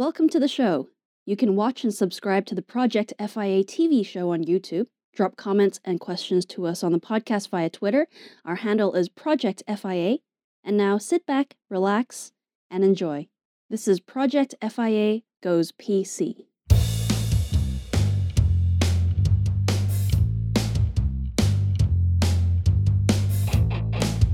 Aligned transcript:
Welcome 0.00 0.30
to 0.30 0.40
the 0.40 0.48
show. 0.48 0.88
You 1.26 1.36
can 1.36 1.56
watch 1.56 1.84
and 1.84 1.92
subscribe 1.92 2.46
to 2.46 2.54
the 2.54 2.62
Project 2.62 3.12
FIA 3.18 3.62
TV 3.62 4.02
show 4.02 4.32
on 4.32 4.42
YouTube. 4.42 4.86
Drop 5.14 5.36
comments 5.36 5.78
and 5.84 6.00
questions 6.00 6.46
to 6.46 6.66
us 6.66 6.82
on 6.82 6.92
the 6.92 6.98
podcast 6.98 7.50
via 7.50 7.68
Twitter. 7.68 8.08
Our 8.46 8.54
handle 8.54 8.94
is 8.94 9.10
Project 9.10 9.62
FIA. 9.68 10.16
And 10.64 10.78
now 10.78 10.96
sit 10.96 11.26
back, 11.26 11.56
relax, 11.68 12.32
and 12.70 12.82
enjoy. 12.82 13.28
This 13.68 13.86
is 13.86 14.00
Project 14.00 14.54
FIA 14.62 15.20
Goes 15.42 15.70
PC. 15.70 16.46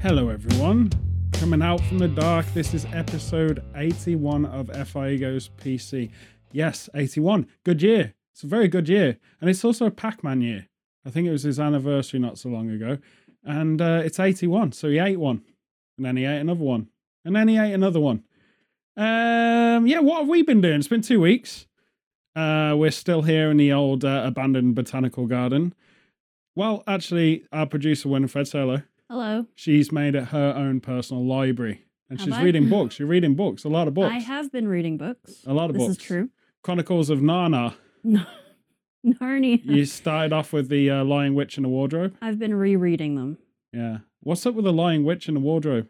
Hello, 0.00 0.28
everyone. 0.28 0.92
Coming 1.46 1.62
out 1.62 1.80
from 1.82 1.98
the 1.98 2.08
dark, 2.08 2.44
this 2.54 2.74
is 2.74 2.86
episode 2.86 3.62
81 3.76 4.46
of 4.46 4.66
FIA 4.88 5.16
Goes 5.16 5.48
PC. 5.62 6.10
Yes, 6.50 6.90
81. 6.92 7.46
Good 7.62 7.82
year. 7.82 8.14
It's 8.32 8.42
a 8.42 8.48
very 8.48 8.66
good 8.66 8.88
year. 8.88 9.16
And 9.40 9.48
it's 9.48 9.64
also 9.64 9.86
a 9.86 9.92
Pac 9.92 10.24
Man 10.24 10.40
year. 10.40 10.66
I 11.04 11.10
think 11.10 11.28
it 11.28 11.30
was 11.30 11.44
his 11.44 11.60
anniversary 11.60 12.18
not 12.18 12.36
so 12.36 12.48
long 12.48 12.68
ago. 12.68 12.98
And 13.44 13.80
uh, 13.80 14.02
it's 14.04 14.18
81. 14.18 14.72
So 14.72 14.90
he 14.90 14.98
ate 14.98 15.20
one. 15.20 15.44
And 15.96 16.04
then 16.04 16.16
he 16.16 16.24
ate 16.24 16.40
another 16.40 16.64
one. 16.64 16.88
And 17.24 17.36
then 17.36 17.46
he 17.46 17.56
ate 17.56 17.74
another 17.74 18.00
one. 18.00 18.24
Um, 18.96 19.86
yeah, 19.86 20.00
what 20.00 20.18
have 20.18 20.28
we 20.28 20.42
been 20.42 20.60
doing? 20.60 20.80
It's 20.80 20.88
been 20.88 21.00
two 21.00 21.20
weeks. 21.20 21.68
Uh, 22.34 22.74
we're 22.76 22.90
still 22.90 23.22
here 23.22 23.52
in 23.52 23.56
the 23.56 23.72
old 23.72 24.04
uh, 24.04 24.22
abandoned 24.24 24.74
botanical 24.74 25.28
garden. 25.28 25.76
Well, 26.56 26.82
actually, 26.88 27.44
our 27.52 27.66
producer 27.66 28.08
Winifred, 28.08 28.48
say 28.48 28.58
hello. 28.58 28.82
Hello. 29.08 29.46
She's 29.54 29.92
made 29.92 30.14
it 30.14 30.24
her 30.26 30.52
own 30.56 30.80
personal 30.80 31.24
library. 31.24 31.84
And 32.10 32.18
Have 32.20 32.26
she's 32.26 32.34
I? 32.34 32.42
reading 32.42 32.68
books. 32.70 32.98
You're 32.98 33.08
reading 33.08 33.34
books, 33.34 33.64
a 33.64 33.68
lot 33.68 33.88
of 33.88 33.94
books. 33.94 34.12
I 34.12 34.18
have 34.18 34.50
been 34.52 34.68
reading 34.68 34.96
books. 34.98 35.42
A 35.46 35.52
lot 35.54 35.70
of 35.70 35.74
this 35.74 35.80
books. 35.82 35.96
This 35.96 36.02
is 36.02 36.06
true. 36.06 36.30
Chronicles 36.62 37.10
of 37.10 37.20
Narnia. 37.20 37.74
Narnia. 39.06 39.64
You 39.64 39.84
started 39.84 40.32
off 40.32 40.52
with 40.52 40.68
the 40.68 40.90
uh, 40.90 41.04
Lying 41.04 41.34
Witch 41.34 41.56
in 41.56 41.62
the 41.62 41.68
Wardrobe. 41.68 42.16
I've 42.20 42.38
been 42.38 42.54
rereading 42.54 43.14
them. 43.14 43.38
Yeah. 43.72 43.98
What's 44.20 44.44
up 44.46 44.54
with 44.54 44.64
the 44.64 44.72
Lying 44.72 45.04
Witch 45.04 45.28
in 45.28 45.34
the 45.34 45.40
Wardrobe? 45.40 45.86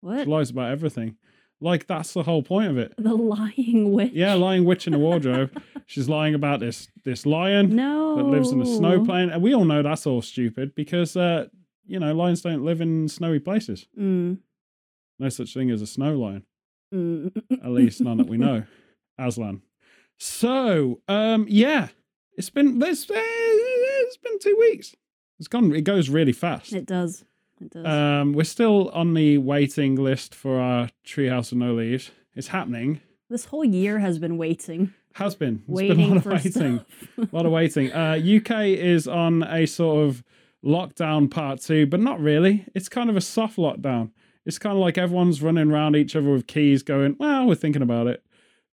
What? 0.00 0.20
She 0.24 0.30
lies 0.30 0.48
about 0.50 0.70
everything. 0.70 1.16
Like, 1.62 1.86
that's 1.86 2.14
the 2.14 2.22
whole 2.22 2.42
point 2.42 2.70
of 2.70 2.78
it. 2.78 2.94
the 2.96 3.14
lying 3.14 3.92
witch. 3.92 4.12
Yeah, 4.14 4.32
Lying 4.32 4.64
Witch 4.64 4.86
in 4.86 4.94
the 4.94 4.98
Wardrobe. 4.98 5.62
She's 5.86 6.08
lying 6.08 6.34
about 6.34 6.60
this 6.60 6.88
this 7.04 7.26
lion 7.26 7.76
No. 7.76 8.16
that 8.16 8.22
lives 8.24 8.50
in 8.50 8.62
a 8.62 8.66
snow 8.66 9.04
plain. 9.04 9.28
And 9.28 9.42
we 9.42 9.54
all 9.54 9.66
know 9.66 9.82
that's 9.82 10.06
all 10.06 10.22
stupid 10.22 10.74
because, 10.74 11.16
uh, 11.18 11.48
you 11.90 11.98
know, 11.98 12.14
lions 12.14 12.40
don't 12.40 12.64
live 12.64 12.80
in 12.80 13.08
snowy 13.08 13.40
places. 13.40 13.86
Mm. 13.98 14.38
No 15.18 15.28
such 15.28 15.52
thing 15.52 15.70
as 15.72 15.82
a 15.82 15.86
snow 15.86 16.16
lion. 16.16 16.44
Mm. 16.94 17.36
at 17.52 17.70
least 17.70 18.00
none 18.00 18.16
that 18.16 18.28
we 18.28 18.36
know. 18.36 18.64
Aslan. 19.18 19.62
So, 20.18 21.00
um, 21.08 21.46
yeah, 21.48 21.88
it's 22.36 22.50
been 22.50 22.78
this. 22.78 23.06
It's 23.08 24.16
been 24.16 24.38
two 24.38 24.56
weeks. 24.58 24.94
It's 25.38 25.48
gone. 25.48 25.74
It 25.74 25.82
goes 25.82 26.08
really 26.08 26.32
fast. 26.32 26.72
It 26.72 26.86
does. 26.86 27.24
It 27.60 27.70
does. 27.70 27.86
Um, 27.86 28.32
we're 28.32 28.44
still 28.44 28.88
on 28.90 29.14
the 29.14 29.38
waiting 29.38 29.96
list 29.96 30.34
for 30.34 30.60
our 30.60 30.90
Treehouse 31.04 31.52
of 31.52 31.58
No 31.58 31.74
Leaves. 31.74 32.10
It's 32.34 32.48
happening. 32.48 33.00
this 33.28 33.46
whole 33.46 33.64
year 33.64 33.98
has 33.98 34.18
been 34.18 34.36
waiting. 34.36 34.92
Has 35.14 35.34
been. 35.34 35.62
It's 35.66 35.68
waiting 35.68 35.96
been 35.96 36.04
a 36.04 36.08
lot 36.08 36.16
of 36.18 36.22
for 36.22 36.30
waiting. 36.34 36.80
A 37.18 37.28
lot 37.32 37.46
of 37.46 37.52
waiting. 37.52 37.92
Uh, 37.92 38.20
UK 38.20 38.66
is 38.78 39.08
on 39.08 39.42
a 39.42 39.66
sort 39.66 40.06
of 40.08 40.22
lockdown 40.64 41.30
part 41.30 41.60
two, 41.60 41.86
but 41.86 42.00
not 42.00 42.20
really. 42.20 42.66
It's 42.74 42.88
kind 42.88 43.08
of 43.10 43.16
a 43.16 43.20
soft 43.20 43.56
lockdown. 43.56 44.10
It's 44.46 44.58
kind 44.58 44.74
of 44.76 44.80
like 44.80 44.98
everyone's 44.98 45.42
running 45.42 45.70
around 45.70 45.96
each 45.96 46.16
other 46.16 46.30
with 46.30 46.46
keys, 46.46 46.82
going, 46.82 47.16
"Well, 47.18 47.46
we're 47.46 47.54
thinking 47.54 47.82
about 47.82 48.06
it," 48.06 48.24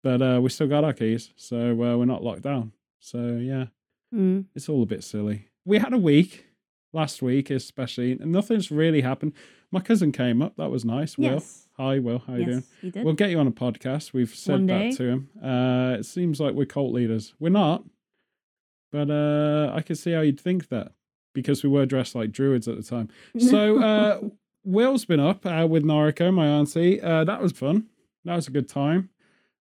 but 0.03 0.21
uh, 0.21 0.39
we 0.41 0.49
still 0.49 0.67
got 0.67 0.83
our 0.83 0.93
keys, 0.93 1.31
so 1.35 1.71
uh, 1.71 1.97
we're 1.97 2.05
not 2.05 2.23
locked 2.23 2.41
down. 2.43 2.73
So 2.99 3.37
yeah, 3.41 3.65
Mm. 4.13 4.45
it's 4.55 4.67
all 4.69 4.83
a 4.83 4.85
bit 4.87 5.03
silly. 5.03 5.47
We 5.65 5.77
had 5.77 5.93
a 5.93 5.97
week 5.97 6.45
last 6.93 7.21
week, 7.21 7.49
especially, 7.49 8.11
and 8.13 8.31
nothing's 8.31 8.69
really 8.71 9.01
happened. 9.01 9.33
My 9.71 9.79
cousin 9.79 10.11
came 10.11 10.41
up. 10.41 10.57
That 10.57 10.69
was 10.69 10.83
nice. 10.83 11.17
Will, 11.17 11.25
Yes. 11.33 11.69
hi, 11.77 11.99
Will. 11.99 12.19
How 12.19 12.33
are 12.33 12.39
you 12.39 12.45
doing? 12.45 12.57
Yes, 12.57 12.69
he 12.81 12.89
did. 12.91 13.05
We'll 13.05 13.13
get 13.13 13.29
you 13.29 13.39
on 13.39 13.47
a 13.47 13.51
podcast. 13.51 14.11
We've 14.11 14.33
said 14.35 14.67
that 14.67 14.93
to 14.97 15.03
him. 15.05 15.29
Uh, 15.41 15.95
it 15.99 16.05
seems 16.05 16.41
like 16.41 16.53
we're 16.55 16.65
cult 16.65 16.91
leaders. 16.91 17.33
We're 17.39 17.49
not, 17.49 17.85
but 18.91 19.09
uh, 19.09 19.71
I 19.73 19.81
can 19.81 19.95
see 19.95 20.11
how 20.11 20.21
you'd 20.21 20.39
think 20.41 20.67
that 20.69 20.91
because 21.33 21.63
we 21.63 21.69
were 21.69 21.85
dressed 21.85 22.15
like 22.15 22.31
druids 22.31 22.67
at 22.67 22.75
the 22.77 22.83
time. 22.83 23.09
So 23.39 23.79
uh, 23.81 24.19
Will's 24.63 25.05
been 25.05 25.19
up 25.19 25.45
uh, 25.45 25.65
with 25.69 25.83
Noriko, 25.83 26.33
my 26.33 26.47
auntie. 26.47 27.01
Uh, 27.01 27.23
that 27.23 27.41
was 27.41 27.51
fun. 27.51 27.87
That 28.25 28.35
was 28.35 28.47
a 28.47 28.51
good 28.51 28.69
time. 28.69 29.09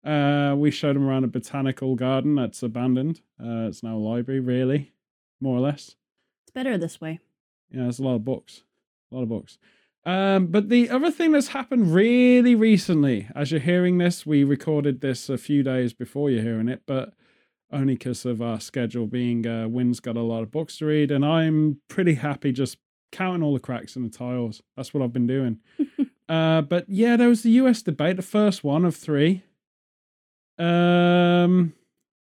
Uh, 0.04 0.54
we 0.56 0.70
showed 0.70 0.96
him 0.96 1.06
around 1.06 1.24
a 1.24 1.28
botanical 1.28 1.94
garden 1.94 2.34
that's 2.36 2.62
abandoned. 2.62 3.20
Uh, 3.40 3.68
it's 3.68 3.82
now 3.82 3.96
a 3.96 3.98
library, 3.98 4.40
really, 4.40 4.92
more 5.40 5.56
or 5.56 5.60
less. 5.60 5.94
it's 6.44 6.52
better 6.54 6.78
this 6.78 7.00
way. 7.00 7.20
Yeah, 7.70 7.82
there's 7.82 7.98
a 7.98 8.04
lot 8.04 8.14
of 8.14 8.24
books. 8.24 8.62
A 9.12 9.14
lot 9.14 9.22
of 9.22 9.28
books. 9.28 9.58
Um, 10.04 10.46
but 10.46 10.70
the 10.70 10.88
other 10.88 11.10
thing 11.10 11.32
that's 11.32 11.48
happened 11.48 11.92
really 11.92 12.54
recently, 12.54 13.28
as 13.34 13.50
you're 13.50 13.60
hearing 13.60 13.98
this, 13.98 14.24
we 14.24 14.42
recorded 14.44 15.00
this 15.00 15.28
a 15.28 15.36
few 15.36 15.62
days 15.62 15.92
before 15.92 16.30
you're 16.30 16.42
hearing 16.42 16.68
it, 16.68 16.82
but 16.86 17.12
only 17.72 17.94
because 17.94 18.24
of 18.24 18.40
our 18.40 18.60
schedule 18.60 19.06
being 19.06 19.46
uh, 19.46 19.68
Wynn's 19.68 20.00
got 20.00 20.16
a 20.16 20.22
lot 20.22 20.42
of 20.42 20.50
books 20.50 20.78
to 20.78 20.86
read, 20.86 21.10
and 21.10 21.24
I'm 21.24 21.80
pretty 21.88 22.14
happy 22.14 22.52
just 22.52 22.78
counting 23.12 23.42
all 23.42 23.54
the 23.54 23.60
cracks 23.60 23.96
in 23.96 24.02
the 24.02 24.10
tiles. 24.10 24.62
That's 24.76 24.92
what 24.92 25.02
I've 25.02 25.12
been 25.12 25.26
doing. 25.26 25.58
uh, 26.28 26.62
but 26.62 26.86
yeah, 26.88 27.16
there 27.16 27.28
was 27.28 27.42
the 27.42 27.50
US 27.50 27.82
debate, 27.82 28.16
the 28.16 28.22
first 28.22 28.64
one 28.64 28.84
of 28.84 28.96
three. 28.96 29.42
Um, 30.58 31.74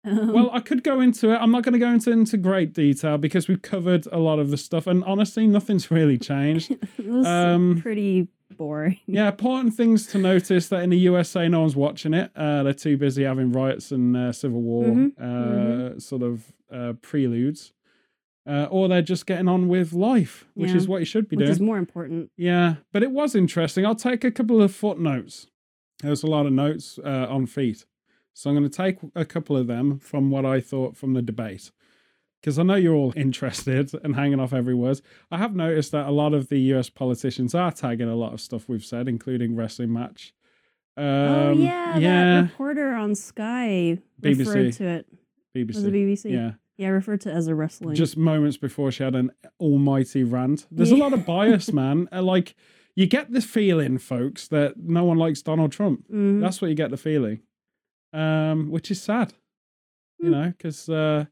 Um, 0.04 0.34
well, 0.34 0.50
I 0.52 0.62
could 0.62 0.84
go 0.84 1.00
into 1.00 1.32
it. 1.32 1.38
I'm 1.38 1.52
not 1.52 1.64
going 1.64 1.74
to 1.74 1.80
go 1.80 1.90
into 1.90 2.12
into 2.12 2.38
great 2.38 2.74
detail 2.74 3.18
because 3.18 3.48
we've 3.48 3.62
covered 3.62 4.08
a 4.12 4.18
lot 4.18 4.40
of 4.40 4.50
the 4.50 4.58
stuff, 4.58 4.88
and 4.88 5.04
honestly, 5.04 5.46
nothing's 5.46 5.92
really 5.92 6.18
changed. 6.18 6.76
um, 7.26 7.80
pretty 7.82 8.28
boring. 8.62 9.00
yeah, 9.08 9.30
important 9.30 9.74
things 9.74 10.08
to 10.08 10.18
notice 10.18 10.68
that 10.70 10.84
in 10.84 10.90
the 10.92 10.98
USA, 11.00 11.48
no 11.48 11.62
one's 11.62 11.76
watching 11.76 12.14
it. 12.14 12.32
Uh, 12.36 12.64
they're 12.64 12.74
too 12.74 12.98
busy 12.98 13.24
having 13.24 13.52
riots 13.52 13.92
and 13.92 14.16
uh, 14.16 14.32
civil 14.32 14.62
war 14.62 14.86
Mhm, 14.96 15.20
uh, 15.20 16.00
sort 16.00 16.22
of 16.24 16.54
uh, 16.72 16.94
preludes, 17.02 17.74
uh, 18.48 18.68
or 18.70 18.88
they're 18.88 19.02
just 19.02 19.26
getting 19.26 19.48
on 19.48 19.68
with 19.68 19.94
life, 19.94 20.46
which 20.54 20.72
Yeah. 20.72 20.78
is 20.78 20.88
what 20.88 21.00
you 21.00 21.06
should 21.06 21.28
be 21.28 21.36
Which 21.36 21.46
doing. 21.46 21.50
Which 21.50 21.58
is 21.58 21.62
more 21.62 21.78
important. 21.78 22.30
Yeah, 22.38 22.76
but 22.94 23.04
it 23.04 23.12
was 23.12 23.36
interesting. 23.36 23.86
I'll 23.86 23.96
take 23.96 24.24
a 24.24 24.32
couple 24.32 24.62
of 24.62 24.74
footnotes. 24.74 25.48
There's 26.02 26.24
a 26.24 26.28
lot 26.28 26.46
of 26.46 26.54
notes 26.54 27.00
uh, 27.04 27.28
on 27.30 27.46
feet. 27.48 27.86
So 28.34 28.50
I'm 28.50 28.56
going 28.56 28.70
to 28.70 28.76
take 28.76 28.98
a 29.16 29.26
couple 29.26 29.58
of 29.58 29.68
them 29.68 30.00
from 30.00 30.32
what 30.32 30.46
I 30.46 30.62
thought 30.62 30.96
from 30.96 31.14
the 31.14 31.22
debate. 31.22 31.72
Because 32.42 32.58
I 32.58 32.64
know 32.64 32.76
you're 32.76 32.96
all 32.96 33.14
interested 33.16 33.92
and 34.04 34.16
hanging 34.16 34.40
off 34.40 34.54
every 34.54 34.74
word. 34.74 35.02
I 35.30 35.38
have 35.38 35.56
noticed 35.56 35.92
that 35.92 36.08
a 36.08 36.12
lot 36.12 36.34
of 36.34 36.50
the 36.50 36.60
US 36.74 36.90
politicians 36.90 37.54
are 37.54 37.72
tagging 37.72 38.10
a 38.10 38.16
lot 38.16 38.34
of 38.34 38.42
stuff 38.42 38.68
we've 38.68 38.84
said, 38.86 39.08
including 39.08 39.56
wrestling 39.56 39.94
match. 39.94 40.34
Um, 40.98 41.06
oh 41.06 41.52
yeah, 41.54 41.98
yeah, 41.98 42.34
that 42.36 42.42
reporter 42.52 42.94
on 42.94 43.16
Sky 43.16 43.98
referred 44.22 44.38
BBC. 44.68 44.78
to 44.78 44.86
it. 44.86 45.08
BBC. 45.56 45.68
Was 45.76 45.84
it 45.86 45.94
BBC? 45.94 46.32
Yeah, 46.32 46.52
Yeah, 46.78 46.90
referred 46.90 47.22
to 47.22 47.32
as 47.32 47.48
a 47.48 47.56
wrestling. 47.56 47.96
just 47.96 48.18
moments 48.18 48.58
before 48.58 48.92
she 48.92 49.04
had 49.04 49.16
an 49.16 49.32
almighty 49.60 50.24
rant. 50.24 50.68
There's 50.70 50.92
a 50.92 50.98
lot 50.98 51.14
of 51.14 51.26
bias, 51.26 51.72
man. 51.72 52.10
Uh, 52.12 52.22
Like, 52.22 52.56
you 52.96 53.06
get 53.08 53.32
the 53.32 53.40
feeling, 53.42 54.00
folks, 54.00 54.50
that 54.50 54.76
no 54.78 55.06
one 55.06 55.18
likes 55.18 55.42
Donald 55.42 55.72
Trump. 55.72 56.08
Mhm. 56.12 56.42
That's 56.42 56.62
what 56.62 56.68
you 56.68 56.76
get 56.76 56.92
the 56.92 56.98
feeling, 56.98 57.40
um, 58.12 58.70
which 58.70 58.92
is 58.92 59.02
sad, 59.02 59.34
you 60.20 60.26
Hmm. 60.26 60.32
know, 60.32 60.48
because 60.58 60.90
uh, 60.90 61.26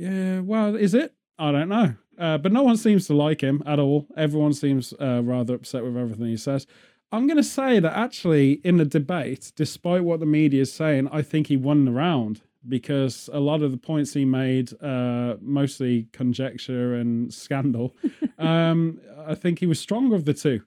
yeah, 0.00 0.40
well, 0.40 0.74
is 0.76 0.94
it? 0.94 1.14
I 1.38 1.52
don't 1.52 1.68
know, 1.68 1.94
uh, 2.18 2.38
but 2.38 2.52
no 2.52 2.62
one 2.62 2.76
seems 2.76 3.06
to 3.06 3.14
like 3.14 3.40
him 3.40 3.62
at 3.66 3.78
all. 3.78 4.06
Everyone 4.16 4.52
seems 4.52 4.92
uh, 5.00 5.22
rather 5.22 5.54
upset 5.54 5.82
with 5.84 5.96
everything 5.96 6.26
he 6.26 6.36
says. 6.36 6.66
I'm 7.12 7.26
going 7.26 7.38
to 7.38 7.42
say 7.42 7.80
that 7.80 7.96
actually, 7.96 8.60
in 8.62 8.76
the 8.76 8.84
debate, 8.84 9.52
despite 9.56 10.04
what 10.04 10.20
the 10.20 10.26
media 10.26 10.62
is 10.62 10.72
saying, 10.72 11.08
I 11.10 11.22
think 11.22 11.46
he 11.48 11.56
won 11.56 11.84
the 11.84 11.90
round 11.92 12.42
because 12.68 13.28
a 13.32 13.40
lot 13.40 13.62
of 13.62 13.70
the 13.72 13.78
points 13.78 14.12
he 14.12 14.24
made, 14.24 14.70
uh, 14.82 15.36
mostly 15.40 16.06
conjecture 16.12 16.94
and 16.94 17.32
scandal, 17.44 17.96
um, 18.38 19.00
I 19.26 19.34
think 19.34 19.58
he 19.58 19.66
was 19.66 19.80
stronger 19.80 20.14
of 20.14 20.24
the 20.24 20.34
two. 20.34 20.62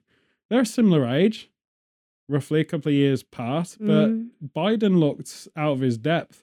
They're 0.50 0.62
a 0.62 0.66
similar 0.66 1.06
age, 1.06 1.50
roughly 2.28 2.60
a 2.60 2.64
couple 2.64 2.90
of 2.90 2.94
years 2.94 3.22
apart, 3.22 3.76
but 3.80 4.08
Mhm. 4.10 4.28
Biden 4.54 4.98
looked 4.98 5.48
out 5.56 5.72
of 5.72 5.80
his 5.80 5.96
depth. 5.96 6.42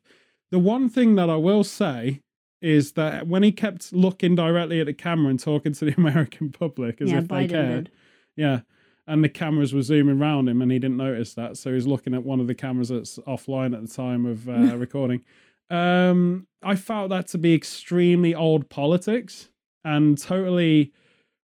The 0.52 0.60
one 0.60 0.90
thing 0.90 1.16
that 1.16 1.30
I 1.30 1.36
will 1.36 1.64
say 1.64 2.22
is 2.62 2.92
that 2.94 3.28
when 3.28 3.44
he 3.44 3.52
kept 3.52 3.92
looking 3.92 4.36
directly 4.36 4.80
at 4.80 4.86
the 4.86 4.94
camera 4.94 5.30
and 5.30 5.40
talking 5.40 5.74
to 5.74 5.86
the 5.86 5.94
American 5.98 6.52
public 6.52 7.02
as 7.02 7.12
yeah, 7.12 7.18
if 7.20 7.28
they 7.28 7.48
Biden 7.48 7.50
cared, 7.50 7.84
did. 7.86 7.92
yeah, 8.36 8.60
and 9.08 9.24
the 9.24 9.30
cameras 9.30 9.74
were 9.74 9.82
zooming 9.82 10.20
around 10.22 10.48
him 10.48 10.62
and 10.62 10.72
he 10.72 10.80
didn't 10.80 10.98
notice 10.98 11.34
that, 11.34 11.58
so 11.58 11.74
he's 11.74 11.88
looking 11.88 12.14
at 12.14 12.24
one 12.24 12.40
of 12.40 12.48
the 12.48 12.56
cameras 12.56 12.90
that's 12.90 13.18
offline 13.20 13.74
at 13.74 13.82
the 13.82 13.94
time 13.94 14.26
of 14.26 14.48
uh, 14.48 14.78
recording. 14.78 15.24
Um, 15.70 16.48
I 16.62 16.76
felt 16.76 17.10
that 17.10 17.28
to 17.30 17.38
be 17.38 17.54
extremely 17.54 18.36
old 18.36 18.70
politics 18.70 19.50
and 19.84 20.18
totally 20.18 20.92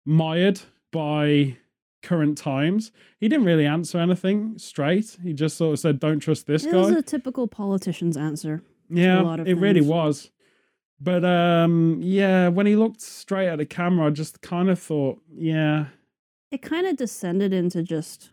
mired 0.05 0.61
by 0.91 1.57
current 2.03 2.37
times. 2.37 2.91
He 3.19 3.27
didn't 3.27 3.45
really 3.45 3.65
answer 3.65 3.97
anything 3.99 4.57
straight. 4.57 5.17
He 5.23 5.33
just 5.33 5.57
sort 5.57 5.73
of 5.73 5.79
said, 5.79 5.99
"Don't 5.99 6.19
trust 6.19 6.45
this 6.45 6.65
It 6.65 6.71
guy." 6.71 6.77
was 6.77 6.91
a 6.91 7.01
typical 7.01 7.47
politician's 7.47 8.15
answer. 8.17 8.61
yeah, 8.89 9.21
lot 9.21 9.39
of 9.39 9.47
it 9.47 9.55
really 9.55 9.81
was. 9.81 10.29
But 10.99 11.23
um, 11.23 11.99
yeah, 12.01 12.47
when 12.47 12.65
he 12.65 12.75
looked 12.75 13.01
straight 13.01 13.47
at 13.49 13.57
the 13.59 13.65
camera, 13.65 14.07
I 14.07 14.09
just 14.09 14.41
kind 14.41 14.69
of 14.69 14.79
thought, 14.79 15.21
yeah, 15.31 15.87
It 16.51 16.61
kind 16.63 16.87
of 16.87 16.95
descended 16.97 17.53
into 17.53 17.83
just 17.83 18.31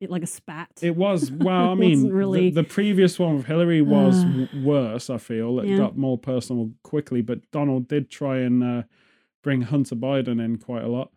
it, 0.00 0.10
like 0.10 0.22
a 0.22 0.26
spat. 0.26 0.68
it 0.82 0.94
was. 0.94 1.30
Well, 1.46 1.70
I 1.70 1.74
mean, 1.74 1.90
wasn't 1.92 2.10
the- 2.10 2.14
really- 2.14 2.50
the, 2.50 2.64
previous 2.64 3.18
one 3.18 3.36
with 3.36 3.46
Hillary 3.46 3.80
was 3.80 4.24
Uh, 4.24 4.46
worse. 4.62 5.08
I 5.08 5.16
feel 5.16 5.58
it 5.60 5.68
yeah. 5.68 5.78
got 5.78 5.96
more 5.96 6.18
personal 6.18 6.70
quickly, 6.82 7.22
but 7.22 7.50
Donald 7.50 7.88
did 7.88 8.10
try 8.10 8.40
and 8.40 8.62
uh, 8.62 8.82
bring 9.42 9.62
Hunter 9.62 9.96
Biden 9.96 10.44
in 10.44 10.58
quite 10.58 10.84
a 10.84 10.88
lot. 10.88 11.12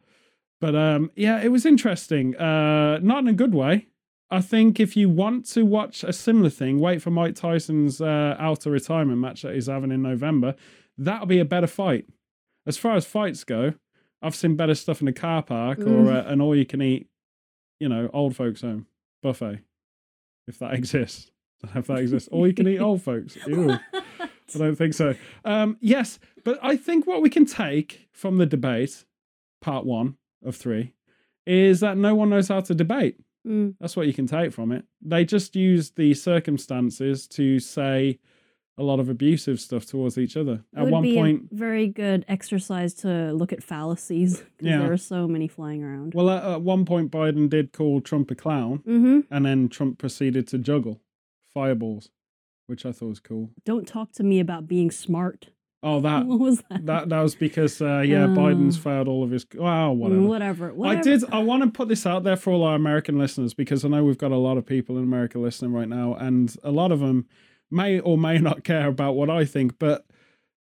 But 0.62 0.76
um, 0.76 1.12
yeah, 1.18 1.42
it 1.42 1.50
was 1.50 1.66
interesting. 1.66 2.38
Uh, 2.38 3.00
not 3.02 3.20
in 3.20 3.28
a 3.28 3.34
good 3.34 3.54
way. 3.54 3.88
I 4.32 4.42
think 4.42 4.80
if 4.80 4.96
you 4.96 5.10
want 5.10 5.46
to 5.54 5.64
watch 5.66 6.04
a 6.04 6.14
similar 6.14 6.50
thing, 6.52 6.80
wait 6.80 7.02
for 7.02 7.10
Mike 7.10 7.36
Tyson's 7.36 8.00
uh, 8.00 8.36
outer 8.40 8.70
retirement 8.70 9.20
match 9.20 9.42
that 9.42 9.56
he's 9.56 9.68
having 9.68 9.92
in 9.92 10.02
November. 10.04 10.56
That'll 10.98 11.26
be 11.26 11.40
a 11.40 11.46
better 11.46 11.66
fight. 11.68 12.06
As 12.68 12.78
far 12.78 12.96
as 12.96 13.06
fights 13.06 13.44
go, 13.44 13.74
I've 14.22 14.36
seen 14.36 14.56
better 14.56 14.76
stuff 14.76 15.02
in 15.02 15.08
a 15.08 15.14
car 15.14 15.42
park 15.42 15.80
or 15.80 15.84
Mm. 15.86 16.14
uh, 16.26 16.28
an 16.30 16.42
all-you-can-eat, 16.42 17.08
you 17.80 17.90
know, 17.90 18.10
old 18.14 18.36
folks' 18.36 18.62
home 18.62 18.86
buffet, 19.24 19.60
if 20.48 20.60
that 20.60 20.74
exists. 20.80 21.32
If 21.76 21.88
that 21.88 21.98
exists. 22.00 22.30
All 22.32 22.46
you 22.48 22.54
can 22.54 22.68
eat 22.68 22.80
old 22.90 23.02
folks. 23.02 23.38
Ew. 23.48 23.72
I 24.22 24.58
don't 24.58 24.76
think 24.76 24.94
so. 24.94 25.16
Um, 25.46 25.78
yes, 25.82 26.20
but 26.44 26.60
I 26.62 26.76
think 26.78 27.08
what 27.08 27.22
we 27.22 27.30
can 27.30 27.46
take 27.46 28.08
from 28.14 28.38
the 28.38 28.46
debate, 28.46 29.06
part 29.62 29.86
one 29.86 30.18
of 30.46 30.56
three, 30.56 30.94
is 31.46 31.80
that 31.80 31.98
no 31.98 32.14
one 32.16 32.30
knows 32.30 32.48
how 32.50 32.62
to 32.62 32.76
debate. 32.76 33.18
Mm, 33.48 33.76
That's 33.80 33.96
what 33.96 34.08
you 34.08 34.14
can 34.14 34.28
take 34.28 34.52
from 34.54 34.72
it. 34.72 34.86
They 35.02 35.26
just 35.26 35.56
use 35.56 35.92
the 35.92 36.14
circumstances 36.14 37.28
to 37.30 37.60
say 37.60 38.20
a 38.78 38.84
lot 38.84 39.00
of 39.00 39.10
abusive 39.10 39.60
stuff 39.60 39.86
towards 39.86 40.18
each 40.18 40.38
other. 40.38 40.64
it 40.74 40.78
At 40.78 40.84
would 40.86 40.92
one 40.94 41.04
be 41.04 41.14
point, 41.16 41.50
a 41.52 41.56
very 41.56 41.88
good 41.88 42.24
exercise 42.30 42.94
to 42.96 43.34
look 43.34 43.52
at 43.52 43.62
fallacies 43.62 44.38
because 44.40 44.68
Yeah. 44.68 44.80
there 44.80 44.92
are 44.94 44.98
so 44.98 45.28
many 45.28 45.48
flying 45.50 45.84
around. 45.84 46.14
well, 46.14 46.30
at, 46.30 46.44
at 46.44 46.62
one 46.62 46.86
point, 46.86 47.12
Biden 47.12 47.50
did 47.50 47.74
call 47.74 48.00
Trump 48.02 48.32
a 48.32 48.36
clown, 48.36 48.80
mm-hmm. 48.88 49.20
and 49.34 49.46
then 49.46 49.68
Trump 49.68 49.98
proceeded 49.98 50.48
to 50.48 50.58
juggle 50.58 51.02
fireballs, 51.54 52.10
which 52.68 52.86
I 52.86 52.92
thought 52.94 53.10
was 53.10 53.20
cool. 53.20 53.50
Don't 53.66 53.88
talk 53.88 54.12
to 54.14 54.24
me 54.24 54.40
about 54.40 54.68
being 54.68 54.92
smart. 54.92 55.50
Oh, 55.82 56.00
that 56.08 56.26
what 56.26 56.40
was 56.40 56.62
that? 56.70 56.86
that 56.86 57.10
that 57.10 57.22
was 57.22 57.36
because 57.36 57.82
uh, 57.82 58.00
yeah, 58.00 58.26
Oh. 58.26 58.28
Biden's 58.30 58.78
failed 58.78 59.08
all 59.08 59.24
of 59.24 59.32
his. 59.32 59.46
Well, 59.56 59.96
whatever. 59.96 60.22
Mm, 60.22 60.28
whatever. 60.28 60.74
whatever. 60.74 61.00
I 61.00 61.02
did. 61.02 61.24
I 61.32 61.40
want 61.40 61.64
to 61.64 61.70
put 61.70 61.88
this 61.88 62.06
out 62.06 62.24
there 62.24 62.36
for 62.36 62.52
all 62.52 62.64
our 62.64 62.76
American 62.76 63.18
listeners 63.18 63.54
because 63.54 63.86
I 63.86 63.88
know 63.88 64.04
we've 64.04 64.18
got 64.18 64.32
a 64.32 64.38
lot 64.38 64.58
of 64.58 64.66
people 64.66 64.98
in 64.98 65.04
America 65.04 65.40
listening 65.40 65.72
right 65.72 65.88
now, 65.90 66.16
and 66.16 66.54
a 66.64 66.72
lot 66.72 66.92
of 66.92 67.00
them 67.00 67.28
may 67.72 68.00
or 68.00 68.18
may 68.18 68.40
not 68.40 68.64
care 68.64 68.88
about 68.88 69.16
what 69.16 69.30
I 69.30 69.46
think. 69.46 69.80
But 69.80 70.06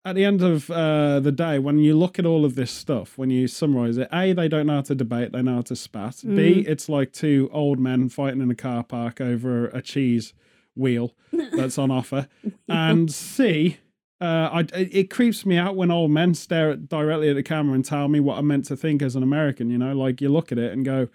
at 0.06 0.16
the 0.16 0.24
end 0.26 0.42
of 0.42 0.70
uh, 0.70 1.20
the 1.22 1.32
day, 1.32 1.60
when 1.60 1.80
you 1.80 1.96
look 1.98 2.20
at 2.20 2.26
all 2.26 2.46
of 2.46 2.56
this 2.56 2.72
stuff, 2.72 3.18
when 3.18 3.30
you 3.30 3.48
summarize 3.48 3.98
it, 3.98 4.08
a 4.14 4.32
they 4.34 4.48
don't 4.48 4.68
know 4.68 4.76
how 4.76 4.82
to 4.82 4.96
debate; 4.96 5.32
they 5.34 5.42
know 5.42 5.56
how 5.56 5.62
to 5.64 5.76
spat. 5.76 6.22
B 6.24 6.28
Mhm. 6.30 6.68
it's 6.68 6.88
like 6.88 7.12
two 7.12 7.50
old 7.52 7.80
men 7.80 8.08
fighting 8.10 8.42
in 8.42 8.50
a 8.52 8.56
car 8.56 8.84
park 8.84 9.20
over 9.20 9.68
a 9.68 9.82
cheese 9.82 10.34
wheel 10.76 11.14
that's 11.58 11.78
on 11.78 11.92
offer, 11.92 12.28
and 12.70 13.12
C. 13.12 13.78
Uh, 14.24 14.50
I, 14.54 14.66
it 14.78 15.10
creeps 15.10 15.46
me 15.46 15.58
out 15.58 15.76
when 15.76 15.92
old 15.92 16.10
men 16.10 16.34
stare 16.34 16.72
at, 16.72 16.88
directly 16.88 17.30
at 17.30 17.36
the 17.36 17.44
camera 17.44 17.76
and 17.76 17.84
tell 17.84 18.08
me 18.08 18.22
what 18.22 18.38
I'm 18.38 18.48
meant 18.48 18.64
to 18.66 18.78
think 18.78 19.02
as 19.02 19.18
an 19.18 19.24
American. 19.24 19.70
You 19.70 19.78
know, 19.78 19.92
like 19.92 20.22
you 20.22 20.30
look 20.30 20.54
at 20.54 20.58
it 20.58 20.72
and 20.72 20.86
go, 20.86 21.10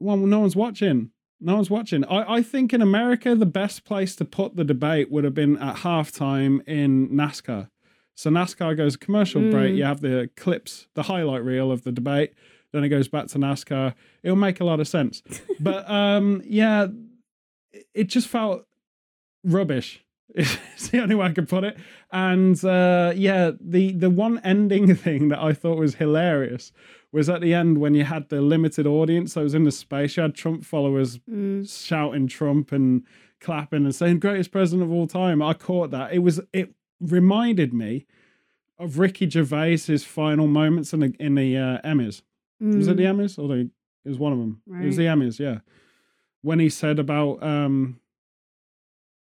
"Well, 0.00 0.16
no 0.16 0.40
one's 0.40 0.56
watching. 0.56 1.10
No 1.40 1.56
one's 1.56 1.68
watching." 1.68 2.06
I, 2.06 2.36
I 2.36 2.42
think 2.42 2.72
in 2.72 2.80
America, 2.80 3.34
the 3.34 3.44
best 3.44 3.84
place 3.84 4.16
to 4.16 4.24
put 4.24 4.56
the 4.56 4.64
debate 4.64 5.10
would 5.10 5.24
have 5.24 5.34
been 5.34 5.58
at 5.58 5.76
halftime 5.76 6.66
in 6.66 7.10
NASCAR. 7.10 7.68
So 8.14 8.30
NASCAR 8.30 8.78
goes 8.78 8.96
commercial 8.96 9.42
break. 9.50 9.74
Mm. 9.74 9.76
You 9.76 9.84
have 9.84 10.00
the 10.00 10.30
clips, 10.36 10.88
the 10.94 11.02
highlight 11.02 11.44
reel 11.44 11.70
of 11.70 11.84
the 11.84 11.92
debate. 11.92 12.32
Then 12.72 12.82
it 12.82 12.88
goes 12.88 13.08
back 13.08 13.26
to 13.28 13.38
NASCAR. 13.38 13.92
It'll 14.22 14.36
make 14.36 14.58
a 14.60 14.64
lot 14.64 14.80
of 14.80 14.88
sense. 14.88 15.22
but 15.60 15.88
um, 15.90 16.40
yeah, 16.46 16.86
it 17.92 18.04
just 18.04 18.26
felt 18.26 18.64
rubbish. 19.44 20.02
It's 20.34 20.88
the 20.88 21.00
only 21.00 21.14
way 21.14 21.26
I 21.26 21.32
could 21.32 21.48
put 21.48 21.64
it. 21.64 21.78
And 22.12 22.62
uh, 22.64 23.12
yeah, 23.16 23.52
the 23.60 23.92
the 23.92 24.10
one 24.10 24.38
ending 24.44 24.94
thing 25.04 25.28
that 25.28 25.38
I 25.38 25.52
thought 25.52 25.78
was 25.78 25.96
hilarious 25.96 26.72
was 27.12 27.28
at 27.28 27.40
the 27.40 27.54
end 27.54 27.78
when 27.78 27.94
you 27.94 28.04
had 28.04 28.28
the 28.28 28.40
limited 28.40 28.86
audience 28.86 29.34
that 29.34 29.42
was 29.42 29.54
in 29.54 29.64
the 29.64 29.72
space. 29.72 30.16
You 30.16 30.24
had 30.24 30.34
Trump 30.34 30.64
followers 30.64 31.18
Mm, 31.30 31.68
shouting 31.68 32.26
Trump 32.28 32.72
and 32.72 33.04
clapping 33.40 33.84
and 33.84 33.94
saying 33.94 34.18
greatest 34.18 34.50
president 34.50 34.82
of 34.82 34.92
all 34.92 35.06
time. 35.06 35.40
I 35.40 35.54
caught 35.54 35.90
that. 35.92 36.12
It 36.12 36.18
was 36.18 36.40
it 36.52 36.74
reminded 37.00 37.72
me 37.72 38.06
of 38.78 38.98
Ricky 38.98 39.26
Gervais's 39.26 40.04
final 40.04 40.46
moments 40.46 40.92
in 40.92 41.00
the 41.00 41.14
in 41.18 41.34
the 41.34 41.56
uh, 41.56 41.78
Emmys. 41.82 42.22
Was 42.60 42.88
it 42.88 42.96
the 42.96 43.04
mm. 43.04 43.16
Emmys 43.16 43.38
or 43.38 43.48
the? 43.48 43.70
It 44.04 44.08
was 44.08 44.18
one 44.18 44.32
of 44.32 44.38
them. 44.38 44.62
It 44.82 44.86
was 44.86 44.96
the 44.96 45.06
Emmys, 45.06 45.38
yeah. 45.38 45.58
When 46.42 46.58
he 46.58 46.68
said 46.68 46.98
about 46.98 47.42
um, 47.42 47.98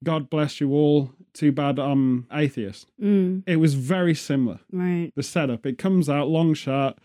God 0.03 0.29
bless 0.29 0.59
you 0.61 0.71
all. 0.73 1.11
Too 1.33 1.51
bad 1.51 1.79
I'm 1.79 2.27
atheist. 2.31 2.87
Mm, 3.01 3.43
It 3.47 3.57
was 3.57 3.73
very 3.75 4.13
similar. 4.15 4.59
right. 4.71 5.11
The 5.15 5.23
setup. 5.23 5.65
It 5.65 5.77
comes 5.77 6.09
out 6.09 6.27
long 6.29 6.53
shot. 6.53 6.99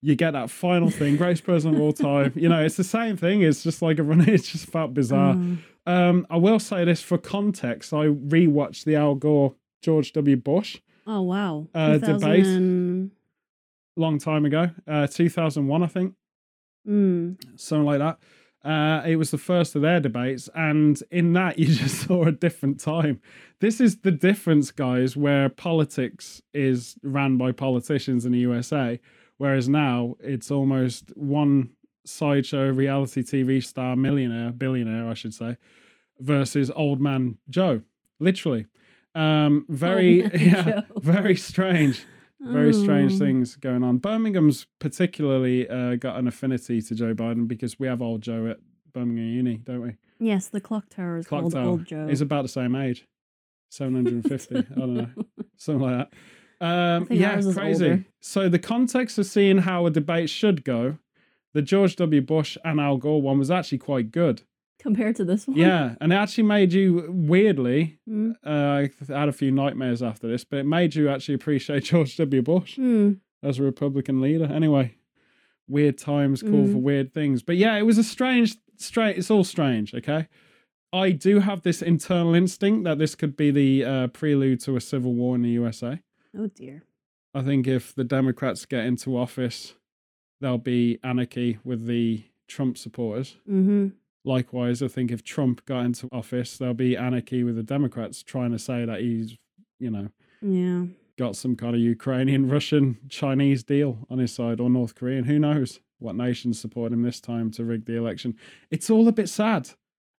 You 0.00 0.16
get 0.16 0.32
that 0.32 0.50
final 0.50 0.90
thing, 0.90 1.16
greatest 1.16 1.44
president 1.44 1.76
of 1.76 1.82
all 1.82 1.92
time. 1.92 2.32
You 2.34 2.48
know, 2.48 2.62
it's 2.64 2.76
the 2.76 2.84
same 2.84 3.16
thing. 3.16 3.42
It's 3.42 3.62
just 3.62 3.82
like 3.82 3.98
a 3.98 4.02
run. 4.02 4.20
It's 4.28 4.50
just 4.50 4.66
felt 4.66 4.94
bizarre. 4.94 5.34
Mm. 5.34 5.58
Um, 5.86 6.26
I 6.30 6.36
will 6.36 6.58
say 6.60 6.84
this 6.84 7.00
for 7.02 7.18
context. 7.18 7.92
I 7.92 8.06
rewatched 8.06 8.84
the 8.84 8.96
Al 8.96 9.14
Gore 9.16 9.54
George 9.82 10.12
W. 10.12 10.36
Bush 10.36 10.78
Oh 11.06 11.22
wow. 11.22 11.66
Uh, 11.74 11.98
debate. 11.98 12.46
long 13.96 14.18
time 14.18 14.44
ago, 14.44 14.70
uh, 14.86 15.06
2001, 15.08 15.82
I 15.82 15.86
think. 15.86 16.14
Mm, 16.88 17.36
something 17.60 17.84
like 17.86 17.98
that. 17.98 18.18
Uh, 18.64 19.02
it 19.04 19.16
was 19.16 19.32
the 19.32 19.38
first 19.38 19.74
of 19.74 19.82
their 19.82 19.98
debates, 19.98 20.48
and 20.54 21.02
in 21.10 21.32
that 21.32 21.58
you 21.58 21.66
just 21.66 22.06
saw 22.06 22.24
a 22.24 22.32
different 22.32 22.78
time. 22.78 23.20
This 23.60 23.80
is 23.80 23.98
the 23.98 24.10
difference, 24.10 24.70
guys, 24.70 25.16
where 25.16 25.48
politics 25.48 26.42
is 26.54 26.96
ran 27.02 27.36
by 27.36 27.52
politicians 27.52 28.24
in 28.24 28.32
the 28.32 28.38
USA, 28.40 29.00
whereas 29.38 29.68
now 29.68 30.16
it's 30.20 30.50
almost 30.50 31.16
one 31.16 31.70
sideshow 32.04 32.68
reality 32.68 33.22
TV 33.22 33.64
star, 33.64 33.96
millionaire, 33.96 34.50
billionaire, 34.52 35.08
I 35.08 35.14
should 35.14 35.34
say, 35.34 35.56
versus 36.18 36.70
old 36.74 37.00
man 37.00 37.38
Joe, 37.48 37.82
literally. 38.20 38.66
Um, 39.14 39.66
very, 39.68 40.22
man 40.22 40.30
yeah, 40.38 40.62
Joe. 40.62 40.82
very 40.96 41.36
strange 41.36 42.06
very 42.44 42.72
strange 42.72 43.14
Oh. 43.14 43.18
things 43.18 43.56
going 43.56 43.82
on. 43.84 43.98
Birmingham's 43.98 44.66
particularly 44.80 45.68
uh, 45.68 45.96
got 45.96 46.16
an 46.18 46.26
affinity 46.26 46.80
to 46.82 46.94
Joe 46.94 47.14
Biden 47.14 47.46
because 47.48 47.78
we 47.78 47.86
have 47.86 48.02
old 48.02 48.22
Joe 48.22 48.46
at 48.48 48.58
Birmingham 48.92 49.26
Uni, 49.26 49.56
don't 49.58 49.80
we? 49.82 49.96
Yes, 50.18 50.48
the 50.48 50.60
clock 50.60 50.88
tower 50.88 51.16
is 51.18 51.26
Clock 51.26 51.42
called 51.42 51.52
Tower. 51.54 51.64
Old 51.66 51.84
Joe. 51.84 52.06
He's 52.08 52.20
about 52.20 52.42
the 52.42 52.48
same 52.48 52.74
age, 52.74 53.06
seven 53.70 53.94
hundred 53.94 54.14
and 54.14 54.28
fifty. 54.28 54.56
I 54.58 54.62
don't 54.74 54.94
know, 54.94 55.08
something 55.56 55.82
like 55.88 56.08
that. 56.60 56.64
Um, 56.66 57.08
yeah, 57.10 57.40
crazy. 57.40 57.84
older. 57.84 58.04
So 58.20 58.48
the 58.48 58.58
context 58.58 59.18
of 59.18 59.26
seeing 59.26 59.58
how 59.58 59.86
a 59.86 59.90
debate 59.90 60.30
should 60.30 60.64
go, 60.64 60.98
the 61.54 61.62
George 61.62 61.96
W. 61.96 62.20
Bush 62.22 62.56
and 62.64 62.78
Al 62.80 62.98
Gore 62.98 63.20
one 63.20 63.38
was 63.38 63.50
actually 63.50 63.78
quite 63.78 64.12
good. 64.12 64.42
Compared 64.82 65.14
to 65.16 65.24
this 65.24 65.46
one. 65.46 65.56
Yeah, 65.56 65.94
and 66.00 66.12
it 66.12 66.16
actually 66.16 66.44
made 66.44 66.72
you 66.72 67.06
weirdly. 67.08 67.98
Mm. 68.08 68.34
Uh, 68.44 68.88
I 69.12 69.18
had 69.18 69.28
a 69.28 69.32
few 69.32 69.50
nightmares 69.52 70.02
after 70.02 70.26
this, 70.28 70.44
but 70.44 70.58
it 70.58 70.66
made 70.66 70.94
you 70.96 71.08
actually 71.08 71.34
appreciate 71.36 71.84
George 71.90 72.16
W. 72.16 72.42
Bush 72.42 72.74
Hmm. 72.76 73.12
as 73.42 73.58
a 73.58 73.62
Republican 73.62 74.20
leader. 74.20 74.44
Anyway, 74.46 74.96
weird 75.68 75.98
times 75.98 76.42
call 76.42 76.66
for 76.66 76.74
Mm. 76.78 76.82
weird 76.82 77.14
things. 77.14 77.42
But 77.42 77.56
yeah, 77.56 77.76
it 77.76 77.82
was 77.82 77.96
a 77.96 78.02
strange, 78.04 78.56
strange. 78.76 79.18
It's 79.18 79.30
all 79.30 79.44
strange. 79.44 79.94
Okay, 79.94 80.26
I 80.92 81.12
do 81.12 81.38
have 81.38 81.62
this 81.62 81.80
internal 81.80 82.34
instinct 82.34 82.84
that 82.84 82.98
this 82.98 83.14
could 83.14 83.36
be 83.36 83.50
the 83.52 83.84
uh, 83.84 84.06
prelude 84.08 84.60
to 84.62 84.74
a 84.76 84.80
civil 84.80 85.14
war 85.14 85.36
in 85.36 85.42
the 85.42 85.50
USA. 85.50 86.00
Oh 86.36 86.48
dear. 86.48 86.82
I 87.34 87.42
think 87.42 87.66
if 87.66 87.94
the 87.94 88.04
Democrats 88.04 88.66
get 88.66 88.84
into 88.84 89.16
office, 89.16 89.74
there'll 90.40 90.58
be 90.58 90.98
anarchy 91.04 91.58
with 91.64 91.86
the 91.86 92.24
Trump 92.48 92.76
supporters. 92.76 93.36
Mm-hmm. 93.48 93.88
Likewise, 94.24 94.82
I 94.82 94.88
think 94.88 95.10
if 95.10 95.24
Trump 95.24 95.64
got 95.66 95.84
into 95.84 96.08
office, 96.12 96.56
there'll 96.58 96.74
be 96.74 96.96
anarchy 96.96 97.42
with 97.42 97.56
the 97.56 97.62
Democrats 97.62 98.22
trying 98.22 98.52
to 98.52 98.58
say 98.58 98.84
that 98.84 99.00
he's, 99.00 99.36
you 99.80 99.90
know, 99.90 100.08
Yeah. 100.40 100.86
got 101.18 101.34
some 101.36 101.56
kind 101.56 101.74
of 101.74 101.80
Ukrainian, 101.80 102.48
Russian, 102.48 102.98
Chinese 103.08 103.62
deal 103.64 104.06
on 104.08 104.18
his 104.18 104.32
side 104.32 104.60
or 104.60 104.70
North 104.70 104.94
Korean. 104.94 105.24
Who 105.24 105.38
knows 105.38 105.80
what 105.98 106.14
nations 106.16 106.58
support 106.60 106.92
him 106.92 107.02
this 107.02 107.20
time 107.20 107.50
to 107.52 107.64
rig 107.64 107.84
the 107.84 107.96
election? 107.96 108.36
It's 108.70 108.90
all 108.90 109.08
a 109.08 109.12
bit 109.12 109.28
sad. 109.28 109.70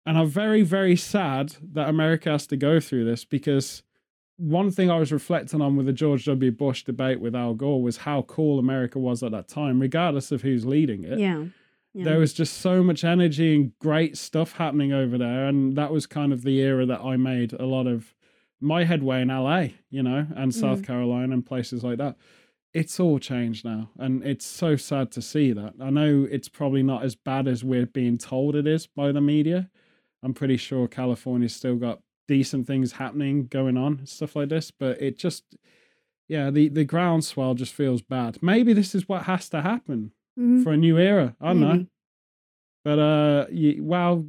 And 0.05 0.17
I'm 0.17 0.27
very, 0.27 0.63
very 0.63 0.98
sad 0.98 1.55
that 1.72 1.88
America 1.88 2.29
has 2.29 2.45
to 2.48 2.57
go 2.57 2.81
through 2.81 3.05
this 3.05 3.24
because 3.24 3.83
one 4.36 4.69
thing 4.69 4.89
I 4.91 4.98
was 5.00 5.13
reflecting 5.13 5.62
on 5.62 5.77
with 5.77 5.86
the 5.86 5.93
George 5.93 6.25
W. 6.25 6.51
Bush 6.51 6.83
debate 6.83 7.22
with 7.22 7.33
Al 7.36 7.53
Gore 7.53 7.81
was 7.81 7.98
how 7.98 8.24
cool 8.24 8.60
America 8.60 9.00
was 9.00 9.24
at 9.24 9.31
that 9.31 9.48
time, 9.48 9.79
regardless 9.79 10.31
of 10.33 10.41
who's 10.41 10.65
leading 10.65 11.05
it. 11.05 11.19
Yeah. 11.19 11.45
Yeah. 11.95 12.05
there 12.05 12.19
was 12.19 12.33
just 12.33 12.57
so 12.57 12.81
much 12.83 13.03
energy 13.03 13.53
and 13.55 13.77
great 13.79 14.17
stuff 14.17 14.53
happening 14.53 14.91
over 14.93 15.17
there 15.17 15.45
and 15.47 15.75
that 15.75 15.91
was 15.91 16.07
kind 16.07 16.33
of 16.33 16.41
the 16.41 16.59
era 16.59 16.85
that 16.88 17.01
i 17.01 17.17
made 17.17 17.53
a 17.53 17.65
lot 17.67 17.85
of 17.85 18.15
my 18.59 18.83
headway 18.83 19.21
in 19.21 19.27
la 19.27 19.67
you 19.91 20.01
know 20.01 20.25
and 20.35 20.55
south 20.55 20.81
Mm. 20.81 20.85
carolina 20.88 21.33
and 21.33 21.45
places 21.45 21.83
like 21.83 21.97
that. 22.00 22.15
It's 22.73 23.00
all 23.00 23.19
changed 23.19 23.63
now 23.65 23.91
and 24.00 24.23
it's 24.23 24.45
so 24.45 24.75
sad 24.75 25.12
to 25.12 25.21
see 25.21 25.53
that. 25.53 25.73
I 25.79 25.91
know 25.91 26.27
it's 26.31 26.50
probably 26.50 26.81
not 26.81 27.03
as 27.03 27.13
bad 27.15 27.47
as 27.47 27.63
we're 27.63 27.85
being 27.85 28.17
told 28.17 28.55
it 28.55 28.65
is 28.65 28.88
by 28.88 29.12
the 29.12 29.21
media. 29.21 29.69
I'm 30.23 30.33
pretty 30.33 30.57
sure 30.57 30.88
california's 30.88 31.55
still 31.55 31.75
got 31.75 32.01
decent 32.27 32.65
things 32.65 32.93
happening 32.93 33.45
going 33.47 33.77
on 33.77 34.05
stuff 34.07 34.35
like 34.35 34.50
this 34.50 34.71
but 34.71 35.00
it 35.01 35.17
just 35.19 35.43
yeah 36.27 36.50
the 36.50 36.69
the 36.69 36.85
groundswell 36.85 37.53
just 37.53 37.73
feels 37.73 38.01
bad. 38.01 38.41
Maybe 38.41 38.73
this 38.73 38.95
is 38.95 39.07
what 39.07 39.23
has 39.23 39.47
to 39.50 39.62
happen 39.62 40.12
Mhm. 40.39 40.63
for 40.63 40.71
a 40.73 40.77
new 40.77 40.97
era. 40.97 41.35
I 41.41 41.47
don't 41.47 41.59
know. 41.59 41.85
But 42.83 42.99
uh, 42.99 43.45
well, 43.79 44.25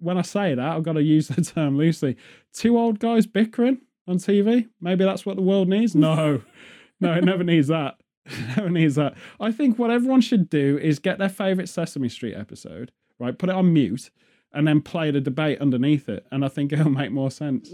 when 0.00 0.16
I 0.18 0.22
say 0.22 0.54
that, 0.54 0.64
I've 0.76 0.82
got 0.82 0.94
to 0.94 1.02
use 1.02 1.28
the 1.28 1.42
term 1.42 1.76
loosely. 1.76 2.16
Two 2.52 2.78
old 2.78 2.98
guys 2.98 3.26
bickering 3.26 3.82
on 4.06 4.16
TV. 4.18 4.68
Maybe 4.80 5.04
that's 5.04 5.26
what 5.26 5.36
the 5.36 5.42
world 5.42 5.68
needs. 5.68 5.94
No, 5.94 6.42
no, 7.00 7.14
it 7.14 7.24
never 7.24 7.44
needs 7.44 7.68
that. 7.68 7.96
It 8.30 8.56
never 8.58 8.68
needs 8.70 8.96
that. 8.96 9.14
I 9.40 9.50
think 9.52 9.78
what 9.78 9.90
everyone 9.90 10.20
should 10.20 10.50
do 10.50 10.76
is 10.78 10.98
get 10.98 11.16
their 11.18 11.30
favorite 11.30 11.68
Sesame 11.68 12.10
Street 12.10 12.34
episode, 12.34 12.92
right? 13.18 13.38
Put 13.38 13.48
it 13.48 13.54
on 13.54 13.72
mute, 13.72 14.10
and 14.52 14.68
then 14.68 14.82
play 14.82 15.10
the 15.10 15.20
debate 15.20 15.60
underneath 15.62 16.10
it. 16.10 16.26
And 16.30 16.44
I 16.44 16.48
think 16.48 16.70
it'll 16.72 16.90
make 16.90 17.10
more 17.10 17.30
sense. 17.30 17.72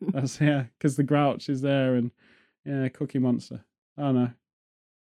That's 0.00 0.40
yeah, 0.40 0.64
because 0.78 0.96
the 0.96 1.02
Grouch 1.02 1.50
is 1.50 1.60
there, 1.60 1.96
and 1.96 2.12
yeah, 2.64 2.88
Cookie 2.88 3.18
Monster. 3.18 3.62
I 3.98 4.02
don't 4.02 4.14
know. 4.14 4.30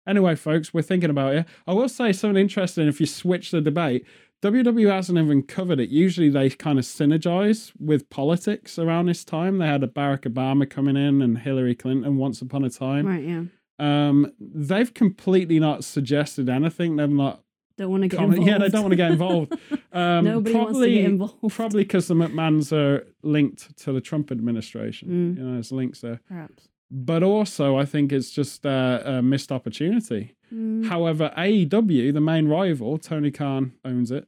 Anyway, 0.07 0.35
folks, 0.35 0.73
we're 0.73 0.83
thinking 0.83 1.11
about 1.11 1.35
it. 1.35 1.47
I 1.67 1.73
will 1.75 1.89
say 1.89 2.13
something 2.13 2.41
interesting. 2.41 2.89
If 2.89 3.01
you 3.01 3.07
switch 3.07 3.51
the 3.51 3.61
debate, 3.61 4.07
WWE 4.43 4.91
hasn't 4.91 5.19
even 5.19 5.43
covered 5.43 5.79
it. 5.81 5.91
Usually, 5.91 6.31
they 6.31 6.49
kind 6.51 6.79
of 6.79 6.85
synergize 6.85 7.73
with 7.79 8.09
politics 8.09 8.79
around 8.79 9.07
this 9.07 9.25
time. 9.25 9.59
They 9.59 9.67
had 9.67 9.83
a 9.85 9.89
Barack 9.89 10.23
Obama 10.23 10.69
coming 10.69 10.97
in 10.97 11.21
and 11.21 11.39
Hillary 11.39 11.75
Clinton 11.75 12.17
once 12.17 12.41
upon 12.41 12.65
a 12.65 12.71
time. 12.71 13.07
right. 13.07 13.23
Yeah. 13.25 13.43
Um, 13.79 14.31
they've 14.39 14.93
completely 14.93 15.59
not 15.59 15.85
suggested 15.85 16.49
anything. 16.51 16.97
They've 16.97 17.09
not. 17.09 17.43
Don't 17.79 17.91
want 17.91 18.03
to 18.03 18.09
get 18.09 18.19
comment- 18.19 18.39
involved. 18.41 18.51
Yeah, 18.51 18.59
they 18.59 18.69
don't 18.69 18.83
want 18.83 18.93
to 18.93 18.97
get 18.97 19.11
involved. 19.13 19.55
Um, 19.93 20.25
Nobody 20.25 20.55
wants 20.55 20.69
to 20.69 20.73
probably, 20.75 20.95
get 20.95 21.05
involved. 21.05 21.55
Probably 21.55 21.83
because 21.83 22.07
the 22.07 22.15
McMahons 22.15 22.73
are 22.73 23.09
linked 23.25 23.77
to 23.79 23.93
the 23.93 24.01
Trump 24.01 24.31
administration. 24.31 25.09
Mm. 25.09 25.37
You 25.37 25.45
know, 25.45 25.53
there's 25.55 25.73
links 25.73 26.01
there 26.01 26.21
Perhaps. 26.29 26.69
But 26.91 27.23
also 27.23 27.79
I 27.79 27.85
think 27.85 28.13
it's 28.13 28.31
just 28.31 28.67
uh, 28.67 29.03
a 29.05 29.23
missed 29.23 29.53
opportunity. 29.53 30.35
Mm. 30.53 30.87
However, 30.87 31.33
AEW, 31.37 32.13
the 32.13 32.21
main 32.21 32.49
rival, 32.49 32.99
Tony 32.99 33.31
Khan 33.31 33.73
owns 33.85 34.11
it, 34.11 34.27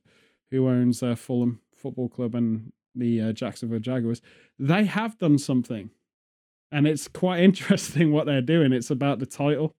who 0.50 0.69
owns 0.69 1.02
uh, 1.02 1.14
Fulham 1.16 1.61
Football 1.75 2.09
Club 2.09 2.35
and 2.35 2.73
the 2.95 3.21
uh, 3.21 3.33
Jacksonville 3.33 3.81
Jaguars. 3.81 4.23
They 4.59 4.85
have 4.85 5.19
done 5.19 5.38
something, 5.38 5.90
and 6.71 6.87
it's 6.87 7.09
quite 7.09 7.40
interesting 7.42 8.12
what 8.12 8.26
they're 8.26 8.40
doing. 8.40 8.73
It's 8.73 8.90
about 8.90 9.19
the 9.19 9.26
title, 9.26 9.75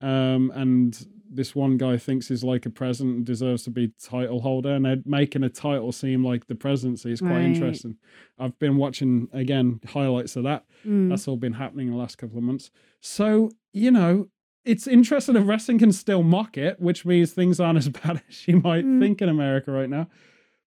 um, 0.00 0.52
and 0.54 1.06
this 1.32 1.54
one 1.54 1.76
guy 1.76 1.96
thinks 1.96 2.28
he's 2.28 2.42
like 2.42 2.66
a 2.66 2.70
president 2.70 3.16
and 3.18 3.24
deserves 3.24 3.62
to 3.64 3.70
be 3.70 3.92
title 4.02 4.40
holder, 4.40 4.74
and 4.74 4.84
they're 4.84 5.02
making 5.04 5.44
a 5.44 5.48
title 5.48 5.92
seem 5.92 6.24
like 6.24 6.46
the 6.48 6.54
presidency. 6.56 7.12
is 7.12 7.20
quite 7.20 7.30
Right. 7.32 7.44
interesting. 7.44 7.96
I've 8.38 8.58
been 8.58 8.76
watching 8.76 9.28
again 9.32 9.80
highlights 9.88 10.34
of 10.36 10.42
that. 10.44 10.64
Mm. 10.84 11.08
That's 11.08 11.28
all 11.28 11.36
been 11.36 11.52
happening 11.54 11.86
in 11.86 11.92
the 11.92 11.98
last 11.98 12.18
couple 12.18 12.38
of 12.38 12.44
months. 12.44 12.70
So, 13.00 13.50
you 13.72 13.90
know, 13.90 14.28
it's 14.64 14.86
interesting 14.86 15.34
that 15.34 15.42
wrestling 15.42 15.78
can 15.78 15.92
still 15.92 16.22
mock 16.22 16.58
it, 16.58 16.80
which 16.80 17.06
means 17.06 17.32
things 17.32 17.60
aren't 17.60 17.78
as 17.84 17.88
bad 17.88 18.22
as 18.28 18.48
you 18.48 18.56
might 18.60 18.84
Mm. 18.84 19.00
think 19.00 19.22
in 19.22 19.28
America 19.28 19.70
right 19.70 19.88
now. 19.88 20.08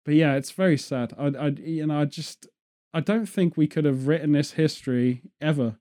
But 0.05 0.15
yeah, 0.15 0.36
it's 0.36 0.51
very 0.51 0.77
sad. 0.77 1.13
I, 1.17 1.27
I, 1.27 1.48
you 1.50 1.86
know, 1.88 2.00
I 2.01 2.05
just, 2.05 2.48
I 2.93 3.00
don't 3.01 3.27
think 3.27 3.55
we 3.58 3.67
could 3.67 3.86
have 3.86 4.08
written 4.08 4.32
this 4.32 4.51
history 4.53 5.22
ever, 5.41 5.77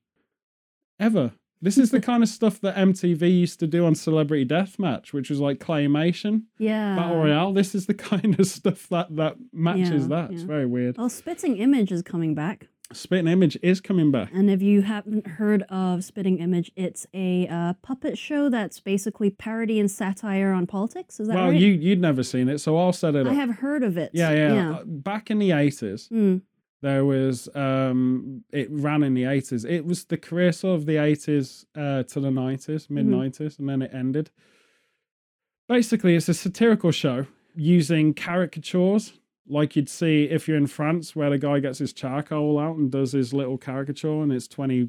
ever. 0.98 1.32
This 1.62 1.78
is 1.78 1.92
the 1.92 2.00
kind 2.00 2.24
of 2.24 2.28
stuff 2.28 2.60
that 2.62 2.74
MTV 2.74 3.38
used 3.38 3.60
to 3.60 3.68
do 3.68 3.86
on 3.86 3.94
Celebrity 3.94 4.44
Deathmatch, 4.44 5.12
which 5.12 5.30
was 5.30 5.38
like 5.38 5.60
claymation, 5.60 6.42
yeah. 6.58 6.96
battle 6.96 7.18
royale. 7.18 7.52
This 7.52 7.74
is 7.74 7.86
the 7.86 7.94
kind 8.10 8.38
of 8.38 8.46
stuff 8.48 8.88
that 8.88 9.14
that 9.16 9.36
matches 9.52 10.02
Yeah, 10.02 10.22
that. 10.22 10.30
It's 10.32 10.42
very 10.42 10.66
weird. 10.66 10.96
Oh, 10.98 11.06
Spitting 11.08 11.56
Image 11.58 11.92
is 11.92 12.02
coming 12.02 12.34
back. 12.34 12.66
Spitting 12.92 13.28
Image 13.28 13.56
is 13.62 13.80
coming 13.80 14.10
back. 14.10 14.30
And 14.34 14.50
if 14.50 14.60
you 14.60 14.82
haven't 14.82 15.26
heard 15.26 15.62
of 15.70 16.04
Spitting 16.04 16.40
Image, 16.40 16.72
it's 16.76 17.06
a 17.14 17.46
uh, 17.48 17.74
puppet 17.82 18.18
show 18.18 18.50
that's 18.50 18.80
basically 18.80 19.30
parody 19.30 19.78
and 19.80 19.90
satire 19.90 20.52
on 20.52 20.66
politics. 20.66 21.18
Is 21.20 21.28
that 21.28 21.34
right? 21.34 21.40
Well, 21.42 21.50
right? 21.52 21.60
you 21.60 21.68
you'd 21.68 22.00
never 22.00 22.22
seen 22.22 22.48
it, 22.48 22.58
so 22.58 22.76
I'll 22.76 22.92
set 22.92 23.14
it 23.14 23.26
up. 23.26 23.28
I 23.28 23.30
up. 23.30 23.36
have 23.36 23.56
heard 23.58 23.82
of 23.82 23.96
it. 23.96 24.10
Yeah, 24.12 24.30
yeah. 24.32 24.52
yeah. 24.54 24.70
Uh, 24.78 24.82
Back 24.84 25.30
in 25.30 25.38
the 25.38 25.52
eighties, 25.52 26.08
Mm. 26.12 26.42
There 26.82 27.04
was 27.04 27.48
um, 27.54 28.44
it 28.50 28.68
ran 28.70 29.02
in 29.02 29.14
the 29.14 29.24
eighties. 29.24 29.64
It 29.64 29.86
was 29.86 30.04
the 30.04 30.18
career 30.18 30.52
sort 30.52 30.80
of 30.80 30.86
the 30.86 30.98
eighties 30.98 31.64
uh, 31.74 32.02
to 32.02 32.20
the 32.20 32.30
nineties, 32.30 32.90
mid 32.90 33.06
Mm-hmm. 33.06 33.42
90s 33.42 33.58
and 33.58 33.68
then 33.68 33.82
it 33.82 33.92
ended. 33.94 34.30
Basically, 35.68 36.16
it's 36.16 36.28
a 36.28 36.34
satirical 36.34 36.90
show 36.90 37.26
using 37.54 38.14
caricatures, 38.14 39.12
like 39.48 39.74
you'd 39.76 39.88
see 39.88 40.24
if 40.24 40.46
you're 40.46 40.56
in 40.56 40.66
France, 40.66 41.16
where 41.16 41.30
the 41.30 41.38
guy 41.38 41.58
gets 41.60 41.78
his 41.78 41.92
charcoal 41.92 42.58
out 42.58 42.76
and 42.76 42.90
does 42.90 43.12
his 43.12 43.32
little 43.34 43.58
caricature, 43.58 44.22
and 44.22 44.32
it's 44.32 44.46
twenty 44.48 44.88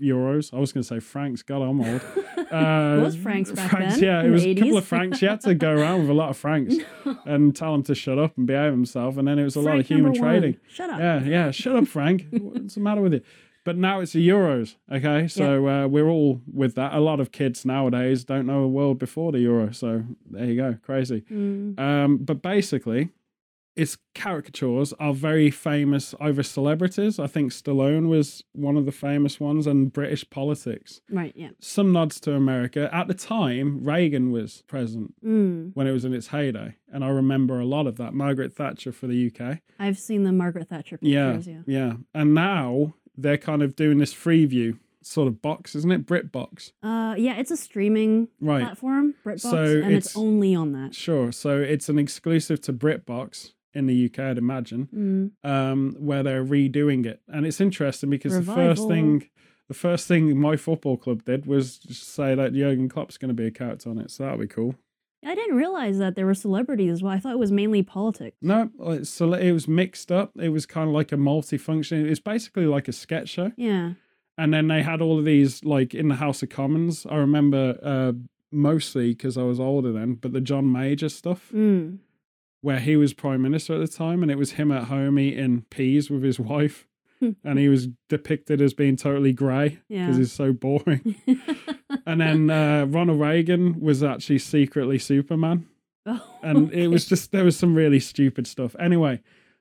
euros. 0.00 0.52
I 0.52 0.58
was 0.58 0.72
going 0.72 0.82
to 0.82 0.88
say 0.88 1.00
francs. 1.00 1.42
God, 1.42 1.62
I'm 1.62 1.80
old. 1.80 2.02
Uh, 2.44 2.98
It 3.00 3.02
was 3.02 3.16
francs 3.16 3.50
back 3.50 3.70
francs, 3.70 3.94
then, 3.94 4.04
Yeah, 4.04 4.22
it 4.22 4.30
was 4.30 4.44
a 4.44 4.54
couple 4.54 4.76
of 4.76 4.84
francs. 4.84 5.20
You 5.20 5.28
had 5.28 5.40
to 5.40 5.54
go 5.54 5.72
around 5.72 6.02
with 6.02 6.10
a 6.10 6.14
lot 6.14 6.28
of 6.28 6.36
francs 6.36 6.76
and 7.24 7.56
tell 7.56 7.74
him 7.74 7.82
to 7.84 7.94
shut 7.96 8.18
up 8.18 8.36
and 8.36 8.46
behave 8.46 8.70
himself. 8.70 9.16
And 9.16 9.26
then 9.26 9.38
it 9.40 9.44
was 9.44 9.56
a 9.56 9.60
lot 9.60 9.78
of 9.78 9.88
human 9.88 10.12
trading. 10.14 10.58
Shut 10.68 10.90
up. 10.90 11.00
Yeah, 11.00 11.24
yeah. 11.24 11.50
Shut 11.50 11.74
up, 11.74 11.88
Frank. 11.88 12.26
What's 12.30 12.74
the 12.74 12.80
matter 12.80 13.00
with 13.00 13.14
you? 13.14 13.22
But 13.64 13.78
now 13.78 14.00
it's 14.00 14.12
the 14.12 14.28
euros. 14.28 14.76
Okay, 14.92 15.26
so 15.26 15.66
uh, 15.66 15.86
we're 15.88 16.08
all 16.08 16.42
with 16.52 16.74
that. 16.74 16.92
A 16.92 17.00
lot 17.00 17.18
of 17.18 17.32
kids 17.32 17.64
nowadays 17.64 18.22
don't 18.22 18.46
know 18.46 18.60
a 18.60 18.68
world 18.68 18.98
before 18.98 19.32
the 19.32 19.40
euro. 19.40 19.72
So 19.72 20.04
there 20.30 20.44
you 20.44 20.54
go, 20.56 20.76
crazy. 20.82 21.22
Mm. 21.22 21.80
Um, 21.80 22.18
but 22.18 22.42
basically, 22.42 23.08
its 23.76 23.96
caricatures 24.14 24.92
are 25.00 25.12
very 25.12 25.50
famous 25.50 26.14
over 26.20 26.42
celebrities. 26.42 27.18
I 27.18 27.26
think 27.26 27.50
Stallone 27.52 28.08
was 28.08 28.42
one 28.52 28.76
of 28.76 28.86
the 28.86 28.92
famous 28.92 29.40
ones, 29.40 29.66
and 29.66 29.92
British 29.92 30.28
politics. 30.30 31.00
Right, 31.10 31.32
yeah. 31.36 31.50
Some 31.60 31.92
nods 31.92 32.20
to 32.20 32.34
America. 32.34 32.88
At 32.92 33.08
the 33.08 33.14
time, 33.14 33.82
Reagan 33.84 34.30
was 34.30 34.62
present 34.66 35.14
Mm. 35.24 35.72
when 35.74 35.86
it 35.86 35.92
was 35.92 36.04
in 36.04 36.14
its 36.14 36.28
heyday, 36.28 36.76
and 36.92 37.04
I 37.04 37.08
remember 37.08 37.58
a 37.58 37.64
lot 37.66 37.86
of 37.86 37.96
that. 37.96 38.14
Margaret 38.14 38.52
Thatcher 38.54 38.92
for 38.92 39.06
the 39.06 39.16
UK. 39.16 39.60
I've 39.78 39.98
seen 39.98 40.22
the 40.22 40.32
Margaret 40.32 40.68
Thatcher 40.68 40.98
Yeah, 41.02 41.32
pictures, 41.32 41.48
yeah. 41.48 41.62
yeah. 41.66 41.92
And 42.14 42.34
now 42.34 42.94
they're 43.16 43.38
kind 43.38 43.62
of 43.62 43.74
doing 43.76 43.98
this 43.98 44.14
Freeview 44.14 44.78
sort 45.02 45.28
of 45.28 45.42
box, 45.42 45.74
isn't 45.74 45.92
it? 45.92 46.06
BritBox. 46.06 46.72
Uh, 46.82 47.14
yeah, 47.18 47.36
it's 47.36 47.50
a 47.50 47.56
streaming 47.58 48.28
Right. 48.40 48.62
platform, 48.62 49.14
BritBox, 49.24 49.40
So 49.40 49.62
and 49.82 49.92
it's, 49.92 50.06
it's- 50.06 50.16
only 50.16 50.54
on 50.54 50.72
that. 50.72 50.94
Sure. 50.94 51.30
So 51.30 51.60
it's 51.60 51.88
an 51.90 51.98
exclusive 51.98 52.60
to 52.62 52.72
BritBox 52.72 53.52
in 53.74 53.86
the 53.86 53.94
UK, 54.06 54.18
I'd 54.20 54.38
imagine, 54.38 54.88
Mm. 55.44 55.48
um, 55.50 55.96
where 55.98 56.22
they're 56.22 56.44
redoing 56.44 57.04
it. 57.06 57.20
And 57.28 57.44
it's 57.46 57.60
interesting 57.60 58.10
because 58.10 58.34
the 58.34 58.52
first 58.54 58.88
thing 58.88 59.28
the 59.68 59.74
first 59.74 60.06
thing 60.06 60.38
my 60.38 60.56
football 60.56 60.98
club 60.98 61.24
did 61.24 61.46
was 61.46 61.78
just 61.78 62.06
say 62.10 62.34
that 62.34 62.52
Jurgen 62.52 62.86
Klopp's 62.88 63.16
going 63.16 63.30
to 63.30 63.34
be 63.34 63.46
a 63.46 63.50
character 63.50 63.88
on 63.88 63.96
it. 63.98 64.10
So 64.10 64.22
that'll 64.24 64.38
be 64.38 64.46
cool. 64.46 64.74
I 65.26 65.34
didn't 65.34 65.56
realize 65.56 65.96
that 65.96 66.16
there 66.16 66.26
were 66.26 66.34
celebrities 66.34 67.02
well. 67.02 67.12
I 67.14 67.18
thought 67.18 67.32
it 67.32 67.38
was 67.38 67.50
mainly 67.50 67.82
politics. 67.82 68.36
No, 68.42 68.68
so 69.04 69.32
it 69.32 69.52
was 69.52 69.66
mixed 69.66 70.12
up. 70.12 70.32
It 70.38 70.50
was 70.50 70.66
kind 70.66 70.86
of 70.86 70.94
like 70.94 71.12
a 71.12 71.16
multi-function. 71.16 72.06
It's 72.06 72.20
basically 72.20 72.66
like 72.66 72.88
a 72.88 72.92
sketch 72.92 73.30
show. 73.30 73.52
Yeah. 73.56 73.94
and 74.36 74.52
then 74.52 74.68
they 74.68 74.82
had 74.82 75.00
all 75.00 75.18
of 75.18 75.24
these 75.24 75.64
like 75.64 75.94
in 75.94 76.08
the 76.08 76.16
House 76.16 76.42
of 76.42 76.50
Commons. 76.50 77.06
I 77.08 77.16
remember 77.16 77.78
uh, 77.82 78.12
mostly 78.52 79.10
because 79.14 79.38
I 79.38 79.42
was 79.44 79.58
older 79.60 79.92
then, 79.92 80.14
but 80.14 80.32
the 80.34 80.40
John 80.42 80.70
Major 80.70 81.08
stuff 81.08 81.50
Mm. 81.54 81.98
Where 82.64 82.80
he 82.80 82.96
was 82.96 83.12
prime 83.12 83.42
minister 83.42 83.74
at 83.74 83.80
the 83.80 83.86
time, 83.88 84.22
and 84.22 84.30
it 84.30 84.38
was 84.38 84.52
him 84.52 84.72
at 84.72 84.84
home 84.84 85.18
eating 85.18 85.64
peas 85.70 86.10
with 86.10 86.22
his 86.22 86.40
wife, 86.40 86.86
and 87.44 87.58
he 87.58 87.68
was 87.68 87.88
depicted 88.08 88.60
as 88.60 88.72
being 88.74 88.96
totally 88.96 89.32
grey 89.32 89.68
because 89.68 89.80
Yeah. 89.88 90.12
he's 90.16 90.32
so 90.32 90.52
boring. 90.52 91.14
and 92.06 92.20
then 92.20 92.50
uh, 92.50 92.86
Ronald 92.88 93.20
Reagan 93.20 93.80
was 93.80 94.02
actually 94.02 94.38
secretly 94.38 94.98
Superman, 94.98 95.66
Oh, 96.06 96.22
and 96.42 96.72
it 96.72 96.88
was 96.88 97.06
just 97.06 97.32
there 97.32 97.44
was 97.44 97.56
some 97.56 97.74
really 97.74 98.00
stupid 98.00 98.46
stuff. 98.46 98.74
Anyway. 98.78 99.20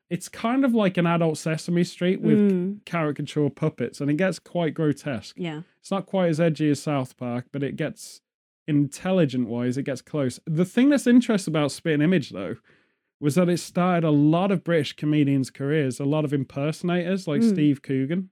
It's 0.10 0.30
kind 0.30 0.64
of 0.64 0.76
like 0.76 0.98
an 0.98 1.08
adult 1.08 1.40
Sesame 1.40 1.84
Street 1.84 2.22
with 2.22 2.38
Mm. 2.38 2.86
caricature 2.86 3.50
puppets, 3.50 4.00
and 4.00 4.12
it 4.12 4.18
gets 4.18 4.38
quite 4.38 4.76
grotesque. 4.76 5.34
Yeah. 5.40 5.62
It's 5.80 5.90
not 5.90 6.06
quite 6.06 6.28
as 6.30 6.40
edgy 6.40 6.70
as 6.70 6.80
South 6.84 7.18
Park, 7.18 7.46
but 7.52 7.64
it 7.64 7.76
gets 7.78 8.22
intelligent 8.68 9.48
wise, 9.48 9.76
it 9.78 9.84
gets 9.84 10.02
close. 10.02 10.40
The 10.46 10.66
thing 10.66 10.90
that's 10.90 11.08
interesting 11.08 11.52
about 11.52 11.72
Spitting 11.72 12.02
Image 12.04 12.30
though 12.30 12.58
was 13.24 13.36
that 13.36 13.48
it 13.50 13.58
started 13.58 14.06
a 14.06 14.12
lot 14.12 14.52
of 14.52 14.64
British 14.64 14.94
comedians' 14.96 15.50
careers, 15.50 16.00
a 16.00 16.06
lot 16.06 16.26
of 16.26 16.34
impersonators 16.34 17.28
like 17.28 17.42
Mm. 17.42 17.50
Steve 17.54 17.82
Coogan, 17.82 18.30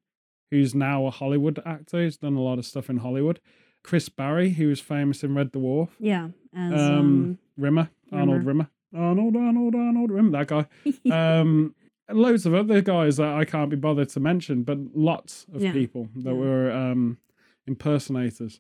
who's 0.52 0.76
now 0.76 1.06
a 1.06 1.12
Hollywood 1.12 1.60
actor, 1.66 2.00
who's 2.04 2.18
done 2.18 2.36
a 2.36 2.42
lot 2.42 2.60
of 2.60 2.66
stuff 2.66 2.90
in 2.90 2.98
Hollywood. 2.98 3.40
Chris 3.84 4.10
Barrie, 4.10 4.52
who 4.52 4.68
was 4.68 4.80
famous 4.82 5.24
in 5.24 5.34
Red 5.34 5.52
Dwarf. 5.54 5.90
Yeah. 6.00 6.30
As 6.54 6.74
Um, 6.74 6.98
um, 7.00 7.38
Rimmer, 7.58 7.90
Arnold 8.12 8.44
Rimmer. 8.46 8.70
Arnold, 8.94 9.36
Arnold, 9.38 9.76
Arnold. 9.76 10.12
Remember 10.12 10.38
that 10.44 10.48
guy? 10.48 10.66
um, 11.40 11.74
loads 12.12 12.46
of 12.46 12.54
other 12.54 12.82
guys 12.82 13.16
that 13.18 13.34
I 13.34 13.46
can't 13.46 13.70
be 13.70 13.78
bothered 13.78 14.10
to 14.10 14.20
mention, 14.20 14.64
but 14.64 14.78
lots 14.94 15.46
of 15.54 15.62
Yeah. 15.62 15.72
people 15.72 16.10
that 16.18 16.26
Yeah. 16.34 16.40
were 16.40 16.70
um, 16.72 17.18
impersonators. 17.66 18.60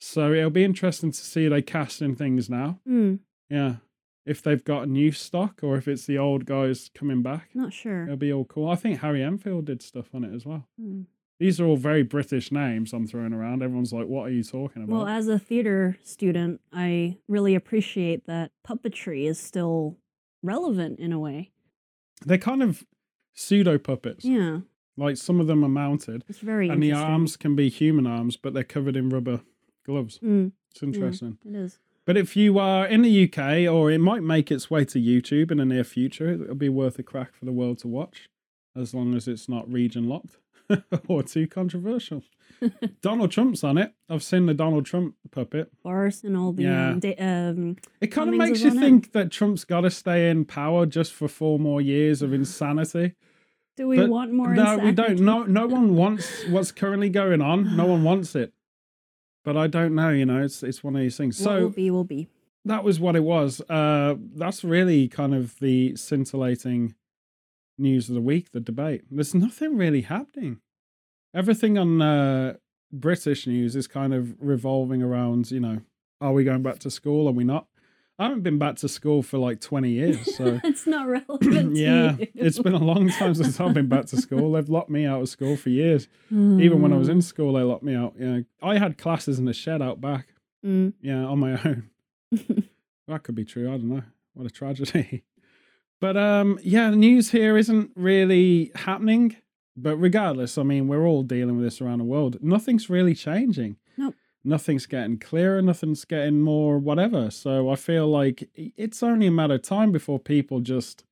So 0.00 0.32
it'll 0.32 0.50
be 0.50 0.64
interesting 0.64 1.12
to 1.12 1.18
see 1.18 1.46
they 1.48 1.62
cast 1.62 2.02
in 2.02 2.16
things 2.16 2.50
now. 2.50 2.80
Hmm, 2.84 3.16
Yeah. 3.48 3.76
If 4.30 4.42
they've 4.42 4.62
got 4.64 4.88
new 4.88 5.10
stock 5.10 5.60
or 5.62 5.76
if 5.76 5.88
it's 5.88 6.06
the 6.06 6.16
old 6.18 6.46
guys 6.46 6.90
coming 6.94 7.20
back, 7.20 7.50
not 7.54 7.72
sure. 7.72 8.04
it'll 8.04 8.16
be 8.16 8.32
all 8.32 8.44
cool. 8.44 8.68
I 8.70 8.76
think 8.76 9.00
Harry 9.00 9.22
Enfield 9.22 9.64
did 9.64 9.82
stuff 9.82 10.06
on 10.14 10.22
it 10.24 10.32
as 10.34 10.46
well. 10.46 10.66
Hmm. 10.80 11.02
These 11.40 11.58
are 11.60 11.64
all 11.66 11.76
very 11.76 12.02
British 12.02 12.52
names 12.52 12.92
I'm 12.92 13.06
throwing 13.06 13.32
around. 13.32 13.62
Everyone's 13.62 13.92
like, 13.92 14.06
what 14.06 14.24
are 14.28 14.30
you 14.30 14.44
talking 14.44 14.82
about? 14.84 14.94
Well, 14.94 15.06
as 15.08 15.26
a 15.26 15.38
theater 15.38 15.96
student, 16.04 16.60
I 16.72 17.16
really 17.28 17.54
appreciate 17.54 18.26
that 18.26 18.52
puppetry 18.64 19.24
is 19.26 19.40
still 19.40 19.96
relevant 20.42 21.00
in 21.00 21.12
a 21.12 21.18
way. 21.18 21.50
They're 22.24 22.38
kind 22.38 22.62
of 22.62 22.84
pseudo 23.32 23.78
puppets. 23.78 24.24
Yeah, 24.24 24.60
Like 24.98 25.16
some 25.16 25.40
of 25.40 25.46
them 25.46 25.64
are 25.64 25.68
mounted. 25.68 26.24
it's 26.28 26.38
very 26.40 26.68
and 26.68 26.82
the 26.82 26.92
arms 26.92 27.36
can 27.38 27.56
be 27.56 27.68
human 27.70 28.06
arms, 28.06 28.36
but 28.36 28.52
they're 28.54 28.62
covered 28.62 28.96
in 28.96 29.08
rubber 29.08 29.40
gloves. 29.86 30.18
Mm, 30.22 30.52
It's 30.72 30.82
interesting. 30.82 31.38
it 31.44 31.54
is. 31.56 31.78
But 32.10 32.16
if 32.16 32.36
you 32.36 32.58
are 32.58 32.88
in 32.88 33.02
the 33.02 33.22
UK, 33.30 33.72
or 33.72 33.88
it 33.88 34.00
might 34.00 34.24
make 34.24 34.50
its 34.50 34.68
way 34.68 34.84
to 34.84 34.98
YouTube 34.98 35.52
in 35.52 35.58
the 35.58 35.64
near 35.64 35.84
future, 35.84 36.28
it'll 36.32 36.56
be 36.56 36.68
worth 36.68 36.98
a 36.98 37.04
crack 37.04 37.32
for 37.32 37.44
the 37.44 37.52
world 37.52 37.78
to 37.82 37.86
watch, 37.86 38.28
as 38.74 38.92
long 38.92 39.14
as 39.14 39.28
it's 39.28 39.48
not 39.48 39.72
region 39.72 40.08
locked 40.08 40.38
or 41.06 41.22
too 41.22 41.46
controversial. 41.46 42.24
Donald 43.00 43.30
Trump's 43.30 43.62
on 43.62 43.78
it. 43.78 43.94
I've 44.08 44.24
seen 44.24 44.46
the 44.46 44.54
Donald 44.54 44.86
Trump 44.86 45.14
puppet. 45.30 45.70
Bars 45.84 46.24
and 46.24 46.36
all 46.36 46.50
the 46.52 46.64
Yeah. 46.64 46.88
um, 46.90 46.98
da- 46.98 47.16
um, 47.16 47.76
It 48.00 48.08
kind 48.08 48.28
of 48.28 48.34
makes 48.34 48.60
you 48.60 48.70
on 48.72 48.78
it. 48.78 48.80
think 48.80 49.12
that 49.12 49.30
Trump's 49.30 49.62
got 49.64 49.82
to 49.82 49.90
stay 49.92 50.30
in 50.30 50.44
power 50.46 50.86
just 50.86 51.12
for 51.12 51.28
four 51.28 51.60
more 51.60 51.80
years 51.80 52.22
of 52.22 52.32
insanity. 52.32 53.14
do 53.76 53.86
we 53.86 53.98
But 53.98 54.08
want 54.10 54.32
more? 54.32 54.52
no, 54.52 54.78
we 54.78 54.90
don't. 54.90 55.12
insanity? 55.12 55.22
No, 55.22 55.44
no 55.44 55.66
one 55.68 55.94
wants 55.94 56.44
what's 56.48 56.72
currently 56.72 57.08
going 57.08 57.40
on. 57.40 57.76
No 57.76 57.86
one 57.86 58.02
wants 58.02 58.34
it. 58.34 58.52
But 59.44 59.56
I 59.56 59.66
don't 59.66 59.94
know. 59.94 60.10
You 60.10 60.26
know, 60.26 60.42
it's 60.42 60.62
it's 60.62 60.84
one 60.84 60.94
of 60.96 61.00
these 61.02 61.16
things. 61.16 61.38
What 61.40 61.44
So 61.44 61.60
will 61.62 61.68
be 61.70 61.90
will 61.90 62.04
be. 62.04 62.28
that 62.64 62.84
was 62.84 63.00
what 63.00 63.16
it 63.16 63.24
was. 63.24 63.60
Uh, 63.68 64.16
that's 64.34 64.62
really 64.64 65.08
kind 65.08 65.34
of 65.34 65.58
the 65.60 65.96
scintillating 65.96 66.94
news 67.78 68.08
of 68.08 68.14
the 68.14 68.20
week. 68.20 68.52
The 68.52 68.60
debate. 68.60 69.02
There's 69.10 69.34
nothing 69.34 69.76
really 69.76 70.02
happening. 70.02 70.60
Everything 71.34 71.78
on 71.78 72.02
uh, 72.02 72.56
British 72.92 73.46
news 73.46 73.76
is 73.76 73.86
kind 73.86 74.12
of 74.12 74.34
revolving 74.40 75.02
around. 75.02 75.50
You 75.50 75.60
know, 75.60 75.80
are 76.20 76.32
we 76.32 76.44
going 76.44 76.62
back 76.62 76.78
to 76.80 76.90
school? 76.90 77.28
Are 77.28 77.32
we 77.32 77.44
not? 77.44 77.66
I 78.20 78.24
haven't 78.24 78.42
been 78.42 78.58
back 78.58 78.76
to 78.76 78.88
school 78.88 79.22
for 79.22 79.38
like 79.38 79.62
20 79.62 79.88
years. 79.88 80.36
So 80.36 80.60
it's 80.64 80.86
not 80.86 81.08
relevant. 81.08 81.74
yeah, 81.74 82.16
you. 82.18 82.26
it's 82.34 82.58
been 82.58 82.74
a 82.74 82.78
long 82.78 83.08
time 83.08 83.34
since 83.34 83.58
I've 83.58 83.72
been 83.72 83.88
back 83.88 84.04
to 84.06 84.18
school. 84.18 84.52
They've 84.52 84.68
locked 84.68 84.90
me 84.90 85.06
out 85.06 85.22
of 85.22 85.28
school 85.30 85.56
for 85.56 85.70
years. 85.70 86.06
Even 86.30 86.82
when 86.82 86.92
I 86.92 86.96
was 86.96 87.08
in 87.08 87.22
school, 87.22 87.54
they 87.54 87.62
locked 87.62 87.82
me 87.82 87.94
out. 87.94 88.14
Yeah, 88.18 88.40
I 88.60 88.76
had 88.76 88.98
classes 88.98 89.38
in 89.38 89.46
the 89.46 89.54
shed 89.54 89.80
out 89.80 90.02
back. 90.02 90.28
Mm. 90.64 90.92
Yeah, 91.00 91.24
on 91.24 91.38
my 91.38 91.52
own. 91.52 91.90
that 93.08 93.22
could 93.22 93.34
be 93.34 93.46
true. 93.46 93.68
I 93.68 93.78
don't 93.78 93.88
know. 93.88 94.02
What 94.34 94.46
a 94.46 94.50
tragedy. 94.50 95.24
But 95.98 96.16
um, 96.16 96.58
yeah, 96.62 96.90
the 96.90 96.96
news 96.96 97.30
here 97.30 97.56
isn't 97.56 97.90
really 97.94 98.70
happening. 98.74 99.36
But 99.76 99.96
regardless, 99.96 100.58
I 100.58 100.62
mean, 100.62 100.88
we're 100.88 101.06
all 101.06 101.22
dealing 101.22 101.56
with 101.56 101.64
this 101.64 101.80
around 101.80 101.98
the 101.98 102.04
world. 102.04 102.38
Nothing's 102.42 102.90
really 102.90 103.14
changing. 103.14 103.76
Nothing's 104.42 104.86
getting 104.86 105.18
clearer. 105.18 105.60
Nothing's 105.60 106.04
getting 106.04 106.40
more 106.40 106.78
whatever. 106.78 107.30
So 107.30 107.70
I 107.70 107.76
feel 107.76 108.08
like 108.08 108.48
it's 108.54 109.02
only 109.02 109.26
a 109.26 109.30
matter 109.30 109.54
of 109.54 109.62
time 109.62 109.92
before 109.92 110.18
people 110.18 110.60
just 110.60 111.04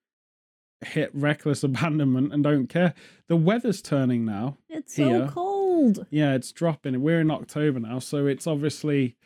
hit 0.81 1.11
reckless 1.15 1.63
abandonment 1.65 2.33
and 2.33 2.43
don't 2.43 2.69
care. 2.69 2.95
The 3.29 3.37
weather's 3.37 3.83
turning 3.83 4.25
now. 4.25 4.57
It's 4.69 4.95
so 4.97 5.29
cold. 5.29 6.07
Yeah, 6.11 6.35
it's 6.35 6.53
dropping. 6.53 7.01
We're 7.03 7.21
in 7.21 7.31
October 7.31 7.81
now, 7.81 7.99
so 7.99 8.27
it's 8.27 8.47
obviously 8.47 9.17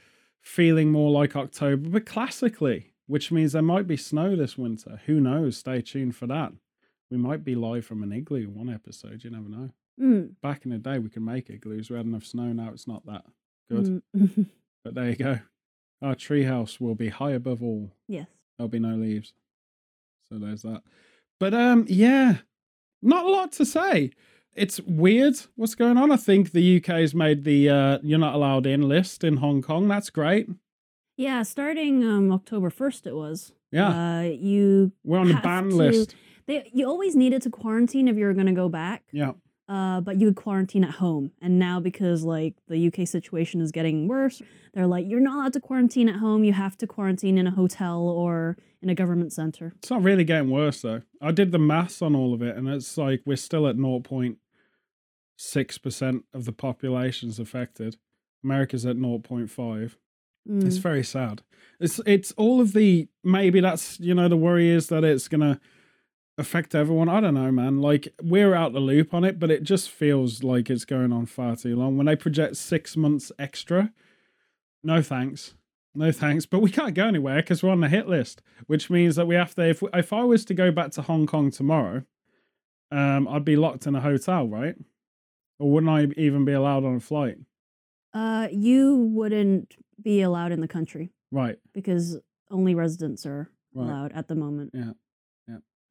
feeling 0.40 0.90
more 0.90 1.10
like 1.10 1.36
October, 1.36 1.88
but 1.88 2.06
classically, 2.06 2.94
which 3.06 3.30
means 3.30 3.52
there 3.52 3.62
might 3.62 3.86
be 3.86 3.96
snow 3.96 4.34
this 4.34 4.58
winter. 4.58 5.00
Who 5.06 5.20
knows? 5.20 5.56
Stay 5.56 5.80
tuned 5.80 6.16
for 6.16 6.26
that. 6.26 6.52
We 7.10 7.16
might 7.18 7.44
be 7.44 7.54
live 7.54 7.84
from 7.86 8.02
an 8.02 8.12
igloo 8.12 8.48
one 8.48 8.68
episode. 8.68 9.22
You 9.22 9.30
never 9.30 9.48
know. 9.48 9.70
Mm. 10.00 10.34
Back 10.42 10.64
in 10.64 10.70
the 10.72 10.78
day, 10.78 10.98
we 10.98 11.10
could 11.10 11.22
make 11.22 11.50
igloos. 11.50 11.90
We 11.90 11.96
had 11.96 12.06
enough 12.06 12.24
snow. 12.24 12.52
Now 12.52 12.70
it's 12.70 12.88
not 12.88 13.06
that 13.06 13.24
good. 13.70 14.02
Mm. 14.16 14.46
But 14.84 14.94
there 14.94 15.10
you 15.10 15.14
go. 15.16 15.38
Our 16.02 16.16
treehouse 16.16 16.80
will 16.80 16.96
be 16.96 17.08
high 17.08 17.30
above 17.32 17.62
all. 17.62 17.92
yes. 18.08 18.26
There'll 18.58 18.68
be 18.68 18.80
no 18.80 18.96
leaves. 18.96 19.32
So 20.32 20.38
there's 20.40 20.62
that. 20.62 20.82
But 21.38 21.54
um, 21.54 21.84
yeah, 21.88 22.38
not 23.00 23.24
a 23.24 23.28
lot 23.30 23.52
to 23.52 23.64
say. 23.64 24.10
It's 24.54 24.80
weird 24.80 25.36
what's 25.54 25.76
going 25.76 25.96
on. 25.96 26.10
I 26.10 26.16
think 26.16 26.50
the 26.50 26.76
UK's 26.78 27.14
made 27.14 27.44
the 27.44 27.68
uh, 27.70 27.98
you're 28.02 28.18
not 28.18 28.34
allowed 28.34 28.66
in 28.66 28.82
list 28.88 29.22
in 29.24 29.36
Hong 29.36 29.62
Kong. 29.62 29.86
That's 29.88 30.10
great. 30.10 30.48
Yeah, 31.16 31.42
starting 31.44 32.02
um 32.04 32.32
October 32.32 32.68
first, 32.70 33.06
it 33.06 33.14
was. 33.14 33.52
Yeah, 33.70 34.18
Uh, 34.18 34.22
you 34.22 34.92
we're 35.04 35.18
on 35.18 35.28
the 35.28 35.34
ban 35.34 35.68
to- 35.70 35.76
list. 35.76 36.14
they 36.46 36.68
you 36.74 36.86
always 36.88 37.14
needed 37.14 37.42
to 37.42 37.50
quarantine 37.50 38.08
if 38.08 38.16
you 38.16 38.24
were 38.26 38.34
gonna 38.34 38.52
go 38.52 38.68
back. 38.68 39.04
Yeah, 39.12 39.32
Uh, 39.74 40.00
but 40.06 40.20
you 40.20 40.26
would 40.26 40.36
quarantine 40.36 40.84
at 40.84 40.90
home. 41.04 41.30
And 41.40 41.58
now 41.58 41.80
because 41.80 42.24
like 42.24 42.54
the 42.68 42.78
UK 42.88 43.08
situation 43.08 43.62
is 43.62 43.72
getting 43.72 44.06
worse, 44.06 44.42
they're 44.74 44.86
like, 44.86 45.06
you're 45.08 45.20
not 45.28 45.36
allowed 45.36 45.54
to 45.54 45.60
quarantine 45.60 46.10
at 46.10 46.16
home. 46.16 46.44
You 46.44 46.52
have 46.52 46.76
to 46.78 46.86
quarantine 46.86 47.38
in 47.38 47.46
a 47.46 47.50
hotel 47.52 48.00
or 48.22 48.58
in 48.82 48.90
a 48.90 48.94
government 48.94 49.32
center. 49.32 49.72
it's 49.78 49.90
not 49.90 50.02
really 50.02 50.24
getting 50.24 50.50
worse 50.50 50.82
though. 50.82 51.00
I 51.22 51.32
did 51.32 51.52
the 51.52 51.58
maths 51.58 52.02
on 52.02 52.14
all 52.14 52.34
of 52.34 52.42
it, 52.42 52.54
and 52.56 52.68
it's 52.68 52.98
like 52.98 53.22
we're 53.24 53.36
still 53.48 53.66
at 53.66 53.76
0.6 53.76 55.82
percent 55.82 56.24
of 56.34 56.44
the 56.44 56.52
population's 56.52 57.38
affected. 57.38 57.96
America's 58.44 58.84
at 58.84 58.96
0.5. 58.96 59.96
It's 60.44 60.78
Mm. 60.78 60.82
very 60.82 61.04
sad. 61.04 61.42
It's 61.78 62.00
it's 62.04 62.32
all 62.32 62.60
of 62.60 62.72
the 62.72 63.08
maybe 63.22 63.60
that's 63.60 64.00
you 64.00 64.12
know 64.14 64.28
the 64.28 64.36
worry 64.36 64.68
is 64.68 64.88
that 64.88 65.04
it's 65.04 65.28
gonna 65.28 65.60
affect 66.42 66.74
everyone. 66.74 67.08
I 67.08 67.20
don't 67.20 67.34
know, 67.34 67.50
man. 67.50 67.80
Like 67.80 68.08
we're 68.22 68.54
out 68.54 68.72
the 68.72 68.80
loop 68.80 69.14
on 69.14 69.24
it, 69.24 69.38
but 69.38 69.50
it 69.50 69.62
just 69.62 69.90
feels 69.90 70.42
like 70.42 70.68
it's 70.68 70.84
going 70.84 71.12
on 71.12 71.26
far 71.26 71.56
too 71.56 71.74
long. 71.76 71.96
When 71.96 72.06
they 72.06 72.16
project 72.16 72.56
six 72.56 72.96
months 72.96 73.32
extra, 73.38 73.92
no 74.84 75.00
thanks, 75.02 75.54
no 75.94 76.12
thanks. 76.12 76.44
But 76.46 76.60
we 76.60 76.70
can't 76.70 76.94
go 76.94 77.06
anywhere 77.06 77.36
because 77.36 77.62
we're 77.62 77.70
on 77.70 77.80
the 77.80 77.88
hit 77.88 78.08
list, 78.08 78.42
which 78.66 78.90
means 78.90 79.16
that 79.16 79.26
we 79.26 79.34
have 79.34 79.54
to. 79.54 79.62
If 79.68 79.82
if 79.94 80.12
I 80.12 80.24
was 80.24 80.44
to 80.46 80.54
go 80.54 80.70
back 80.70 80.90
to 80.92 81.02
Hong 81.02 81.26
Kong 81.26 81.50
tomorrow, 81.50 82.02
um, 82.90 83.26
I'd 83.28 83.44
be 83.44 83.56
locked 83.56 83.86
in 83.86 83.94
a 83.94 84.00
hotel, 84.00 84.46
right? 84.46 84.74
Or 85.58 85.70
wouldn't 85.70 85.90
I 85.90 86.20
even 86.20 86.44
be 86.44 86.52
allowed 86.52 86.84
on 86.84 86.96
a 86.96 87.00
flight? 87.00 87.36
Uh, 88.12 88.48
you 88.52 88.96
wouldn't 89.14 89.74
be 90.02 90.20
allowed 90.20 90.52
in 90.52 90.60
the 90.60 90.68
country 90.68 91.12
Right, 91.30 91.56
because 91.72 92.18
only 92.50 92.74
residents 92.74 93.24
are 93.24 93.50
right. 93.74 93.84
allowed 93.84 94.12
at 94.12 94.28
the 94.28 94.34
moment. 94.34 94.72
Yeah. 94.74 94.92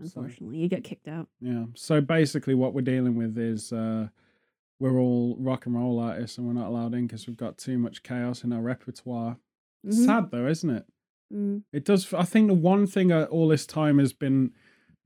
So- 0.03 0.21
Unfortunately, 0.21 0.57
you 0.57 0.67
get 0.67 0.83
kicked 0.83 1.07
out. 1.07 1.27
Yeah. 1.39 1.65
So 1.75 2.01
basically, 2.01 2.55
what 2.55 2.73
we're 2.73 2.81
dealing 2.81 3.15
with 3.15 3.37
is 3.37 3.71
uh, 3.71 4.07
we're 4.79 4.97
all 4.99 5.35
rock 5.39 5.65
and 5.65 5.75
roll 5.75 5.99
artists, 5.99 6.37
and 6.37 6.47
we're 6.47 6.53
not 6.53 6.67
allowed 6.67 6.93
in 6.93 7.07
because 7.07 7.27
we've 7.27 7.37
got 7.37 7.57
too 7.57 7.77
much 7.77 8.03
chaos 8.03 8.43
in 8.43 8.51
our 8.53 8.61
repertoire. 8.61 9.37
Mhm. 9.85 9.93
Sad 10.05 10.31
though, 10.31 10.47
isn't 10.47 10.69
it? 10.69 10.85
Mm. 11.33 11.63
It 11.71 11.85
does. 11.85 12.13
I 12.13 12.23
think 12.23 12.47
the 12.47 12.53
one 12.53 12.87
thing 12.87 13.11
all 13.13 13.47
this 13.47 13.65
time 13.65 13.99
has 13.99 14.11
been 14.13 14.51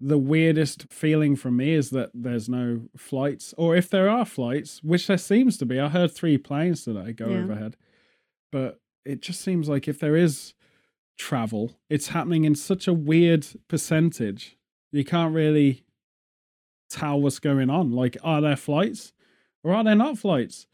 the 0.02 0.18
weirdest 0.18 0.92
feeling 0.92 1.36
for 1.36 1.50
me 1.52 1.74
is 1.74 1.90
that 1.92 2.10
there's 2.14 2.50
no 2.50 2.90
flights, 2.98 3.54
or 3.58 3.76
if 3.76 3.90
there 3.90 4.10
are 4.10 4.26
flights, 4.26 4.84
which 4.84 5.08
there 5.08 5.18
seems 5.18 5.58
to 5.58 5.66
be. 5.66 5.80
I 5.80 5.88
heard 5.90 6.12
three 6.12 6.38
planes 6.38 6.84
today 6.84 7.14
go 7.14 7.30
Yeah. 7.30 7.38
overhead, 7.44 7.78
but 8.52 8.82
it 9.06 9.22
just 9.22 9.40
seems 9.42 9.70
like 9.70 9.88
if 9.88 10.00
there 10.00 10.16
is 10.18 10.54
travel, 11.18 11.78
it's 11.90 12.08
happening 12.08 12.44
in 12.44 12.56
such 12.56 12.88
a 12.88 12.94
weird 12.94 13.48
percentage. 13.70 14.58
You 14.96 15.04
can't 15.04 15.34
really 15.34 15.84
tell 16.90 17.20
what's 17.22 17.40
going 17.40 17.70
on. 17.70 17.92
Like, 17.92 18.18
are 18.24 18.42
there 18.42 18.56
flights 18.56 19.12
or 19.64 19.74
are 19.74 19.84
there 19.84 19.96
not 19.96 20.18
flights? 20.18 20.68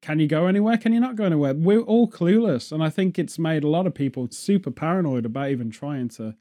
Can 0.00 0.18
you 0.20 0.26
go 0.28 0.46
anywhere? 0.46 0.76
Can 0.78 0.92
you 0.92 1.00
not 1.00 1.16
go 1.16 1.24
anywhere? 1.24 1.54
We're 1.54 1.80
all 1.80 2.08
clueless. 2.08 2.72
And 2.72 2.82
I 2.82 2.90
think 2.90 3.18
it's 3.18 3.38
made 3.38 3.64
a 3.64 3.68
lot 3.68 3.86
of 3.86 3.94
people 3.94 4.28
super 4.30 4.70
paranoid 4.70 5.26
about 5.26 5.50
even 5.50 5.70
trying 5.70 6.08
to 6.10 6.34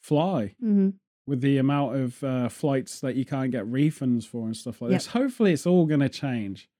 fly 0.00 0.54
hmm 0.60 0.90
with 1.26 1.42
the 1.42 1.58
amount 1.58 1.94
of 1.94 2.24
uh, 2.24 2.48
flights 2.48 3.00
that 3.00 3.14
you 3.14 3.22
can't 3.22 3.50
get 3.50 3.66
refunds 3.66 4.26
for 4.26 4.46
and 4.46 4.56
stuff 4.56 4.80
like 4.80 4.90
Yep. 4.92 4.96
this. 5.00 5.06
Hopefully, 5.08 5.52
it's 5.52 5.66
all 5.66 5.84
going 5.84 6.00
to 6.00 6.08
change. 6.08 6.70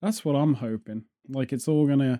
That's 0.00 0.24
what 0.24 0.34
I'm 0.34 0.54
hoping. 0.54 1.04
Like, 1.28 1.52
it's 1.52 1.68
all 1.68 1.86
going 1.86 1.98
to 1.98 2.18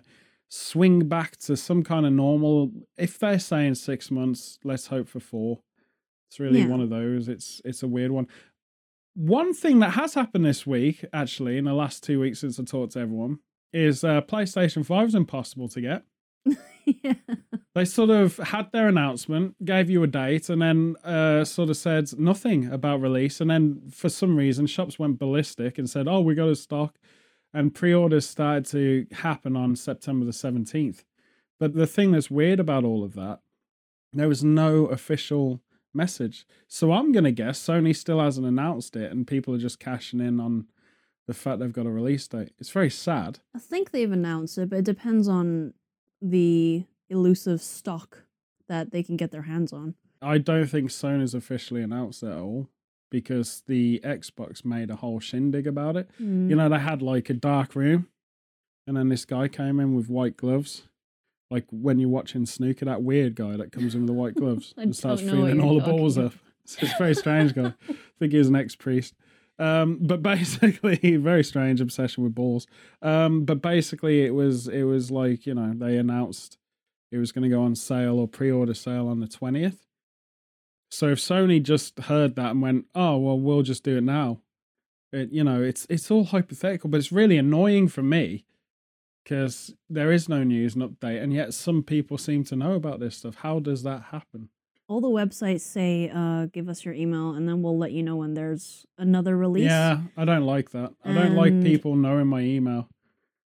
swing 0.49 1.07
back 1.07 1.37
to 1.37 1.57
some 1.57 1.81
kind 1.81 2.05
of 2.05 2.13
normal. 2.13 2.69
If 2.95 3.17
they're 3.17 3.39
saying 3.39 3.73
six 3.73 4.11
months, 4.11 4.59
let's 4.63 4.85
hope 4.87 5.07
for 5.07 5.19
four. 5.19 5.61
It's 6.29 6.39
really 6.39 6.59
Yeah. 6.59 6.67
one 6.67 6.81
of 6.81 6.89
those. 6.89 7.27
It's 7.27 7.61
it's 7.65 7.83
a 7.83 7.87
weird 7.87 8.11
one. 8.11 8.27
One 9.15 9.53
thing 9.53 9.79
that 9.79 9.91
has 9.91 10.13
happened 10.13 10.45
this 10.45 10.65
week, 10.67 11.03
actually, 11.11 11.57
in 11.57 11.65
the 11.65 11.73
last 11.73 12.03
two 12.03 12.19
weeks 12.19 12.39
since 12.39 12.59
I 12.59 12.63
talked 12.63 12.93
to 12.93 12.99
everyone, 12.99 13.39
is 13.73 14.03
uh, 14.03 14.21
PlayStation 14.21 14.85
5 14.85 15.07
is 15.09 15.15
impossible 15.15 15.67
to 15.69 15.81
get. 15.81 16.03
yeah. 16.85 17.13
They 17.75 17.85
sort 17.85 18.11
of 18.11 18.37
had 18.37 18.71
their 18.71 18.87
announcement, 18.87 19.63
gave 19.65 19.89
you 19.89 20.03
a 20.03 20.07
date, 20.07 20.49
and 20.49 20.61
then 20.61 20.95
uh, 21.03 21.43
sort 21.45 21.69
of 21.69 21.77
said 21.77 22.17
nothing 22.19 22.71
about 22.71 23.01
release. 23.01 23.41
And 23.41 23.49
then 23.49 23.89
for 23.91 24.09
some 24.09 24.35
reason, 24.37 24.67
shops 24.67 24.97
went 24.99 25.19
ballistic 25.19 25.77
and 25.77 25.89
said, 25.89 26.07
"Oh, 26.07 26.21
we 26.21 26.35
got 26.35 26.49
a 26.49 26.55
stock," 26.55 26.97
and 27.53 27.73
pre-orders 27.73 28.27
started 28.27 28.65
to 28.67 29.07
happen 29.17 29.55
on 29.55 29.75
September 29.75 30.25
the 30.25 30.33
seventeenth. 30.33 31.03
But 31.59 31.73
the 31.73 31.87
thing 31.87 32.11
that's 32.11 32.31
weird 32.31 32.59
about 32.59 32.85
all 32.85 33.03
of 33.03 33.15
that, 33.15 33.39
there 34.13 34.29
was 34.29 34.43
no 34.43 34.85
official 34.85 35.61
message. 35.93 36.45
So 36.67 36.91
I'm 36.91 37.11
gonna 37.11 37.31
guess 37.31 37.59
Sony 37.59 37.95
still 37.95 38.19
hasn't 38.19 38.47
announced 38.47 38.95
it, 38.95 39.11
and 39.11 39.27
people 39.27 39.53
are 39.53 39.59
just 39.59 39.79
cashing 39.79 40.19
in 40.19 40.39
on 40.39 40.67
the 41.27 41.33
fact 41.33 41.59
they've 41.59 41.71
got 41.71 41.85
a 41.85 41.91
release 41.91 42.27
date. 42.27 42.53
It's 42.57 42.71
very 42.71 42.89
sad. 42.89 43.39
I 43.55 43.59
think 43.59 43.91
they've 43.91 44.11
announced 44.11 44.57
it, 44.57 44.69
but 44.69 44.79
it 44.79 44.85
depends 44.85 45.27
on 45.27 45.73
the 46.21 46.85
elusive 47.09 47.61
stock 47.61 48.23
that 48.67 48.91
they 48.91 49.03
can 49.03 49.17
get 49.17 49.31
their 49.31 49.43
hands 49.43 49.71
on. 49.73 49.95
I 50.21 50.37
don't 50.37 50.67
think 50.67 50.89
Sony's 50.89 51.33
officially 51.33 51.81
announced 51.81 52.23
it 52.23 52.27
at 52.29 52.39
all 52.39 52.67
because 53.09 53.63
the 53.67 53.99
Xbox 54.03 54.63
made 54.63 54.89
a 54.89 54.97
whole 54.97 55.19
shindig 55.19 55.65
about 55.65 55.95
it. 55.95 56.09
Mm. 56.21 56.49
You 56.49 56.55
know, 56.55 56.69
they 56.69 56.79
had 56.79 57.01
like 57.01 57.29
a 57.29 57.33
dark 57.33 57.75
room, 57.75 58.07
and 58.85 58.95
then 58.97 59.09
this 59.09 59.25
guy 59.25 59.47
came 59.47 59.79
in 59.79 59.95
with 59.95 60.09
white 60.09 60.37
gloves. 60.37 60.83
Like 61.49 61.65
when 61.71 61.99
you're 61.99 62.09
watching 62.09 62.45
snooker, 62.45 62.85
that 62.85 63.01
weird 63.01 63.35
guy 63.35 63.57
that 63.57 63.71
comes 63.71 63.95
in 63.95 64.01
with 64.01 64.07
the 64.07 64.13
white 64.13 64.35
gloves 64.35 64.73
and 64.77 64.95
starts 64.95 65.21
don't 65.21 65.31
know 65.31 65.41
what 65.41 65.49
feeling 65.49 65.61
all 65.61 65.79
the 65.79 65.85
balls 65.85 66.17
about. 66.17 66.33
up. 66.33 66.37
It's 66.63 66.81
a 66.83 66.95
very 66.99 67.15
strange 67.15 67.55
guy. 67.55 67.73
I 67.89 67.95
think 68.19 68.31
he 68.31 68.37
was 68.37 68.47
an 68.49 68.55
ex 68.55 68.75
priest. 68.75 69.15
Um, 69.57 69.97
but 70.01 70.21
basically, 70.23 71.17
very 71.17 71.43
strange 71.43 71.81
obsession 71.81 72.23
with 72.23 72.35
balls. 72.35 72.67
Um, 73.01 73.45
but 73.45 73.61
basically, 73.61 74.25
it 74.25 74.33
was 74.33 74.67
it 74.67 74.83
was 74.83 75.11
like 75.11 75.45
you 75.45 75.53
know 75.53 75.73
they 75.75 75.97
announced 75.97 76.57
it 77.11 77.17
was 77.17 77.31
going 77.31 77.43
to 77.43 77.55
go 77.55 77.63
on 77.63 77.75
sale 77.75 78.19
or 78.19 78.27
pre-order 78.27 78.73
sale 78.73 79.07
on 79.07 79.19
the 79.19 79.27
twentieth. 79.27 79.85
So 80.91 81.09
if 81.09 81.19
Sony 81.19 81.61
just 81.61 81.99
heard 81.99 82.35
that 82.35 82.51
and 82.51 82.61
went, 82.61 82.85
"Oh 82.95 83.17
well, 83.17 83.39
we'll 83.39 83.63
just 83.63 83.83
do 83.83 83.97
it 83.97 84.03
now," 84.03 84.39
it 85.11 85.31
you 85.31 85.43
know 85.43 85.61
it's 85.61 85.85
it's 85.89 86.09
all 86.09 86.25
hypothetical, 86.25 86.89
but 86.89 86.97
it's 86.97 87.11
really 87.11 87.37
annoying 87.37 87.87
for 87.87 88.03
me 88.03 88.45
because 89.23 89.73
there 89.89 90.11
is 90.11 90.27
no 90.29 90.43
news 90.43 90.75
and 90.75 90.83
update, 90.83 91.21
and 91.21 91.33
yet 91.33 91.53
some 91.53 91.83
people 91.83 92.17
seem 92.17 92.43
to 92.45 92.55
know 92.55 92.73
about 92.73 92.99
this 92.99 93.17
stuff. 93.17 93.35
How 93.35 93.59
does 93.59 93.83
that 93.83 94.03
happen? 94.11 94.49
All 94.87 95.01
the 95.01 95.07
websites 95.07 95.61
say, 95.61 96.09
uh, 96.13 96.47
give 96.47 96.67
us 96.67 96.83
your 96.83 96.95
email 96.95 97.33
and 97.35 97.47
then 97.47 97.61
we'll 97.61 97.77
let 97.77 97.91
you 97.91 98.01
know 98.01 98.15
when 98.15 98.33
there's 98.33 98.87
another 98.97 99.37
release. 99.37 99.65
Yeah, 99.69 99.99
I 100.17 100.25
don't 100.25 100.47
like 100.47 100.71
that. 100.71 100.93
I 101.05 101.13
don't 101.13 101.35
like 101.35 101.61
people 101.61 101.95
knowing 101.95 102.25
my 102.25 102.39
email. 102.41 102.89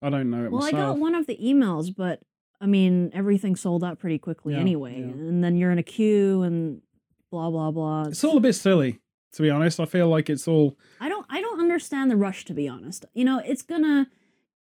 I 0.02 0.10
don't 0.10 0.32
know 0.32 0.45
it 0.45 0.52
Well, 0.52 0.63
I 0.63 0.72
got 0.72 0.98
one 0.98 1.13
of 1.13 1.28
the 1.28 1.38
emails, 1.38 1.93
but 1.95 2.22
I 2.60 2.65
mean, 2.65 3.12
everything 3.13 3.56
sold 3.56 3.84
out 3.84 4.00
pretty 4.00 4.17
quickly 4.17 4.56
Yeah, 4.56 4.60
anyway. 4.62 4.95
yeah. 5.02 5.06
And 5.06 5.43
then 5.43 5.56
you're 5.56 5.69
in 5.69 5.78
a 5.78 5.84
queue 5.84 6.41
and 6.41 6.82
blah, 7.30 7.52
blah, 7.52 7.69
blah. 7.69 8.06
It's 8.08 8.24
all 8.24 8.38
a 8.38 8.39
bit 8.41 8.54
silly, 8.54 9.00
to 9.34 9.43
be 9.43 9.52
honest. 9.52 9.80
I 9.80 9.86
feel 9.86 10.08
like 10.08 10.32
it's 10.32 10.48
all 10.48 10.80
I 11.00 11.10
don't 11.10 11.28
I 11.30 11.41
don't 11.41 11.60
understand 11.60 12.10
the 12.10 12.17
rush 12.17 12.43
to 12.45 12.56
be 12.56 12.67
honest. 12.67 13.06
You 13.13 13.26
know, 13.26 13.39
it's 13.45 13.62
gonna 13.62 14.08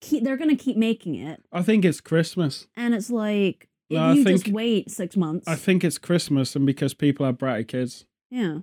keep 0.00 0.24
they're 0.24 0.36
gonna 0.36 0.56
keep 0.56 0.76
making 0.76 1.14
it. 1.16 1.42
I 1.52 1.62
think 1.62 1.84
it's 1.84 2.00
Christmas. 2.00 2.66
And 2.76 2.94
it's 2.94 3.10
like 3.10 3.68
No, 3.90 4.12
you 4.12 4.24
just 4.24 4.48
wait 4.48 4.90
six 4.90 5.16
months. 5.16 5.46
I 5.48 5.54
think 5.56 5.84
it's 5.84 5.98
Christmas 5.98 6.54
and 6.56 6.66
because 6.66 6.94
people 6.94 7.24
have 7.26 7.38
bratty 7.38 7.66
kids. 7.66 8.04
yeah. 8.30 8.58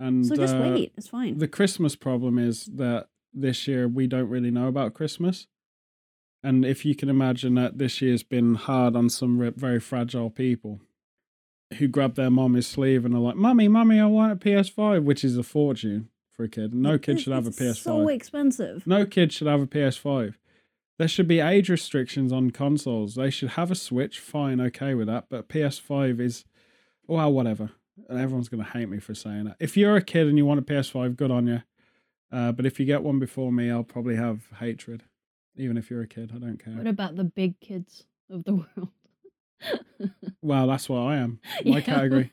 And 0.00 0.26
So 0.26 0.34
just 0.34 0.56
uh, 0.56 0.58
wait. 0.60 0.92
It's 0.96 1.06
fine. 1.08 1.38
The 1.38 1.46
Christmas 1.48 1.94
problem 1.94 2.38
is 2.38 2.66
that 2.66 3.06
this 3.32 3.68
year 3.68 3.86
we 3.88 4.06
don't 4.08 4.28
really 4.28 4.50
know 4.50 4.66
about 4.66 4.92
Christmas. 4.92 5.46
And 6.42 6.64
if 6.64 6.84
you 6.84 6.94
can 6.94 7.08
imagine 7.08 7.54
that 7.54 7.78
this 7.78 8.02
year's 8.02 8.22
been 8.24 8.56
hard 8.56 8.96
on 8.96 9.08
some 9.08 9.52
very 9.56 9.80
fragile 9.80 10.30
people 10.30 10.80
who 11.78 11.88
grab 11.88 12.16
their 12.16 12.28
mommy's 12.30 12.66
sleeve 12.66 13.04
and 13.06 13.14
are 13.14 13.18
like, 13.20 13.36
Mummy, 13.36 13.66
Mummy, 13.68 13.98
I 13.98 14.06
want 14.06 14.32
a 14.32 14.36
PS5, 14.36 15.04
which 15.04 15.24
is 15.24 15.38
a 15.38 15.42
fortune 15.42 16.08
for 16.32 16.44
a 16.44 16.48
kid. 16.48 16.74
No 16.74 16.98
kid 16.98 17.12
It's- 17.12 17.22
should 17.24 17.32
have 17.32 17.46
a 17.46 17.50
PS5. 17.50 17.76
So 17.82 18.08
expensive. 18.08 18.86
No 18.86 19.06
kid 19.06 19.32
should 19.32 19.46
have 19.46 19.62
a 19.62 19.66
PS5. 19.66 20.34
There 20.98 21.08
should 21.08 21.26
be 21.26 21.40
age 21.40 21.68
restrictions 21.68 22.32
on 22.32 22.50
consoles. 22.52 23.14
They 23.16 23.30
should 23.30 23.50
have 23.50 23.70
a 23.70 23.74
Switch, 23.74 24.20
fine, 24.20 24.60
okay 24.60 24.94
with 24.94 25.08
that. 25.08 25.26
But 25.28 25.48
PS5 25.48 26.20
is, 26.20 26.44
well, 27.06 27.32
whatever. 27.32 27.70
And 28.08 28.20
everyone's 28.20 28.48
going 28.48 28.62
to 28.64 28.70
hate 28.70 28.88
me 28.88 28.98
for 29.00 29.14
saying 29.14 29.44
that. 29.44 29.56
If 29.58 29.76
you're 29.76 29.96
a 29.96 30.02
kid 30.02 30.28
and 30.28 30.36
you 30.38 30.46
want 30.46 30.60
a 30.60 30.62
PS5, 30.62 31.16
good 31.16 31.30
on 31.30 31.46
you. 31.46 31.62
Uh, 32.32 32.52
but 32.52 32.66
if 32.66 32.78
you 32.80 32.86
get 32.86 33.02
one 33.02 33.18
before 33.18 33.52
me, 33.52 33.70
I'll 33.70 33.82
probably 33.84 34.16
have 34.16 34.48
hatred. 34.60 35.02
Even 35.56 35.76
if 35.76 35.90
you're 35.90 36.02
a 36.02 36.06
kid, 36.08 36.32
I 36.34 36.38
don't 36.38 36.62
care. 36.62 36.74
What 36.74 36.86
about 36.88 37.14
the 37.16 37.24
big 37.24 37.58
kids 37.60 38.04
of 38.30 38.44
the 38.44 38.54
world? 38.76 38.88
Well, 40.42 40.66
that's 40.66 40.88
what 40.88 40.98
I 40.98 41.16
am. 41.16 41.40
My 41.64 41.78
Yeah. 41.78 41.80
category. 41.80 42.30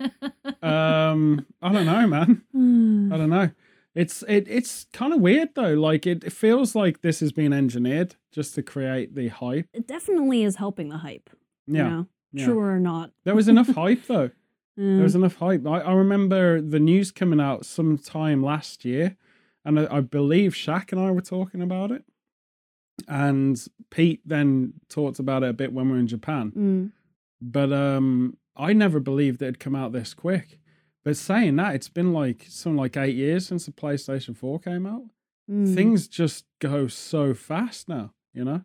Um, 0.61 1.45
I 1.61 1.71
don't 1.71 1.85
know, 1.85 2.07
man. 2.07 2.41
I 3.13 3.17
don't 3.17 3.29
know. 3.29 3.49
It's 3.93 4.23
it 4.27 4.47
it's 4.47 4.85
kind 4.93 5.13
of 5.13 5.19
weird 5.19 5.49
though. 5.55 5.73
Like 5.73 6.07
it, 6.07 6.23
it 6.23 6.31
feels 6.33 6.75
like 6.75 7.01
this 7.01 7.19
has 7.19 7.31
been 7.31 7.51
engineered 7.51 8.15
just 8.31 8.55
to 8.55 8.63
create 8.63 9.15
the 9.15 9.27
hype. 9.27 9.67
it 9.73 9.87
definitely 9.87 10.43
is 10.43 10.55
helping 10.55 10.89
the 10.89 10.97
hype. 10.97 11.29
Yeah. 11.67 11.83
You 11.83 11.89
know? 11.89 12.07
yeah. 12.31 12.45
True 12.45 12.59
or 12.59 12.79
not. 12.79 13.11
There 13.25 13.35
was 13.35 13.47
enough 13.47 13.67
hype 13.67 14.05
though. 14.07 14.29
Mm. 14.29 14.31
There 14.95 15.03
was 15.03 15.15
enough 15.15 15.35
hype. 15.35 15.67
I, 15.67 15.81
I 15.81 15.91
remember 15.93 16.61
the 16.61 16.79
news 16.79 17.11
coming 17.11 17.41
out 17.41 17.65
sometime 17.65 18.41
last 18.41 18.85
year, 18.85 19.17
and 19.65 19.77
I, 19.77 19.97
I 19.97 19.99
believe 19.99 20.53
Shaq 20.53 20.93
and 20.93 21.01
I 21.01 21.11
were 21.11 21.21
talking 21.21 21.61
about 21.61 21.91
it. 21.91 22.05
And 23.07 23.61
Pete 23.89 24.21
then 24.25 24.73
talked 24.87 25.19
about 25.19 25.43
it 25.43 25.49
a 25.49 25.53
bit 25.53 25.73
when 25.73 25.87
we 25.87 25.91
were 25.91 25.99
in 25.99 26.07
Japan. 26.07 26.51
Mm. 26.55 26.91
But 27.41 27.73
um, 27.73 28.37
I 28.55 28.71
never 28.71 28.99
believed 29.01 29.41
it'd 29.41 29.59
come 29.59 29.75
out 29.75 29.91
this 29.91 30.13
quick. 30.13 30.57
But 31.03 31.17
saying 31.17 31.55
that, 31.55 31.75
it's 31.75 31.89
been 31.89 32.13
like 32.13 32.45
something 32.47 32.77
like 32.77 32.95
eight 32.97 33.15
years 33.15 33.47
since 33.47 33.65
the 33.65 33.71
PlayStation 33.71 34.37
4 34.37 34.59
came 34.59 34.85
out. 34.85 35.03
Mm. 35.49 35.73
Things 35.73 36.07
just 36.07 36.45
go 36.59 36.87
so 36.87 37.33
fast 37.33 37.89
now, 37.89 38.13
you 38.33 38.43
know? 38.43 38.63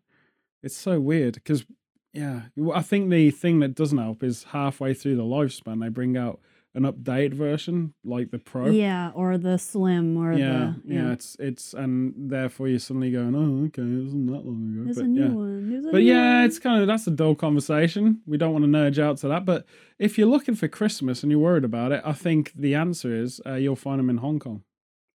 It's 0.62 0.76
so 0.76 1.00
weird 1.00 1.34
because, 1.34 1.64
yeah, 2.12 2.42
I 2.74 2.82
think 2.82 3.08
the 3.08 3.30
thing 3.30 3.60
that 3.60 3.74
doesn't 3.74 3.98
help 3.98 4.22
is 4.22 4.44
halfway 4.44 4.92
through 4.94 5.16
the 5.16 5.22
lifespan, 5.22 5.80
they 5.80 5.88
bring 5.88 6.16
out 6.16 6.40
an 6.76 6.82
update 6.82 7.32
version 7.32 7.94
like 8.04 8.30
the 8.30 8.38
Pro. 8.38 8.66
Yeah, 8.66 9.10
or 9.14 9.38
the 9.38 9.56
slim 9.56 10.16
or 10.18 10.34
Yeah, 10.34 10.74
the 10.84 10.94
yeah, 10.94 11.12
it's 11.12 11.34
it's 11.40 11.72
and 11.72 12.12
therefore 12.16 12.68
you're 12.68 12.78
suddenly 12.78 13.10
going, 13.10 13.34
oh, 13.34 13.66
okay, 13.66 13.80
it 13.80 14.04
wasn't 14.04 14.26
that 14.26 14.44
long 14.44 14.72
ago. 14.72 14.84
There's 14.84 14.96
but 14.96 15.04
a 15.06 15.08
new 15.08 15.22
yeah, 15.22 15.28
one. 15.30 15.70
There's 15.70 15.86
a 15.86 15.90
but 15.90 16.02
yeah, 16.02 16.36
one. 16.36 16.44
it's 16.44 16.58
kind 16.58 16.80
of 16.82 16.86
that's 16.86 17.06
a 17.06 17.10
dull 17.10 17.34
conversation. 17.34 18.20
We 18.26 18.36
don't 18.36 18.52
want 18.52 18.64
to 18.64 18.70
nudge 18.70 18.98
out 18.98 19.16
to 19.18 19.28
that. 19.28 19.46
But 19.46 19.64
if 19.98 20.18
you're 20.18 20.28
looking 20.28 20.54
for 20.54 20.68
Christmas 20.68 21.22
and 21.22 21.32
you're 21.32 21.40
worried 21.40 21.64
about 21.64 21.92
it, 21.92 22.02
I 22.04 22.12
think 22.12 22.52
the 22.54 22.74
answer 22.74 23.12
is 23.12 23.40
uh, 23.46 23.54
you'll 23.54 23.74
find 23.74 23.98
them 23.98 24.10
in 24.10 24.18
Hong 24.18 24.38
Kong 24.38 24.62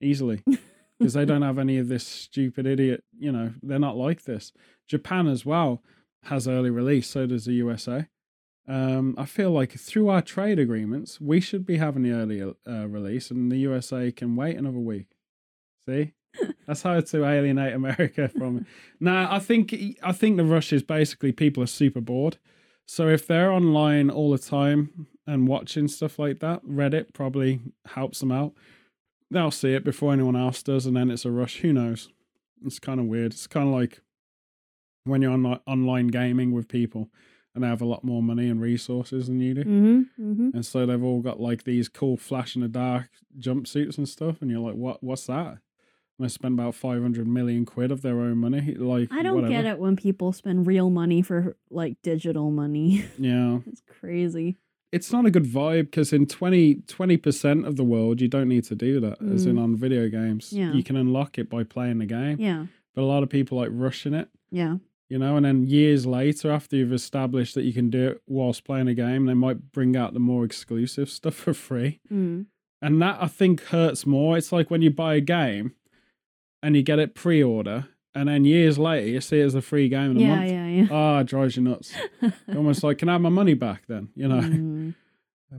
easily 0.02 0.44
because 1.00 1.14
they 1.14 1.26
don't 1.26 1.44
have 1.44 1.60
any 1.60 1.78
of 1.78 1.90
this 1.90 2.06
stupid 2.06 2.66
idiot. 2.66 3.04
You 3.18 3.32
know, 3.32 3.54
they're 3.62 3.78
not 3.78 3.96
like 3.98 4.24
this. 4.24 4.52
Japan 4.88 5.28
as 5.28 5.46
well 5.46 5.84
has 6.24 6.48
early 6.48 6.72
release. 6.72 7.08
So 7.08 7.28
does 7.28 7.46
the 7.46 7.54
USA. 7.54 8.08
Um, 8.68 9.16
I 9.18 9.26
feel 9.26 9.52
like 9.52 9.74
through 9.74 10.10
our 10.10 10.22
trade 10.22 10.60
agreements, 10.60 11.20
we 11.20 11.40
should 11.40 11.66
be 11.66 11.78
having 11.78 12.04
the 12.04 12.12
early 12.12 12.42
uh, 12.42 12.88
release, 12.88 13.32
and 13.32 13.52
the 13.52 13.58
USA 13.58 14.12
can 14.12 14.36
wait 14.36 14.56
another 14.56 14.80
week. 14.80 15.08
See, 15.88 16.14
that's 16.68 16.84
how 16.84 17.00
to 17.00 17.26
alienate 17.26 17.74
America 17.74 18.30
from 18.30 18.58
it. 18.58 18.66
Nah, 19.00 19.34
I 19.34 19.40
think 19.40 19.76
I 20.04 20.12
think 20.12 20.38
the 20.38 20.46
rush 20.46 20.72
is 20.72 20.84
basically 20.84 21.32
people 21.32 21.64
are 21.64 21.68
super 21.68 22.02
bored. 22.02 22.38
So 22.86 23.08
if 23.08 23.26
they're 23.26 23.52
online 23.52 24.10
all 24.10 24.32
the 24.32 24.38
time 24.38 25.08
and 25.26 25.48
watching 25.48 25.88
stuff 25.88 26.20
like 26.20 26.40
that, 26.40 26.64
Reddit 26.64 27.14
probably 27.14 27.62
helps 27.86 28.20
them 28.20 28.32
out. 28.32 28.54
They'll 29.32 29.50
see 29.50 29.74
it 29.74 29.84
before 29.84 30.14
anyone 30.14 30.36
else 30.36 30.62
does, 30.62 30.86
and 30.86 30.96
then 30.96 31.10
it's 31.10 31.26
a 31.26 31.32
rush. 31.32 31.58
Who 31.62 31.74
knows? 31.74 32.10
It's 32.64 32.80
kind 32.80 33.00
of 33.00 33.08
weird. 33.08 33.32
It's 33.32 33.48
kind 33.48 33.68
of 33.68 33.74
like 33.74 34.02
when 35.06 35.22
you're 35.22 35.32
on 35.32 35.60
online 35.66 36.08
gaming 36.08 36.52
with 36.52 36.68
people 36.68 37.10
and 37.54 37.64
they 37.64 37.68
have 37.68 37.82
a 37.82 37.86
lot 37.86 38.04
more 38.04 38.24
money 38.24 38.48
and 38.50 38.62
resources 38.62 39.28
than 39.28 39.40
you 39.42 39.54
do. 39.54 39.62
Mm-hmm. 39.64 40.02
Mm-hmm. 40.32 40.50
And 40.54 40.66
so 40.66 40.86
they've 40.86 41.04
all 41.04 41.22
got 41.22 41.40
like 41.40 41.64
these 41.64 41.90
cool 41.90 42.18
flash 42.18 42.56
in 42.56 42.62
the 42.62 42.68
dark 42.68 43.10
jumpsuits 43.40 43.98
and 43.98 44.08
stuff, 44.08 44.42
and 44.42 44.50
you're 44.50 44.60
like, 44.60 44.76
"What? 44.76 45.04
What's 45.04 45.26
that?" 45.28 45.58
And 46.18 46.26
they 46.26 46.28
spend 46.30 46.60
about 46.60 46.76
five 46.76 47.02
hundred 47.02 47.28
million 47.28 47.66
quid 47.66 47.92
of 47.92 48.02
their 48.04 48.20
own 48.20 48.38
money. 48.38 48.76
Like, 48.76 49.10
I 49.12 49.24
don't 49.24 49.36
whatever. 49.36 49.52
get 49.54 49.66
it 49.66 49.80
when 49.80 49.96
people 49.96 50.32
spend 50.34 50.68
real 50.68 50.90
money 50.90 51.22
for 51.22 51.56
like 51.70 51.98
digital 52.04 52.52
money. 52.52 53.06
Yeah, 53.18 53.60
it's 53.68 53.82
crazy. 54.00 54.58
it's 54.92 55.12
not 55.12 55.26
a 55.26 55.32
good 55.32 55.46
vibe 55.46 55.86
because 55.86 56.12
in 56.14 56.26
20 56.28 56.84
percent 57.18 57.66
of 57.66 57.76
the 57.76 57.84
world, 57.84 58.22
you 58.22 58.28
don't 58.28 58.48
need 58.50 58.66
to 58.66 58.76
do 58.76 59.00
that. 59.00 59.22
As 59.22 59.46
in 59.46 59.56
Mm. 59.56 59.64
on 59.64 59.76
video 59.76 60.10
games, 60.10 60.52
Yeah. 60.54 60.74
you 60.74 60.84
can 60.84 60.96
unlock 60.96 61.38
it 61.38 61.50
by 61.50 61.64
playing 61.64 61.98
the 62.00 62.06
game. 62.06 62.38
Yeah. 62.40 62.66
But 62.94 63.02
a 63.04 63.06
lot 63.06 63.24
of 63.24 63.30
people 63.30 63.58
like 63.58 63.70
rushing 63.72 64.14
it. 64.14 64.28
Yeah. 64.52 64.78
You 65.12 65.20
know, 65.20 65.36
and 65.36 65.46
then 65.46 65.68
years 65.68 66.06
later, 66.06 66.50
after 66.52 66.76
you've 66.78 66.94
established 66.94 67.54
that 67.56 67.64
you 67.64 67.74
can 67.74 67.90
do 67.90 68.08
it 68.12 68.22
whilst 68.28 68.64
playing 68.64 68.88
a 68.88 68.94
game, 68.96 69.26
they 69.26 69.34
might 69.34 69.72
bring 69.72 69.96
out 69.98 70.14
the 70.14 70.20
more 70.20 70.46
exclusive 70.46 71.10
stuff 71.20 71.36
for 71.36 71.54
free. 71.54 72.00
Mm. 72.12 72.46
And 72.82 73.02
that 73.02 73.18
I 73.22 73.28
think 73.28 73.62
hurts 73.66 74.06
more. 74.06 74.38
It's 74.38 74.52
like 74.52 74.72
when 74.72 74.82
you 74.82 74.90
buy 74.90 75.16
a 75.16 75.22
game 75.22 75.74
and 76.64 76.76
you 76.76 76.82
get 76.82 76.98
it 77.00 77.14
pre 77.14 77.44
order 77.44 77.88
and 78.16 78.28
then 78.30 78.44
years 78.46 78.78
later 78.78 79.08
you 79.08 79.22
see 79.22 79.40
it 79.40 79.46
as 79.46 79.56
a 79.56 79.62
free 79.62 79.88
game 79.90 80.12
in 80.12 80.18
a 80.18 80.20
Yeah, 80.22 80.36
month. 80.36 80.52
yeah, 80.52 80.68
yeah. 80.68 80.88
Ah, 80.92 81.20
it 81.20 81.28
drives 81.28 81.56
you 81.58 81.64
nuts. 81.64 81.94
Almost 82.56 82.84
like, 82.84 82.98
can 82.98 83.10
I 83.10 83.14
have 83.14 83.22
my 83.22 83.30
money 83.30 83.54
back 83.54 83.84
then? 83.88 84.10
You 84.16 84.28
know. 84.30 84.42
Mm. 84.42 84.96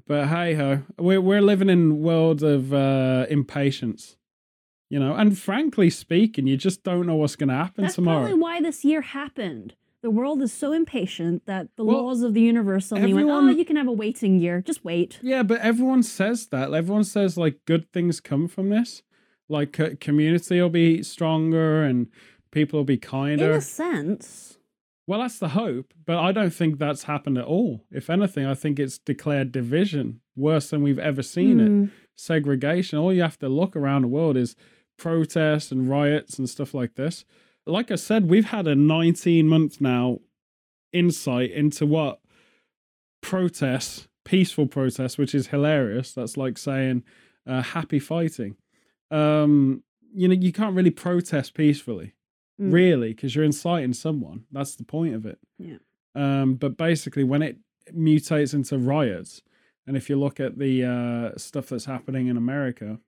But 0.06 0.28
hey 0.28 0.54
ho, 0.54 0.82
we're 0.98 1.20
we're 1.20 1.42
living 1.42 1.68
in 1.68 1.90
a 1.90 1.94
world 1.94 2.42
of 2.42 2.72
uh, 2.72 3.26
impatience, 3.28 4.16
you 4.92 5.00
know. 5.00 5.14
And 5.14 5.36
frankly 5.38 5.88
speaking, 5.88 6.46
you 6.46 6.58
just 6.58 6.84
don't 6.84 7.06
know 7.06 7.16
what's 7.16 7.34
going 7.34 7.48
to 7.48 7.54
happen 7.54 7.84
That's 7.84 7.94
tomorrow. 7.94 8.20
probably 8.20 8.38
why 8.38 8.60
this 8.60 8.84
year 8.84 9.00
happened. 9.00 9.74
The 10.02 10.10
world 10.10 10.42
is 10.42 10.52
so 10.52 10.72
impatient 10.72 11.46
that 11.46 11.68
the 11.76 11.84
Well, 11.84 12.04
laws 12.04 12.22
of 12.22 12.34
the 12.34 12.42
universe 12.42 12.86
suddenly 12.86 13.14
went, 13.14 13.30
oh, 13.30 13.48
you 13.48 13.64
can 13.64 13.76
have 13.76 13.86
a 13.86 13.92
waiting 13.92 14.38
year. 14.38 14.60
Just 14.60 14.84
wait. 14.84 15.18
Yeah, 15.22 15.44
but 15.44 15.60
everyone 15.60 16.02
says 16.02 16.48
that. 16.48 16.74
Everyone 16.74 17.04
says 17.04 17.38
like 17.38 17.60
good 17.64 17.90
things 17.92 18.20
come 18.20 18.48
from 18.48 18.68
this. 18.68 19.02
Like 19.48 19.80
uh, 19.80 19.90
community 19.98 20.60
will 20.60 20.68
be 20.68 21.02
stronger 21.02 21.84
and 21.84 22.08
people 22.50 22.80
will 22.80 22.84
be 22.84 22.98
kinder. 22.98 23.52
In 23.52 23.56
a 23.56 23.60
sense. 23.62 24.58
Well, 25.06 25.20
that's 25.20 25.38
the 25.38 25.48
hope, 25.48 25.94
but 26.04 26.18
I 26.18 26.32
don't 26.32 26.52
think 26.52 26.78
that's 26.78 27.04
happened 27.04 27.38
at 27.38 27.44
all. 27.44 27.84
If 27.90 28.10
anything, 28.10 28.44
I 28.44 28.54
think 28.54 28.78
it's 28.78 28.98
declared 28.98 29.52
division 29.52 30.20
worse 30.36 30.70
than 30.70 30.82
we've 30.82 30.98
ever 30.98 31.22
seen 31.22 31.60
it. 31.60 31.68
Hmm. 31.68 31.84
Segregation. 32.14 32.98
All 32.98 33.12
you 33.12 33.22
have 33.22 33.38
to 33.38 33.48
look 33.48 33.74
around 33.74 34.02
the 34.02 34.08
world 34.08 34.36
is 34.36 34.54
protests 34.98 35.72
and 35.72 35.88
riots 35.88 36.38
and 36.38 36.48
stuff 36.48 36.74
like 36.74 36.94
this. 36.94 37.24
Like 37.66 37.90
I 37.90 37.96
said, 37.96 38.28
we've 38.28 38.46
had 38.46 38.66
a 38.66 38.74
19 38.74 39.46
month 39.48 39.80
now 39.80 40.18
insight 40.92 41.50
into 41.52 41.86
what 41.86 42.20
protests, 43.20 44.08
peaceful 44.24 44.66
protests, 44.66 45.18
which 45.18 45.34
is 45.34 45.48
hilarious. 45.48 46.12
That's 46.12 46.36
like 46.36 46.58
saying 46.58 47.04
uh, 47.46 47.62
happy 47.62 47.98
fighting. 47.98 48.56
Um, 49.10 49.82
you 50.14 50.28
know, 50.28 50.34
you 50.34 50.52
can't 50.52 50.74
really 50.76 50.90
protest 50.90 51.54
peacefully 51.54 52.14
Mm. 52.60 52.70
really 52.70 53.08
because 53.14 53.34
you're 53.34 53.46
inciting 53.46 53.94
someone 53.94 54.44
that's 54.52 54.76
the 54.76 54.84
point 54.84 55.14
of 55.14 55.24
it 55.24 55.38
Yeah. 55.58 55.78
um 56.14 56.56
but 56.56 56.76
basically 56.76 57.24
when 57.24 57.40
it 57.40 57.56
mutates 57.94 58.52
into 58.52 58.76
riots 58.76 59.40
and 59.86 59.96
if 59.96 60.10
you 60.10 60.16
look 60.16 60.38
at 60.38 60.58
the 60.58 60.84
uh 60.84 61.38
stuff 61.38 61.70
that's 61.70 61.86
happening 61.86 62.26
in 62.26 62.36
america 62.36 63.00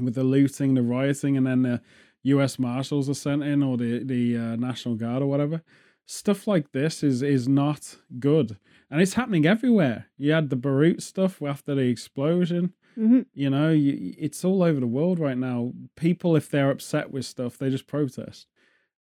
with 0.00 0.14
the 0.14 0.24
looting 0.24 0.74
the 0.74 0.82
rioting 0.82 1.36
and 1.36 1.46
then 1.46 1.62
the 1.62 1.80
us 2.24 2.58
marshals 2.58 3.08
are 3.10 3.14
sent 3.14 3.42
in 3.42 3.62
or 3.62 3.76
the 3.76 4.02
the 4.04 4.36
uh, 4.36 4.56
national 4.56 4.94
guard 4.94 5.22
or 5.22 5.26
whatever 5.26 5.62
stuff 6.06 6.46
like 6.46 6.72
this 6.72 7.02
is 7.02 7.22
is 7.22 7.46
not 7.48 7.96
good 8.18 8.56
and 8.90 9.00
it's 9.00 9.14
happening 9.14 9.44
everywhere 9.46 10.06
you 10.16 10.32
had 10.32 10.50
the 10.50 10.56
beirut 10.56 11.02
stuff 11.02 11.42
after 11.42 11.74
the 11.74 11.82
explosion 11.88 12.72
Mhm. 12.98 13.24
you 13.32 13.48
know, 13.48 13.70
you, 13.70 14.12
it's 14.18 14.44
all 14.44 14.62
over 14.62 14.78
the 14.78 14.86
world 14.86 15.18
right 15.18 15.38
now. 15.38 15.72
People, 15.96 16.36
if 16.36 16.50
they're 16.50 16.70
upset 16.70 17.10
with 17.10 17.24
stuff, 17.24 17.56
they 17.56 17.70
just 17.70 17.86
protest. 17.86 18.46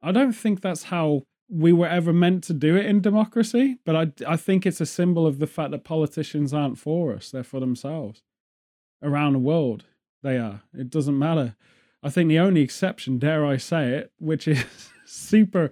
I 0.02 0.12
don't 0.12 0.34
think 0.34 0.60
that's 0.60 0.84
how 0.84 1.23
we 1.50 1.71
were 1.71 1.88
ever 1.88 2.12
meant 2.12 2.43
to 2.43 2.54
do 2.54 2.76
it 2.76 2.86
in 2.86 3.00
democracy, 3.00 3.78
but 3.86 3.95
I, 3.95 4.34
I 4.34 4.36
think 4.36 4.65
it's 4.65 4.82
a 4.82 4.86
symbol 4.86 5.26
of 5.26 5.39
the 5.39 5.47
fact 5.47 5.71
that 5.71 5.86
politicians 5.86 6.54
aren't 6.54 6.78
for 6.78 7.13
us, 7.13 7.32
they're 7.32 7.45
for 7.45 7.62
themselves. 7.62 8.23
Around 9.02 9.32
the 9.34 9.39
world, 9.39 9.86
they 10.23 10.38
are. 10.38 10.62
It 10.73 10.89
doesn't 10.89 11.17
matter. 11.17 11.56
I 12.03 12.10
think 12.10 12.30
the 12.30 12.39
only 12.39 12.62
exception, 12.62 13.17
dare 13.17 13.45
I 13.45 13.58
say 13.58 13.89
it, 13.89 14.12
which 14.19 14.47
is 14.47 14.63
super 15.06 15.71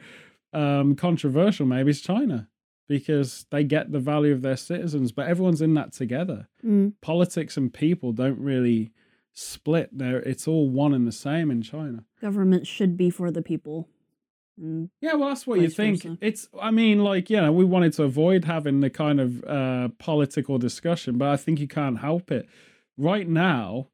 um, 0.54 0.96
controversial 0.96 1.66
maybe, 1.66 1.92
is 1.92 2.02
China 2.02 2.48
because 2.88 3.46
they 3.52 3.64
get 3.64 3.92
the 3.92 4.00
value 4.00 4.32
of 4.34 4.42
their 4.44 4.56
citizens, 4.58 5.12
but 5.12 5.28
everyone's 5.28 5.62
in 5.62 5.74
that 5.74 5.92
together 5.94 6.48
Mm. 6.64 6.94
politics 7.02 7.58
and 7.58 7.74
people 7.74 8.12
don't 8.12 8.40
really 8.40 8.92
split 9.38 9.90
there 9.98 10.18
it's 10.20 10.48
all 10.48 10.70
one 10.70 10.94
and 10.94 11.06
the 11.06 11.12
same 11.12 11.52
in 11.52 11.62
china 11.62 12.06
Government 12.22 12.66
should 12.66 12.96
be 12.96 13.10
for 13.10 13.30
the 13.32 13.42
people. 13.42 13.90
Yeah 14.58 15.16
well 15.16 15.28
that's 15.28 15.46
what 15.46 15.60
you 15.60 15.70
think 15.70 16.04
versa. 16.04 16.18
it's 16.22 16.48
i 16.62 16.72
mean 16.72 17.00
like 17.04 17.30
you 17.30 17.42
know 17.42 17.52
we 17.52 17.66
wanted 17.66 17.92
to 17.94 18.04
avoid 18.04 18.46
having 18.46 18.80
the 18.80 18.90
kind 18.90 19.20
of 19.20 19.44
uh 19.44 19.90
political 20.00 20.58
discussion 20.58 21.18
but 21.18 21.28
i 21.28 21.36
think 21.36 21.60
you 21.60 21.68
can't 21.68 22.00
help 22.00 22.32
it 22.32 22.48
right 22.98 23.28
now 23.28 23.88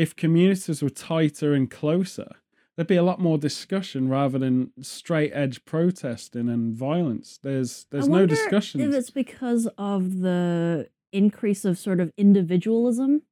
if 0.00 0.16
communities 0.16 0.82
were 0.82 0.90
tighter 0.90 1.52
and 1.52 1.70
closer 1.70 2.30
there'd 2.76 2.86
be 2.96 2.96
a 2.96 3.02
lot 3.02 3.20
more 3.20 3.38
discussion 3.38 4.08
rather 4.08 4.38
than 4.38 4.70
straight 4.80 5.32
edge 5.34 5.64
protesting 5.64 6.48
and 6.48 6.74
violence 6.74 7.38
there's 7.42 7.86
there's 7.90 8.08
no 8.08 8.24
discussion 8.26 8.80
If 8.80 8.94
it's 8.94 9.10
because 9.10 9.68
of 9.76 10.20
the 10.20 10.88
increase 11.12 11.64
of 11.64 11.78
sort 11.78 12.00
of 12.00 12.12
individualism 12.16 13.22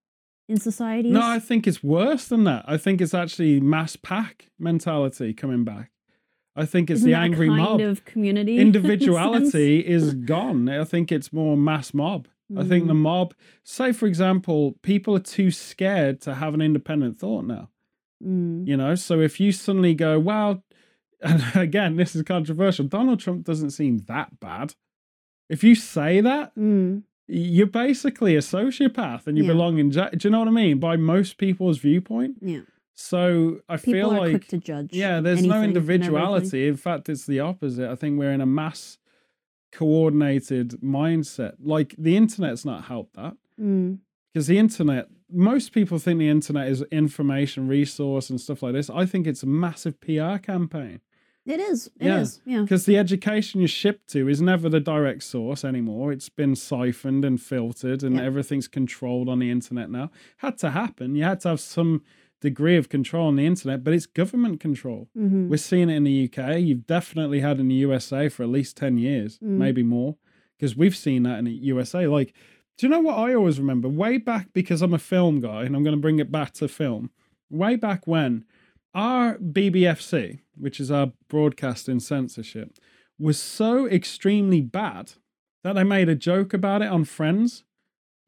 in 0.49 0.59
society. 0.59 1.11
No, 1.11 1.23
I 1.23 1.39
think 1.39 1.67
it's 1.67 1.83
worse 1.83 2.29
than 2.29 2.45
that. 2.45 2.65
I 2.67 2.77
think 2.77 3.01
it's 3.01 3.15
actually 3.15 3.61
mass 3.61 3.97
pack 3.97 4.49
mentality 4.59 5.35
coming 5.35 5.65
back. 5.65 5.91
I 6.57 6.65
think 6.65 6.91
it's 6.91 7.01
Isn't 7.01 7.11
the 7.11 7.17
angry 7.17 7.49
kind 7.49 7.63
mob. 7.63 7.81
of 7.81 8.05
community. 8.05 8.55
in? 8.59 8.63
Individuality 8.63 9.87
is 9.87 10.15
gone. 10.15 10.69
I 10.69 10.85
think 10.85 11.13
it's 11.13 11.33
more 11.33 11.57
mass 11.57 11.95
mob. 11.95 12.29
I 12.57 12.65
think 12.65 12.87
the 12.87 12.95
Mm. 12.95 12.99
mob, 13.01 13.35
say 13.63 13.93
for 13.93 14.07
example, 14.07 14.79
people 14.83 15.15
are 15.15 15.21
too 15.21 15.51
scared 15.51 16.21
to 16.23 16.35
have 16.37 16.55
an 16.55 16.63
independent 16.63 17.19
thought 17.19 17.45
now. 17.47 17.69
Mm. 18.25 18.67
You 18.67 18.77
know, 18.77 18.95
so 18.95 19.21
if 19.21 19.39
you 19.39 19.53
suddenly 19.53 19.95
go, 19.95 20.19
well, 20.19 20.65
and 21.23 21.43
again, 21.55 21.97
this 21.97 22.15
is 22.17 22.23
controversial. 22.23 22.87
Donald 22.87 23.21
Trump 23.21 23.45
doesn't 23.45 23.71
seem 23.71 23.99
that 24.07 24.41
bad. 24.41 24.75
If 25.49 25.63
you 25.65 25.75
say 25.75 26.21
that, 26.21 26.55
Mm. 26.57 27.03
you're 27.27 27.67
basically 27.67 28.35
a 28.37 28.41
sociopath 28.41 29.27
and 29.27 29.37
you 29.37 29.45
Yeah. 29.45 29.51
belong 29.53 29.79
in. 29.79 29.91
Do 29.91 30.09
you 30.23 30.31
know 30.31 30.39
what 30.39 30.49
I 30.49 30.53
mean? 30.53 30.79
By 30.79 30.97
most 30.97 31.37
people's 31.39 31.79
viewpoint. 31.79 32.37
Yeah. 32.41 32.61
So 32.95 33.61
I 33.69 33.77
People 33.77 33.93
feel 33.93 34.11
are 34.13 34.19
like 34.21 34.31
quick 34.33 34.47
to 34.49 34.59
judge. 34.59 34.93
yeah, 34.93 35.21
there's 35.21 35.43
no 35.45 35.55
anything 35.57 35.69
and 35.71 35.77
everything. 35.77 35.95
individuality. 36.03 36.67
In 36.67 36.77
fact, 36.77 37.09
it's 37.09 37.27
the 37.27 37.41
opposite. 37.41 37.89
I 37.91 37.95
think 37.95 38.19
we're 38.19 38.33
in 38.33 38.41
a 38.41 38.47
mass 38.47 38.99
coordinated 39.73 40.71
mindset. 40.83 41.55
Like 41.63 41.95
the 41.99 42.17
internet's 42.17 42.65
not 42.65 42.85
helped 42.85 43.15
that 43.17 43.37
Mm. 43.61 43.99
because 44.33 44.47
the 44.47 44.59
internet. 44.59 45.09
Most 45.31 45.73
people 45.73 45.99
think 45.99 46.19
the 46.19 46.29
internet 46.31 46.69
is 46.69 46.81
information 46.91 47.69
resource 47.69 48.31
and 48.31 48.41
stuff 48.41 48.63
like 48.63 48.73
this. 48.73 48.89
I 48.89 49.05
think 49.05 49.27
it's 49.27 49.43
a 49.43 49.47
massive 49.47 50.01
PR 50.01 50.39
campaign 50.39 51.01
It 51.45 51.61
is. 51.61 51.91
It 51.99 52.07
is. 52.09 52.41
Yeah. 52.45 52.57
Yeah. 52.57 52.63
because 52.63 52.85
the 52.87 52.97
education 52.99 53.61
you're 53.61 53.69
shipped 53.69 54.09
to 54.11 54.29
is 54.29 54.41
never 54.41 54.69
the 54.69 54.81
direct 54.81 55.23
source 55.23 55.65
anymore. 55.65 56.13
It's 56.13 56.29
been 56.29 56.55
siphoned 56.55 57.25
and 57.25 57.41
filtered, 57.41 58.03
and 58.03 58.17
Yeah. 58.17 58.23
everything's 58.25 58.69
controlled 58.69 59.29
on 59.31 59.39
the 59.39 59.51
internet 59.51 59.91
now. 59.91 60.11
Had 60.39 60.59
to 60.59 60.71
happen. 60.71 61.15
You 61.15 61.25
had 61.25 61.41
to 61.41 61.49
have 61.51 61.61
some 61.61 62.03
degree 62.41 62.77
of 62.77 62.89
control 62.89 63.27
on 63.29 63.37
the 63.37 63.47
internet, 63.47 63.83
but 63.83 63.93
it's 63.93 64.07
government 64.07 64.61
control. 64.61 65.09
hmm 65.15 65.49
We're 65.49 65.57
seeing 65.57 65.91
it 65.91 65.97
in 65.97 66.05
the 66.05 66.25
UK. 66.31 66.59
You've 66.61 66.87
definitely 66.87 67.41
had 67.41 67.59
in 67.59 67.69
the 67.69 67.75
USA 67.77 68.29
for 68.29 68.43
at 68.45 68.49
least 68.49 68.77
10 68.77 68.97
years, 68.99 69.39
Mm. 69.39 69.59
maybe 69.59 69.83
more, 69.83 70.17
because 70.57 70.77
we've 70.77 70.97
seen 70.97 71.25
that 71.25 71.39
in 71.39 71.45
the 71.47 71.53
USA. 71.53 72.07
Like, 72.07 72.33
do 72.77 72.87
you 72.87 72.91
know 72.91 73.01
what 73.01 73.19
I 73.19 73.35
always 73.35 73.59
remember? 73.59 73.89
Way 73.89 74.19
back, 74.19 74.53
because 74.53 74.83
I'm 74.83 74.95
a 74.95 74.99
film 74.99 75.41
guy 75.41 75.65
and 75.65 75.75
I'm 75.75 75.83
going 75.83 75.97
to 75.97 76.01
bring 76.01 76.21
it 76.21 76.31
back 76.31 76.53
to 76.55 76.69
film, 76.69 77.11
way 77.51 77.75
back 77.75 78.07
when 78.07 78.45
our 78.95 79.37
BBFC, 79.39 80.41
which 80.57 80.79
is 80.81 80.91
our 80.91 81.13
broadcasting 81.29 82.01
censorship, 82.01 82.77
was 83.19 83.39
so 83.39 83.87
extremely 83.89 84.61
bad 84.61 85.13
that 85.65 85.73
they 85.75 85.83
made 85.85 86.09
a 86.09 86.15
joke 86.15 86.55
about 86.55 86.83
it 86.83 86.89
on 86.89 87.05
Friends. 87.05 87.65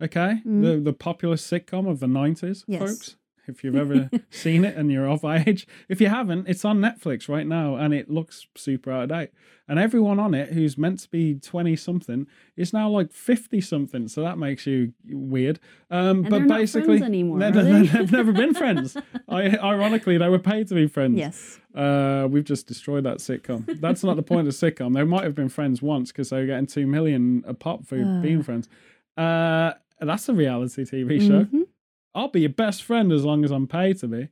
Okay, 0.02 0.40
Mm. 0.46 0.62
the 0.62 0.80
the 0.80 0.92
popular 0.92 1.36
sitcom 1.36 1.88
of 1.88 2.00
the 2.00 2.06
nineties, 2.08 2.64
Yes. 2.66 2.80
folks. 2.80 3.16
If 3.46 3.64
you've 3.64 3.76
ever 3.76 4.08
seen 4.30 4.64
it 4.64 4.76
and 4.76 4.90
you're 4.92 5.08
of 5.08 5.24
age, 5.24 5.66
if 5.88 6.00
you 6.00 6.08
haven't, 6.08 6.48
it's 6.48 6.64
on 6.64 6.80
Netflix 6.80 7.28
right 7.28 7.46
now, 7.46 7.74
and 7.76 7.92
it 7.94 8.10
looks 8.10 8.46
super 8.56 8.90
out 8.92 9.04
of 9.04 9.08
date. 9.10 9.30
And 9.68 9.78
everyone 9.78 10.18
on 10.18 10.34
it 10.34 10.52
who's 10.52 10.76
meant 10.76 10.98
to 11.00 11.08
be 11.08 11.36
twenty 11.36 11.76
something 11.76 12.26
is 12.56 12.72
now 12.72 12.88
like 12.90 13.12
fifty 13.12 13.60
something, 13.60 14.08
so 14.08 14.22
that 14.22 14.36
makes 14.36 14.66
you 14.66 14.92
weird. 15.08 15.60
Um, 15.90 16.20
And 16.24 16.30
but 16.30 16.38
they're 16.40 16.48
basically, 16.58 17.02
anymore, 17.02 17.38
they- 17.38 17.46
are 17.46 17.52
they- 17.52 17.86
they've 17.86 18.10
never 18.12 18.32
been 18.32 18.52
friends. 18.54 18.96
I, 19.28 19.56
ironically, 19.58 20.18
they 20.18 20.28
were 20.28 20.40
paid 20.40 20.66
to 20.68 20.74
be 20.74 20.86
friends. 20.88 21.16
Yes. 21.18 21.60
Uh, 21.74 22.26
we've 22.28 22.42
just 22.44 22.66
destroyed 22.66 23.04
that 23.04 23.18
sitcom. 23.18 23.80
That's 23.80 24.02
not 24.02 24.16
the 24.16 24.24
point 24.24 24.48
of 24.48 24.54
sitcom. 24.54 24.94
They 24.94 25.04
might 25.04 25.22
have 25.22 25.36
been 25.36 25.48
friends 25.48 25.80
once 25.80 26.10
because 26.10 26.30
they 26.30 26.40
were 26.40 26.46
getting 26.46 26.66
two 26.66 26.86
million 26.88 27.44
a 27.46 27.54
pop 27.54 27.86
for 27.86 28.02
Ah. 28.04 28.20
being 28.20 28.42
friends. 28.42 28.68
Uh, 29.16 29.74
that's 30.00 30.28
a 30.28 30.34
reality 30.34 30.84
TV 30.84 31.20
show. 31.20 31.44
Mhm. 31.44 31.66
I'll 32.14 32.28
be 32.28 32.40
your 32.40 32.50
best 32.50 32.82
friend 32.82 33.12
as 33.12 33.24
long 33.24 33.44
as 33.44 33.50
I'm 33.50 33.66
paid 33.66 33.98
to 34.00 34.08
be. 34.08 34.28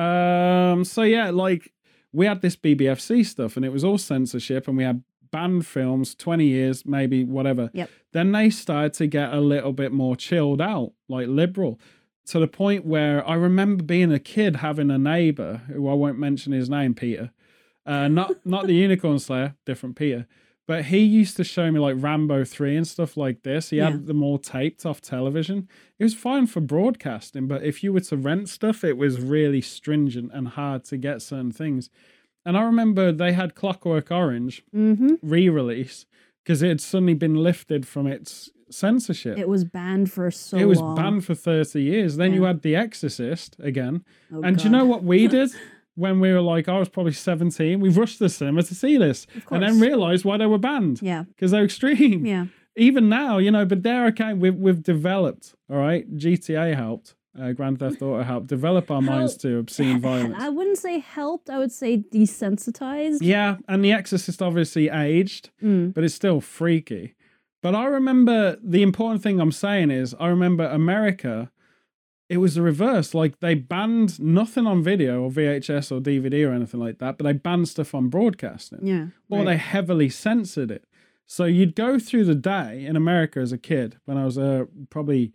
Um, 0.00 0.84
so 0.84 1.02
yeah, 1.02 1.30
like 1.30 1.72
we 2.12 2.26
had 2.26 2.40
this 2.40 2.56
BBFC 2.56 3.24
stuff, 3.26 3.56
and 3.56 3.64
it 3.64 3.72
was 3.72 3.84
all 3.84 3.98
censorship, 3.98 4.68
and 4.68 4.76
we 4.76 4.84
had 4.84 5.02
banned 5.30 5.66
films, 5.66 6.14
twenty 6.14 6.46
years, 6.46 6.86
maybe 6.86 7.24
whatever. 7.24 7.70
Yep. 7.74 7.90
Then 8.12 8.32
they 8.32 8.50
started 8.50 8.94
to 8.94 9.06
get 9.06 9.32
a 9.32 9.40
little 9.40 9.72
bit 9.72 9.92
more 9.92 10.16
chilled 10.16 10.60
out, 10.60 10.92
like 11.08 11.26
liberal, 11.28 11.78
to 12.26 12.38
the 12.38 12.48
point 12.48 12.84
where 12.84 13.26
I 13.28 13.34
remember 13.34 13.82
being 13.82 14.12
a 14.12 14.18
kid 14.18 14.56
having 14.56 14.90
a 14.90 14.98
neighbor 14.98 15.62
who 15.68 15.88
I 15.88 15.94
won't 15.94 16.18
mention 16.18 16.52
his 16.52 16.70
name, 16.70 16.94
Peter. 16.94 17.30
Uh, 17.84 18.08
not 18.08 18.46
not 18.46 18.66
the 18.66 18.74
Unicorn 18.86 19.18
Slayer, 19.18 19.54
different 19.66 19.96
Peter. 19.96 20.26
But 20.68 20.84
he 20.84 20.98
used 20.98 21.36
to 21.38 21.44
show 21.44 21.72
me 21.72 21.80
like 21.80 21.96
Rambo 21.98 22.44
3 22.44 22.76
and 22.76 22.86
stuff 22.86 23.16
like 23.16 23.42
this. 23.42 23.70
He 23.70 23.78
Yeah. 23.78 23.90
had 23.90 24.06
them 24.06 24.22
all 24.22 24.36
taped 24.38 24.84
off 24.84 25.00
television. 25.00 25.66
It 25.98 26.04
was 26.04 26.14
fine 26.14 26.46
for 26.46 26.60
broadcasting, 26.60 27.48
but 27.48 27.64
if 27.64 27.82
you 27.82 27.90
were 27.92 28.00
to 28.02 28.16
rent 28.18 28.50
stuff, 28.50 28.84
it 28.84 28.98
was 28.98 29.18
really 29.20 29.62
stringent 29.62 30.30
and 30.34 30.46
hard 30.48 30.84
to 30.84 30.98
get 30.98 31.22
certain 31.22 31.52
things. 31.52 31.88
And 32.44 32.56
I 32.56 32.62
remember 32.64 33.10
they 33.12 33.32
had 33.32 33.54
Clockwork 33.54 34.10
Orange 34.12 34.62
Mm-hmm. 34.76 35.14
re-release 35.22 36.04
because 36.44 36.62
it 36.62 36.68
had 36.68 36.80
suddenly 36.82 37.14
been 37.14 37.34
lifted 37.36 37.86
from 37.86 38.06
its 38.06 38.50
censorship. 38.70 39.38
It 39.38 39.48
was 39.48 39.64
banned 39.64 40.12
for 40.12 40.30
so 40.30 40.58
it 40.58 40.66
was 40.66 40.80
long. 40.80 40.94
banned 40.96 41.24
for 41.24 41.34
30 41.34 41.80
years. 41.82 42.16
Then 42.18 42.34
you 42.34 42.42
had 42.42 42.60
The 42.60 42.76
Exorcist 42.76 43.56
again. 43.58 44.04
Oh, 44.30 44.42
and 44.42 44.58
do 44.58 44.64
you 44.64 44.70
know 44.70 44.84
what 44.84 45.02
we 45.02 45.26
did 45.28 45.50
when 45.98 46.20
we 46.20 46.32
were 46.32 46.40
like, 46.40 46.68
I 46.68 46.78
was 46.78 46.88
probably 46.88 47.12
17? 47.12 47.80
We 47.80 47.88
rushed 47.88 48.18
the 48.18 48.28
cinema 48.28 48.62
to 48.62 48.74
see 48.74 48.96
this 48.98 49.26
Of 49.36 49.42
and 49.52 49.62
then 49.62 49.80
realized 49.80 50.24
why 50.24 50.36
they 50.38 50.46
were 50.46 50.58
banned 50.58 51.00
Yeah. 51.02 51.24
because 51.24 51.50
they're 51.50 51.64
extreme. 51.64 52.24
Yeah. 52.24 52.46
Even 52.76 53.08
now, 53.08 53.38
you 53.38 53.50
know, 53.50 53.64
but 53.64 53.82
they're 53.82 54.06
okay. 54.06 54.32
We've, 54.34 54.54
we've 54.54 54.82
developed, 54.82 55.54
all 55.68 55.78
right? 55.78 56.04
GTA 56.16 56.76
helped, 56.76 57.16
uh, 57.40 57.50
Grand 57.52 57.80
Theft 57.80 58.00
Auto 58.02 58.22
helped 58.22 58.46
develop 58.46 58.90
our 58.90 59.02
minds 59.02 59.32
Help- 59.32 59.42
to 59.42 59.58
obscene 59.58 60.00
violence. 60.10 60.36
I 60.38 60.48
wouldn't 60.48 60.78
say 60.78 61.00
helped. 61.00 61.50
I 61.50 61.58
would 61.58 61.72
say 61.72 61.98
desensitized. 61.98 63.18
Yeah, 63.20 63.56
and 63.68 63.84
The 63.84 63.92
Exorcist 63.92 64.40
obviously 64.42 64.88
aged, 64.88 65.50
Mm. 65.62 65.92
but 65.94 66.04
it's 66.04 66.14
still 66.14 66.40
freaky. 66.40 67.14
But 67.62 67.74
I 67.74 67.86
remember 67.86 68.56
the 68.62 68.82
important 68.82 69.22
thing 69.22 69.40
I'm 69.40 69.50
saying 69.52 69.90
is 69.90 70.14
I 70.20 70.28
remember 70.28 70.64
America, 70.64 71.50
it 72.28 72.36
was 72.38 72.54
the 72.56 72.62
reverse. 72.62 73.14
Like 73.14 73.40
they 73.40 73.54
banned 73.54 74.20
nothing 74.20 74.66
on 74.66 74.82
video 74.82 75.22
or 75.22 75.30
VHS 75.30 75.90
or 75.90 76.00
DVD 76.00 76.46
or 76.48 76.52
anything 76.52 76.80
like 76.80 76.98
that, 76.98 77.16
but 77.18 77.24
they 77.24 77.32
banned 77.32 77.68
stuff 77.68 77.94
on 77.94 78.08
broadcasting 78.08 78.80
Yeah. 78.86 79.06
or 79.30 79.38
right. 79.38 79.46
they 79.46 79.56
heavily 79.56 80.08
censored 80.08 80.70
it. 80.70 80.84
So 81.26 81.44
you'd 81.44 81.74
go 81.74 81.98
through 81.98 82.24
the 82.24 82.34
day 82.34 82.84
in 82.86 82.96
America 82.96 83.38
as 83.40 83.52
a 83.52 83.58
kid 83.58 83.96
when 84.06 84.16
I 84.16 84.24
was 84.24 84.36
uh, 84.38 84.64
probably 84.90 85.32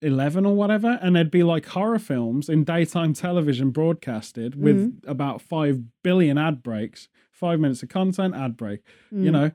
11 0.00 0.46
or 0.46 0.54
whatever, 0.54 0.98
and 1.02 1.16
there'd 1.16 1.30
be 1.30 1.42
like 1.42 1.66
horror 1.66 1.98
films 1.98 2.48
in 2.48 2.62
daytime 2.62 3.14
television 3.14 3.70
broadcasted 3.70 4.54
with 4.54 4.76
Mm-hmm. 4.76 5.10
about 5.10 5.42
5 5.42 5.82
billion 6.04 6.38
ad 6.38 6.62
breaks, 6.62 7.08
five 7.32 7.58
minutes 7.58 7.82
of 7.82 7.88
content, 7.88 8.34
ad 8.34 8.56
break, 8.56 8.80
you 9.10 9.30
Mm. 9.30 9.32
know. 9.32 9.50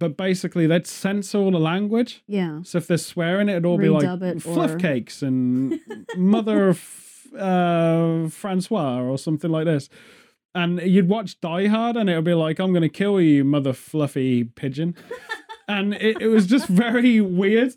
But 0.00 0.16
basically, 0.16 0.66
they'd 0.66 0.86
censor 0.86 1.38
all 1.38 1.50
the 1.52 1.60
language. 1.60 2.22
Yeah. 2.26 2.62
So 2.64 2.78
if 2.78 2.88
they're 2.88 2.96
swearing, 2.96 3.48
it'd 3.48 3.66
all 3.66 3.78
be 3.78 3.90
like 3.90 4.40
fluff 4.40 4.72
or- 4.72 4.78
cakes 4.78 5.22
and 5.22 5.78
mother 6.16 6.70
of 6.70 7.26
uh, 7.38 8.28
Francois 8.30 9.02
or 9.02 9.16
something 9.18 9.50
like 9.50 9.66
this. 9.66 9.88
And 10.54 10.80
you'd 10.80 11.08
watch 11.08 11.40
Die 11.40 11.66
Hard, 11.68 11.96
and 11.96 12.10
it 12.10 12.16
would 12.16 12.24
be 12.24 12.34
like, 12.34 12.58
"I'm 12.58 12.72
going 12.72 12.82
to 12.82 12.88
kill 12.88 13.20
you, 13.20 13.44
mother 13.44 13.72
fluffy 13.72 14.42
pigeon," 14.42 14.96
and 15.70 15.94
it, 15.94 16.20
it 16.20 16.28
was 16.28 16.46
just 16.46 16.66
very 16.68 17.20
weird. 17.20 17.72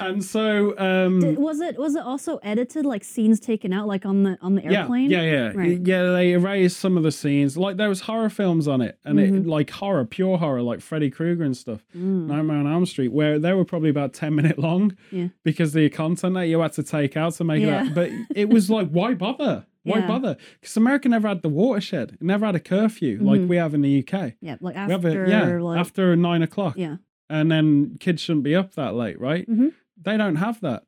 And 0.00 0.22
so, 0.24 0.76
um, 0.78 1.20
Did, 1.20 1.38
was 1.38 1.60
it 1.60 1.78
was 1.78 1.94
it 1.94 2.02
also 2.02 2.38
edited 2.42 2.84
like 2.84 3.04
scenes 3.04 3.40
taken 3.40 3.72
out 3.72 3.86
like 3.86 4.04
on 4.04 4.24
the 4.24 4.36
on 4.42 4.54
the 4.56 4.64
airplane? 4.64 5.10
yeah, 5.10 5.22
yeah, 5.22 5.52
Right. 5.54 5.80
yeah. 5.84 6.02
They 6.12 6.32
erased 6.32 6.78
some 6.78 6.96
of 6.96 7.02
the 7.02 7.12
scenes. 7.12 7.56
Like 7.56 7.76
there 7.76 7.88
was 7.88 8.00
horror 8.02 8.28
films 8.30 8.66
on 8.68 8.80
it, 8.80 8.98
and 9.04 9.18
it 9.20 9.32
Mhm. 9.32 9.46
like 9.46 9.70
horror, 9.70 10.04
pure 10.04 10.36
horror, 10.38 10.62
like 10.62 10.80
Freddy 10.80 11.10
Krueger 11.10 11.44
and 11.44 11.56
stuff. 11.56 11.84
Mm. 11.96 12.26
Nightmare 12.26 12.58
on 12.58 12.66
Elm 12.66 12.84
Street, 12.86 13.12
where 13.12 13.38
they 13.38 13.52
were 13.52 13.64
probably 13.64 13.90
about 13.90 14.12
10 14.12 14.34
minute 14.34 14.58
long 14.58 14.96
Yeah. 15.10 15.28
because 15.44 15.72
the 15.72 15.88
content 15.88 16.34
that 16.34 16.46
you 16.48 16.60
had 16.60 16.72
to 16.74 16.82
take 16.82 17.16
out 17.16 17.32
to 17.34 17.44
make 17.44 17.62
Yeah. 17.62 17.86
it. 17.86 17.94
But 17.94 18.10
it 18.34 18.48
was 18.50 18.68
like, 18.68 18.88
why 18.90 19.14
bother? 19.14 19.64
Why 19.86 20.00
Yeah. 20.00 20.08
bother? 20.08 20.36
Because 20.60 20.76
America 20.76 21.08
never 21.08 21.28
had 21.28 21.42
the 21.42 21.48
watershed, 21.48 22.14
it 22.14 22.22
never 22.22 22.44
had 22.44 22.56
a 22.56 22.60
curfew 22.60 23.20
like 23.22 23.40
Mhm. 23.42 23.46
we 23.46 23.54
have 23.56 23.72
in 23.72 23.82
the 23.82 23.88
UK. 24.02 24.34
Yeah, 24.40 24.56
like 24.60 24.74
We 24.74 24.80
after 24.80 24.92
have 24.92 25.04
a, 25.04 25.30
yeah, 25.30 25.58
like 25.62 25.78
after 25.78 26.16
nine 26.16 26.42
o'clock. 26.42 26.74
yeah. 26.76 26.96
And 27.28 27.50
then 27.50 27.96
kids 27.98 28.22
shouldn't 28.22 28.44
be 28.44 28.54
up 28.54 28.74
that 28.74 28.94
late, 28.94 29.20
right? 29.20 29.48
Mhm. 29.48 29.72
They 30.00 30.16
don't 30.16 30.36
have 30.36 30.60
that. 30.60 30.84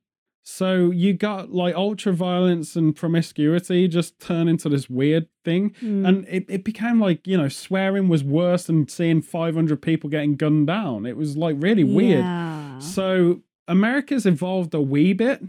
So 0.51 0.91
you 0.91 1.13
got 1.13 1.53
like 1.53 1.75
ultra 1.75 2.13
violence 2.13 2.75
and 2.75 2.97
promiscuity 2.97 3.87
just 3.87 4.19
turn 4.19 4.49
into 4.49 4.71
this 4.71 4.89
weird 4.89 5.29
thing. 5.45 5.75
Mm. 5.83 6.09
And 6.09 6.27
it, 6.27 6.47
it 6.49 6.65
became 6.65 6.99
like, 6.99 7.27
you 7.27 7.37
know, 7.37 7.49
swearing 7.49 8.09
was 8.09 8.25
worse 8.25 8.65
than 8.65 8.89
seeing 8.89 9.21
500 9.21 9.83
people 9.83 10.09
getting 10.09 10.37
gunned 10.37 10.69
down. 10.69 11.05
It 11.05 11.19
was 11.19 11.37
like 11.37 11.57
really 11.59 11.85
weird. 11.85 12.21
Yeah. 12.21 12.79
So 12.79 13.43
America's 13.67 14.25
evolved 14.25 14.73
a 14.73 14.81
wee 14.81 15.13
bit, 15.13 15.43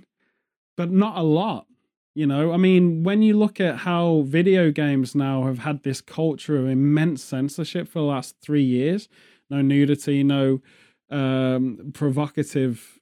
but 0.76 0.92
not 0.92 1.18
a 1.18 1.24
lot. 1.24 1.66
You 2.14 2.28
know, 2.28 2.52
I 2.52 2.58
mean, 2.58 3.04
when 3.04 3.22
you 3.22 3.38
look 3.38 3.62
at 3.62 3.78
how 3.78 4.24
video 4.28 4.70
games 4.70 5.16
now 5.16 5.44
have 5.44 5.60
had 5.60 5.84
this 5.84 6.02
culture 6.02 6.58
of 6.58 6.68
immense 6.68 7.24
censorship 7.24 7.88
for 7.88 8.00
the 8.00 8.06
last 8.06 8.36
three 8.42 8.64
years 8.64 9.08
no 9.50 9.62
nudity, 9.62 10.24
no 10.24 10.62
um, 11.10 11.92
provocative, 11.94 13.00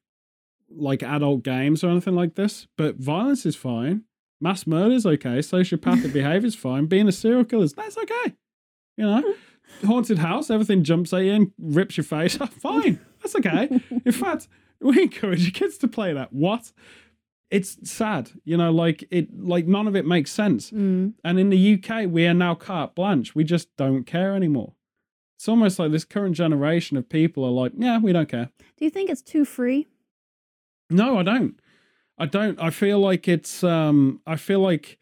like 0.69 1.03
adult 1.03 1.43
games 1.43 1.83
or 1.83 1.89
anything 1.89 2.15
like 2.15 2.35
this, 2.35 2.67
but 2.77 2.95
violence 2.95 3.45
is 3.45 3.55
fine. 3.55 4.03
Mass 4.39 4.67
murder's 4.67 5.05
okay. 5.05 5.39
Sociopathic 5.39 6.13
behavior's 6.13 6.55
fine. 6.55 6.85
Being 6.85 7.07
a 7.07 7.11
serial 7.11 7.45
killer's 7.45 7.73
that's 7.73 7.97
okay. 7.97 8.35
You 8.95 9.05
know, 9.05 9.33
haunted 9.85 10.19
house, 10.19 10.49
everything 10.49 10.83
jumps 10.83 11.13
at 11.13 11.23
you 11.23 11.33
and 11.33 11.51
rips 11.59 11.97
your 11.97 12.03
face 12.03 12.39
off. 12.41 12.53
Fine, 12.53 12.99
that's 13.21 13.35
okay. 13.35 13.69
In 14.05 14.11
fact, 14.11 14.47
we 14.79 15.01
encourage 15.01 15.43
your 15.43 15.51
kids 15.51 15.77
to 15.79 15.87
play 15.87 16.13
that. 16.13 16.33
What? 16.33 16.71
It's 17.49 17.89
sad, 17.89 18.31
you 18.43 18.57
know, 18.57 18.71
like 18.71 19.05
it, 19.09 19.29
like 19.33 19.67
none 19.67 19.87
of 19.87 19.95
it 19.95 20.05
makes 20.05 20.31
sense. 20.31 20.69
Mm. 20.71 21.13
And 21.23 21.39
in 21.39 21.49
the 21.49 21.75
UK, 21.75 22.09
we 22.09 22.27
are 22.27 22.33
now 22.33 22.55
carte 22.55 22.93
blanche. 22.93 23.35
We 23.35 23.45
just 23.45 23.69
don't 23.77 24.03
care 24.03 24.35
anymore. 24.35 24.73
It's 25.37 25.47
almost 25.47 25.77
like 25.79 25.91
this 25.91 26.03
current 26.03 26.35
generation 26.35 26.97
of 26.97 27.07
people 27.07 27.45
are 27.45 27.51
like, 27.51 27.71
yeah, 27.77 27.99
we 27.99 28.11
don't 28.11 28.27
care. 28.27 28.49
Do 28.75 28.85
you 28.85 28.89
think 28.91 29.09
it's 29.09 29.21
too 29.21 29.45
free? 29.45 29.85
No, 30.89 31.17
I 31.19 31.23
don't. 31.23 31.59
I 32.17 32.25
don't. 32.25 32.59
I 32.59 32.71
feel 32.71 32.99
like 32.99 33.27
it's. 33.27 33.63
um 33.63 34.19
I 34.25 34.35
feel 34.35 34.59
like 34.59 34.97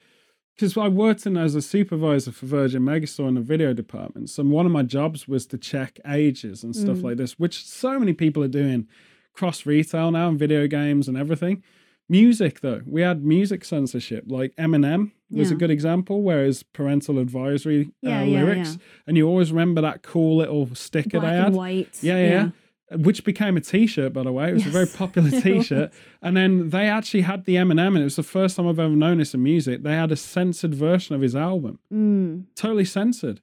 because 0.55 0.75
I 0.77 0.87
worked 0.89 1.25
in 1.25 1.37
as 1.37 1.55
a 1.55 1.61
supervisor 1.61 2.31
for 2.31 2.45
Virgin 2.45 2.81
Megastore 2.81 3.27
in 3.29 3.35
the 3.35 3.41
video 3.41 3.73
department. 3.73 4.29
So 4.29 4.43
one 4.43 4.65
of 4.65 4.71
my 4.71 4.83
jobs 4.83 5.27
was 5.27 5.45
to 5.47 5.57
check 5.57 5.99
ages 6.07 6.63
and 6.63 6.75
stuff 6.75 6.97
Mm. 6.97 7.03
like 7.03 7.17
this, 7.17 7.37
which 7.39 7.65
so 7.65 7.97
many 7.99 8.13
people 8.13 8.43
are 8.43 8.47
doing 8.49 8.87
cross 9.33 9.65
retail 9.65 10.11
now 10.11 10.29
and 10.29 10.39
video 10.39 10.65
games 10.67 11.07
and 11.07 11.17
everything. 11.17 11.61
Music 12.07 12.59
though, 12.61 12.81
we 12.85 13.01
had 13.01 13.23
music 13.25 13.65
censorship. 13.65 14.25
Like 14.27 14.55
Eminem 14.57 15.11
was 15.31 15.49
a 15.51 15.55
good 15.55 15.71
example, 15.71 16.21
where 16.21 16.45
his 16.45 16.61
parental 16.63 17.17
advisory 17.17 17.89
Yeah, 18.01 18.19
uh, 18.19 18.23
yeah, 18.23 18.39
lyrics, 18.43 18.77
and 19.07 19.17
you 19.17 19.27
always 19.27 19.51
remember 19.51 19.81
that 19.81 20.03
cool 20.03 20.37
little 20.37 20.73
sticker 20.75 21.19
Black 21.19 21.31
they 21.31 21.37
had 21.37 21.53
white. 21.53 21.97
yeah, 22.01 22.17
yeah, 22.17 22.29
yeah. 22.91 22.97
Which 22.97 23.23
became 23.25 23.57
a 23.57 23.61
T-shirt, 23.61 24.13
by 24.13 24.21
the 24.21 24.31
way. 24.31 24.51
It 24.51 24.53
was 24.53 24.67
a 24.67 24.69
very 24.69 24.85
popular 24.85 25.31
T-shirt, 25.41 25.91
and 26.21 26.37
then 26.37 26.69
they 26.69 26.87
actually 26.87 27.21
had 27.21 27.45
the 27.45 27.55
Eminem, 27.55 27.87
and 27.87 27.97
it 27.97 28.03
was 28.03 28.15
the 28.17 28.21
first 28.23 28.55
time 28.55 28.67
I've 28.67 28.77
ever 28.79 28.95
known 28.95 29.17
this 29.17 29.33
in 29.33 29.41
music. 29.41 29.81
They 29.81 29.95
had 29.95 30.11
a 30.11 30.15
censored 30.15 30.75
version 30.75 31.15
of 31.15 31.21
his 31.21 31.35
album, 31.35 31.79
Mm. 31.91 32.43
totally 32.55 32.85
censored, 32.85 33.41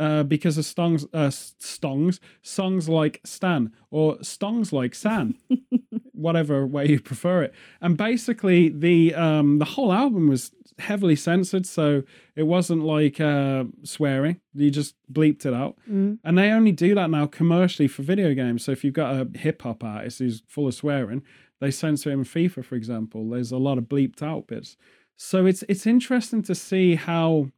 uh, 0.00 0.22
because 0.22 0.56
of 0.56 0.64
songs, 0.64 1.04
uh, 1.12 1.28
stongs, 1.28 2.18
songs 2.42 2.88
like 2.88 3.20
Stan 3.24 3.72
or 3.90 4.16
stongs 4.18 4.72
like 4.72 4.94
San, 4.94 5.34
whatever 6.12 6.66
way 6.66 6.88
you 6.88 7.00
prefer 7.00 7.42
it. 7.42 7.54
And 7.80 7.96
basically, 7.96 8.70
the 8.70 9.14
um, 9.14 9.58
the 9.58 9.64
whole 9.66 9.92
album 9.92 10.28
was 10.28 10.52
heavily 10.78 11.16
censored, 11.16 11.66
so 11.66 12.02
it 12.34 12.44
wasn't 12.44 12.82
like 12.82 13.20
uh, 13.20 13.64
swearing. 13.82 14.40
You 14.54 14.70
just 14.70 14.94
bleeped 15.12 15.44
it 15.44 15.52
out. 15.52 15.76
Mm. 15.88 16.18
And 16.24 16.38
they 16.38 16.50
only 16.50 16.72
do 16.72 16.94
that 16.94 17.10
now 17.10 17.26
commercially 17.26 17.86
for 17.86 18.02
video 18.02 18.32
games. 18.32 18.64
So 18.64 18.72
if 18.72 18.82
you've 18.82 18.94
got 18.94 19.14
a 19.14 19.38
hip 19.38 19.60
hop 19.62 19.84
artist 19.84 20.20
who's 20.20 20.42
full 20.48 20.66
of 20.66 20.74
swearing, 20.74 21.22
they 21.60 21.70
censor 21.70 22.10
him 22.10 22.20
in 22.20 22.24
FIFA, 22.24 22.64
for 22.64 22.74
example. 22.74 23.28
There's 23.28 23.52
a 23.52 23.58
lot 23.58 23.76
of 23.76 23.84
bleeped 23.84 24.22
out 24.22 24.46
bits. 24.46 24.78
So 25.16 25.44
it's 25.44 25.62
it's 25.68 25.86
interesting 25.86 26.42
to 26.44 26.54
see 26.54 26.94
how 26.94 27.50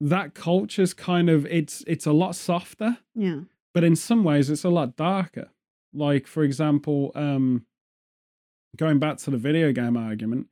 that 0.00 0.34
culture's 0.34 0.94
kind 0.94 1.28
of 1.28 1.44
it's 1.46 1.82
it's 1.86 2.06
a 2.06 2.12
lot 2.12 2.34
softer, 2.36 2.98
Yeah. 3.14 3.40
but 3.74 3.84
in 3.84 3.96
some 3.96 4.22
ways 4.24 4.48
it's 4.50 4.64
a 4.64 4.68
lot 4.70 4.96
darker. 4.96 5.48
Like 5.92 6.26
for 6.26 6.42
example, 6.42 7.12
um 7.14 7.64
going 8.76 8.98
back 8.98 9.18
to 9.18 9.30
the 9.30 9.36
video 9.38 9.72
game 9.72 9.96
argument, 9.96 10.46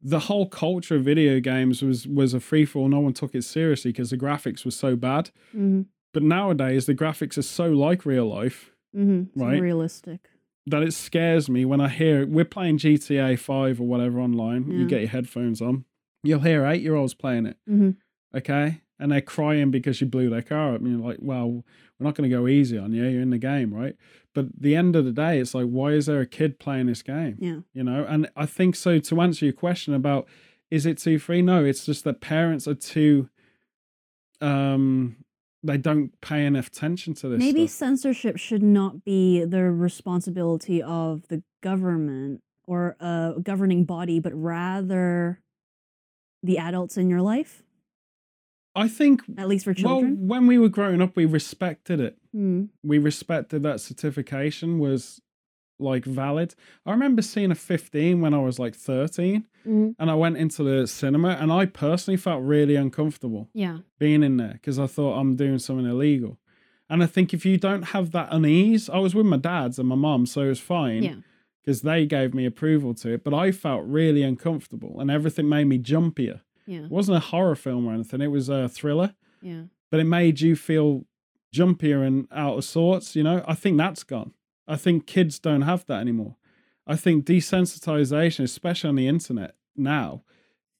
the 0.00 0.20
whole 0.20 0.46
culture 0.48 0.96
of 0.96 1.02
video 1.04 1.40
games 1.40 1.82
was 1.82 2.06
was 2.06 2.34
a 2.34 2.40
free 2.40 2.64
for 2.64 2.80
all. 2.80 2.88
No 2.88 3.00
one 3.00 3.12
took 3.12 3.34
it 3.34 3.42
seriously 3.44 3.90
because 3.92 4.10
the 4.10 4.16
graphics 4.18 4.64
were 4.64 4.70
so 4.70 4.94
bad. 4.96 5.30
Mm-hmm. 5.54 5.82
But 6.12 6.22
nowadays, 6.22 6.86
the 6.86 6.94
graphics 6.94 7.36
are 7.36 7.42
so 7.42 7.70
like 7.70 8.06
real 8.06 8.26
life 8.28 8.72
Mm-hmm. 8.96 9.38
Right. 9.38 9.60
realistic. 9.60 10.20
that 10.68 10.82
it 10.82 10.94
scares 10.94 11.50
me 11.50 11.64
when 11.66 11.80
I 11.82 11.88
hear 11.88 12.26
we're 12.26 12.46
playing 12.46 12.78
GTA 12.78 13.38
5 13.38 13.78
or 13.80 13.86
whatever 13.86 14.20
online. 14.20 14.70
You 14.70 14.86
get 14.86 15.00
your 15.00 15.10
headphones 15.10 15.60
on, 15.60 15.84
you'll 16.22 16.40
hear 16.40 16.64
eight 16.66 16.80
year 16.82 16.94
olds 16.94 17.12
playing 17.14 17.44
it, 17.46 17.56
Mm-hmm. 17.68 17.90
Okay? 18.36 18.82
And 18.98 19.12
they're 19.12 19.20
crying 19.20 19.70
because 19.70 20.00
you 20.00 20.06
blew 20.06 20.30
their 20.30 20.42
car 20.42 20.74
up. 20.74 20.80
And 20.80 20.90
you're 20.90 21.06
like, 21.06 21.18
well, 21.20 21.64
we're 21.98 22.04
not 22.04 22.14
going 22.14 22.28
to 22.28 22.36
go 22.36 22.46
easy 22.46 22.78
on 22.78 22.92
you. 22.92 23.04
You're 23.04 23.22
in 23.22 23.30
the 23.30 23.38
game, 23.38 23.74
right? 23.74 23.96
But 24.34 24.46
at 24.46 24.62
the 24.62 24.76
end 24.76 24.96
of 24.96 25.04
the 25.04 25.12
day, 25.12 25.38
it's 25.38 25.54
like, 25.54 25.66
why 25.66 25.92
is 25.92 26.06
there 26.06 26.20
a 26.20 26.26
kid 26.26 26.58
playing 26.58 26.86
this 26.86 27.02
game? 27.02 27.36
Yeah. 27.40 27.58
You 27.72 27.84
know? 27.84 28.04
And 28.08 28.28
I 28.36 28.46
think 28.46 28.76
so 28.76 28.98
to 28.98 29.20
answer 29.20 29.44
your 29.44 29.54
question 29.54 29.94
about 29.94 30.28
is 30.70 30.84
it 30.84 30.98
too 30.98 31.18
free? 31.18 31.42
No, 31.42 31.64
it's 31.64 31.86
just 31.86 32.04
that 32.04 32.20
parents 32.20 32.66
are 32.66 32.74
too, 32.74 33.28
um, 34.40 35.16
they 35.62 35.76
don't 35.76 36.20
pay 36.20 36.44
enough 36.44 36.68
attention 36.68 37.14
to 37.14 37.28
this. 37.28 37.38
Maybe 37.38 37.66
stuff. 37.66 37.78
censorship 37.78 38.36
should 38.36 38.62
not 38.62 39.04
be 39.04 39.44
the 39.44 39.62
responsibility 39.70 40.82
of 40.82 41.28
the 41.28 41.42
government 41.62 42.42
or 42.66 42.96
a 42.98 43.34
governing 43.40 43.84
body, 43.84 44.18
but 44.18 44.34
rather 44.34 45.40
the 46.42 46.58
adults 46.58 46.96
in 46.96 47.08
your 47.08 47.22
life. 47.22 47.62
I 48.76 48.88
think 48.88 49.22
at 49.38 49.48
least 49.48 49.64
for 49.64 49.74
children. 49.74 50.16
well, 50.18 50.26
when 50.38 50.46
we 50.46 50.58
were 50.58 50.68
growing 50.68 51.00
up, 51.02 51.16
we 51.16 51.24
respected 51.24 51.98
it. 52.00 52.18
Mm. 52.34 52.68
We 52.84 52.98
respected 52.98 53.62
that 53.62 53.80
certification 53.80 54.78
was 54.78 55.20
like 55.78 56.04
valid. 56.04 56.54
I 56.86 56.90
remember 56.92 57.20
seeing 57.22 57.50
a 57.50 57.54
15 57.54 58.20
when 58.20 58.32
I 58.34 58.38
was 58.38 58.58
like 58.58 58.74
13, 58.74 59.46
Mm. 59.66 59.94
and 59.98 60.10
I 60.10 60.14
went 60.14 60.36
into 60.36 60.62
the 60.62 60.86
cinema, 60.86 61.30
and 61.40 61.52
I 61.52 61.66
personally 61.66 62.16
felt 62.16 62.42
really 62.44 62.76
uncomfortable 62.76 63.48
Yeah. 63.52 63.78
being 63.98 64.22
in 64.22 64.36
there 64.36 64.52
because 64.54 64.78
I 64.78 64.86
thought 64.86 65.18
I'm 65.18 65.34
doing 65.36 65.58
something 65.58 65.84
illegal. 65.86 66.38
And 66.88 67.02
I 67.02 67.06
think 67.06 67.34
if 67.34 67.44
you 67.44 67.56
don't 67.58 67.82
have 67.86 68.12
that 68.12 68.28
unease, 68.30 68.88
I 68.88 68.98
was 68.98 69.14
with 69.14 69.26
my 69.26 69.36
dad's 69.38 69.78
and 69.78 69.88
my 69.88 69.96
mom, 69.96 70.24
so 70.26 70.42
it 70.42 70.48
was 70.48 70.60
fine 70.60 71.02
Yeah. 71.02 71.14
because 71.62 71.82
they 71.82 72.06
gave 72.06 72.32
me 72.32 72.46
approval 72.46 72.94
to 72.94 73.14
it. 73.14 73.24
But 73.24 73.34
I 73.34 73.50
felt 73.50 73.84
really 73.86 74.22
uncomfortable, 74.22 75.00
and 75.00 75.10
everything 75.10 75.48
made 75.48 75.64
me 75.64 75.78
jumpier. 75.78 76.40
Yeah. 76.66 76.84
It 76.84 76.90
wasn't 76.90 77.16
a 77.18 77.20
horror 77.20 77.54
film 77.56 77.86
or 77.86 77.94
anything; 77.94 78.20
it 78.20 78.28
was 78.28 78.48
a 78.48 78.68
thriller. 78.68 79.14
Yeah. 79.42 79.64
But 79.90 80.00
it 80.00 80.04
made 80.04 80.40
you 80.40 80.56
feel 80.56 81.06
jumpier 81.54 82.06
and 82.06 82.26
out 82.32 82.58
of 82.58 82.64
sorts. 82.64 83.14
You 83.16 83.22
know, 83.22 83.44
I 83.46 83.54
think 83.54 83.76
that's 83.78 84.02
gone. 84.02 84.32
I 84.66 84.76
think 84.76 85.06
kids 85.06 85.38
don't 85.38 85.62
have 85.62 85.86
that 85.86 86.00
anymore. 86.00 86.36
I 86.86 86.96
think 86.96 87.24
desensitization, 87.24 88.44
especially 88.44 88.88
on 88.88 88.96
the 88.96 89.08
internet 89.08 89.54
now, 89.76 90.22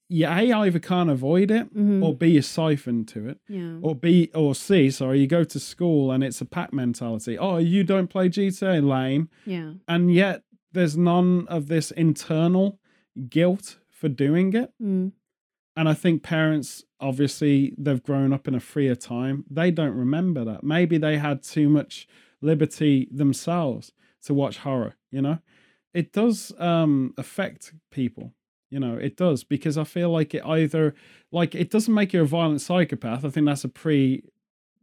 you 0.09 0.26
a 0.26 0.53
either 0.53 0.78
can't 0.78 1.11
avoid 1.11 1.51
it, 1.51 1.72
Mhm. 1.74 2.03
or 2.03 2.14
b 2.14 2.28
you 2.28 2.43
siphon 2.43 3.05
to 3.07 3.28
it 3.28 3.41
Yeah. 3.49 3.78
or 3.82 3.95
B 3.95 4.30
or 4.34 4.55
C, 4.55 4.91
sorry, 4.91 5.20
you 5.20 5.26
go 5.26 5.43
to 5.45 5.59
school 5.59 6.12
and 6.12 6.22
it's 6.22 6.41
a 6.41 6.45
pack 6.45 6.72
mentality. 6.72 7.37
Oh, 7.39 7.57
you 7.59 7.82
don't 7.84 8.09
play 8.09 8.28
GTA, 8.28 8.80
lame. 8.80 9.28
Yeah. 9.45 9.74
And 9.89 10.12
yet 10.14 10.45
there's 10.72 10.97
none 10.97 11.47
of 11.49 11.66
this 11.68 11.91
internal 11.93 12.78
guilt 13.28 13.78
for 13.91 14.09
doing 14.09 14.53
it. 14.53 14.72
Mm. 14.80 15.12
And 15.77 15.89
I 15.89 15.95
think 15.95 16.22
parents, 16.22 16.85
obviously, 17.01 17.74
they've 17.77 18.03
grown 18.03 18.33
up 18.33 18.49
in 18.49 18.55
a 18.55 18.61
freer 18.61 18.95
time. 18.95 19.45
They 19.51 19.70
don't 19.70 19.95
remember 19.95 20.45
that. 20.45 20.64
Maybe 20.64 20.97
they 20.99 21.18
had 21.18 21.43
too 21.43 21.68
much 21.68 22.09
liberty 22.41 23.09
themselves 23.12 23.93
to 24.24 24.33
watch 24.35 24.59
horror, 24.59 24.95
you 25.11 25.20
know? 25.20 25.39
It 25.93 26.12
does 26.12 26.53
um, 26.59 27.12
affect 27.18 27.72
people, 27.91 28.33
you 28.70 28.81
know, 28.81 28.97
it 28.97 29.16
does, 29.16 29.45
because 29.45 29.77
I 29.79 29.85
feel 29.85 30.11
like 30.11 30.35
it 30.35 30.45
either, 30.45 30.95
like, 31.31 31.55
it 31.55 31.70
doesn't 31.70 31.93
make 31.93 32.12
you 32.12 32.22
a 32.22 32.27
violent 32.27 32.61
psychopath. 32.62 33.24
I 33.24 33.31
think 33.31 33.47
that's 33.47 33.64
a 33.64 33.68
pre 33.68 34.22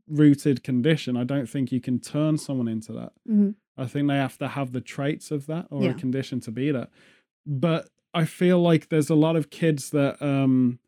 rooted 0.07 0.63
condition. 0.63 1.15
I 1.17 1.23
don't 1.23 1.47
think 1.49 1.71
you 1.71 1.79
can 1.79 1.99
turn 1.99 2.37
someone 2.37 2.67
into 2.67 2.91
that. 2.93 3.13
Mhm. 3.29 3.55
I 3.77 3.85
think 3.85 4.07
they 4.07 4.15
have 4.15 4.37
to 4.39 4.47
have 4.49 4.71
the 4.73 4.81
traits 4.81 5.31
of 5.31 5.45
that 5.47 5.67
or 5.71 5.83
Yeah. 5.83 5.91
a 5.91 5.93
condition 5.93 6.39
to 6.41 6.51
be 6.51 6.71
that. 6.71 6.89
But 7.45 7.89
I 8.13 8.25
feel 8.25 8.61
like 8.61 8.89
there's 8.89 9.09
a 9.09 9.15
lot 9.15 9.35
of 9.35 9.49
kids 9.49 9.89
that 9.91 10.21
um 10.21 10.79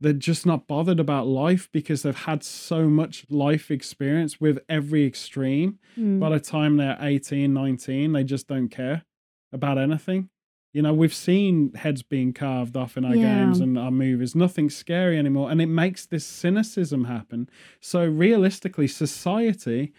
they're 0.00 0.12
just 0.14 0.46
not 0.46 0.66
bothered 0.66 0.98
about 0.98 1.26
life 1.26 1.68
because 1.72 2.02
they've 2.02 2.14
had 2.16 2.42
so 2.42 2.88
much 2.88 3.26
life 3.28 3.70
experience 3.70 4.40
with 4.40 4.58
every 4.68 5.04
extreme. 5.04 5.78
Mm. 5.98 6.18
By 6.18 6.30
the 6.30 6.40
time 6.40 6.76
they're 6.78 6.96
18, 7.00 7.52
19, 7.52 8.12
they 8.12 8.24
just 8.24 8.46
don't 8.48 8.68
care 8.68 9.04
about 9.52 9.76
anything. 9.78 10.30
You 10.72 10.82
know, 10.82 10.94
we've 10.94 11.12
seen 11.12 11.74
heads 11.74 12.02
being 12.02 12.32
carved 12.32 12.76
off 12.76 12.96
in 12.96 13.04
our 13.04 13.14
Yeah. 13.16 13.44
games 13.44 13.60
and 13.60 13.76
our 13.76 13.90
movies. 13.90 14.34
Nothing's 14.36 14.74
scary 14.76 15.18
anymore. 15.18 15.50
And 15.50 15.60
it 15.60 15.66
makes 15.66 16.06
this 16.06 16.24
cynicism 16.24 17.04
happen. 17.04 17.48
So 17.80 18.06
realistically, 18.06 18.86
society 18.86 19.92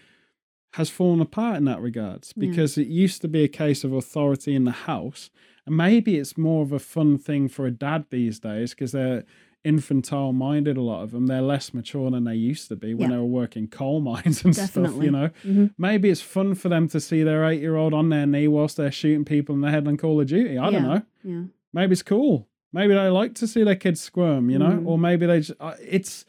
has 0.75 0.89
fallen 0.89 1.19
apart 1.19 1.57
in 1.57 1.65
that 1.65 1.81
regards 1.81 2.33
Yeah. 2.35 2.47
because 2.47 2.77
it 2.77 2.87
used 2.87 3.21
to 3.21 3.27
be 3.27 3.43
a 3.43 3.49
case 3.49 3.83
of 3.83 3.91
authority 3.91 4.55
in 4.55 4.63
the 4.63 4.71
house. 4.71 5.29
And 5.65 5.75
maybe 5.75 6.15
it's 6.17 6.37
more 6.37 6.63
of 6.63 6.71
a 6.71 6.79
fun 6.79 7.17
thing 7.17 7.49
for 7.49 7.65
a 7.67 7.71
dad 7.71 8.05
these 8.09 8.39
days 8.39 8.71
because 8.71 8.93
they're 8.93 9.25
infantile 9.63 10.33
minded, 10.33 10.77
a 10.77 10.81
lot 10.81 11.03
of 11.03 11.11
them. 11.11 11.27
They're 11.27 11.41
less 11.41 11.73
mature 11.73 12.09
than 12.11 12.23
they 12.23 12.35
used 12.35 12.67
to 12.69 12.75
be 12.75 12.93
when 12.93 13.09
Yeah. 13.09 13.15
they 13.15 13.19
were 13.21 13.25
working 13.27 13.67
coal 13.67 13.99
mines 14.11 14.43
and 14.43 14.55
stuff, 14.55 14.95
you 15.01 15.11
know. 15.11 15.29
Mhm. 15.45 15.73
Maybe 15.77 16.09
it's 16.09 16.21
fun 16.21 16.55
for 16.55 16.69
them 16.69 16.87
to 16.89 16.99
see 16.99 17.23
their 17.23 17.45
eight 17.45 17.61
year 17.61 17.75
old 17.75 17.93
on 17.93 18.09
their 18.09 18.25
knee 18.25 18.47
whilst 18.47 18.77
they're 18.77 18.91
shooting 18.91 19.25
people 19.25 19.55
in 19.55 19.61
the 19.61 19.69
head 19.71 19.87
on 19.87 19.97
Call 19.97 20.19
of 20.19 20.27
Duty. 20.27 20.57
I 20.57 20.69
don't 20.71 20.83
know. 20.83 21.01
Yeah. 21.23 21.43
Maybe 21.73 21.93
it's 21.93 22.03
cool. 22.03 22.47
Maybe 22.73 22.93
they 22.93 23.07
like 23.09 23.35
to 23.35 23.47
see 23.47 23.63
their 23.63 23.75
kids 23.75 24.01
squirm, 24.01 24.49
you 24.49 24.57
know, 24.57 24.71
Mm. 24.71 24.87
or 24.87 24.97
maybe 24.97 25.25
they 25.25 25.39
just, 25.41 25.59
uh, 25.59 25.75
it's, 25.85 26.25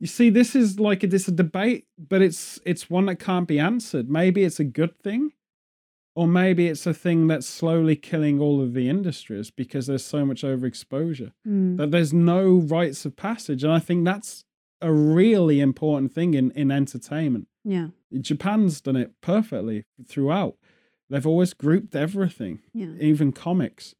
you 0.00 0.06
see, 0.08 0.28
this 0.28 0.54
is 0.56 0.78
like 0.80 1.02
a, 1.04 1.06
it's 1.06 1.28
a 1.28 1.32
debate, 1.32 1.86
but 1.98 2.20
it's 2.20 2.60
it's 2.66 2.90
one 2.90 3.06
that 3.06 3.20
can't 3.20 3.46
be 3.48 3.58
answered. 3.60 4.10
Maybe 4.10 4.42
it's 4.44 4.58
a 4.60 4.64
good 4.64 4.98
thing, 4.98 5.30
or 6.14 6.26
maybe 6.28 6.68
it's 6.68 6.86
a 6.86 6.94
thing 6.94 7.26
that's 7.26 7.46
slowly 7.46 7.96
killing 7.96 8.40
all 8.40 8.60
of 8.62 8.72
the 8.74 8.88
industries 8.88 9.50
because 9.50 9.86
there's 9.86 10.04
so 10.04 10.24
much 10.24 10.42
overexposure 10.42 11.32
Mm. 11.46 11.76
that 11.78 11.90
there's 11.90 12.12
no 12.12 12.54
rites 12.56 13.04
of 13.04 13.16
passage, 13.16 13.64
and 13.64 13.72
I 13.72 13.78
think 13.80 14.04
that's 14.04 14.44
a 14.80 14.92
really 14.92 15.60
important 15.60 16.12
thing 16.12 16.34
in 16.34 16.50
in 16.52 16.70
entertainment. 16.70 17.48
Yeah. 17.64 17.88
Japan's 18.20 18.80
done 18.80 18.96
it 18.96 19.12
perfectly 19.20 19.84
throughout. 20.06 20.56
They've 21.10 21.26
always 21.26 21.52
grouped 21.54 21.94
everything, 21.96 22.60
Yeah. 22.72 22.94
even 23.00 23.32
comics, 23.32 23.94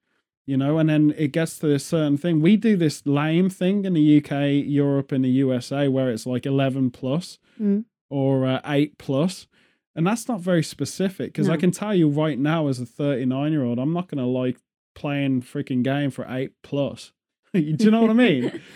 you 0.46 0.56
know, 0.56 0.78
and 0.78 0.88
then 0.88 1.14
it 1.16 1.32
gets 1.32 1.58
to 1.58 1.66
this 1.66 1.84
certain 1.84 2.16
thing. 2.16 2.40
We 2.40 2.56
do 2.56 2.76
this 2.76 3.04
lame 3.06 3.48
thing 3.50 3.84
in 3.84 3.94
the 3.94 4.02
UK, 4.18 4.60
Europe, 4.60 5.10
and 5.12 5.24
the 5.24 5.30
USA 5.30 5.88
where 5.88 6.10
it's 6.10 6.26
like 6.26 6.46
11 6.46 6.90
plus 6.90 7.38
Mm. 7.60 7.84
or 8.10 8.46
uh, 8.46 8.60
8 8.64 8.98
plus, 8.98 9.46
And 9.96 10.06
that's 10.06 10.26
not 10.28 10.40
very 10.40 10.62
specific 10.64 11.32
because 11.32 11.48
I 11.48 11.56
can 11.56 11.70
tell 11.70 11.94
you 11.94 12.08
right 12.08 12.38
now, 12.38 12.66
as 12.68 12.80
a 12.80 12.86
39 12.86 13.52
year 13.52 13.62
old, 13.64 13.78
I'm 13.78 13.92
not 13.92 14.08
going 14.08 14.18
to 14.18 14.26
like 14.28 14.56
playing 14.94 15.42
freaking 15.42 15.82
game 15.82 16.10
for 16.10 16.26
8 16.28 16.50
plus. 16.62 17.12
do 17.54 17.60
you 17.60 17.90
know 17.90 18.00
what 18.00 18.10
I 18.10 18.14
mean? 18.14 18.60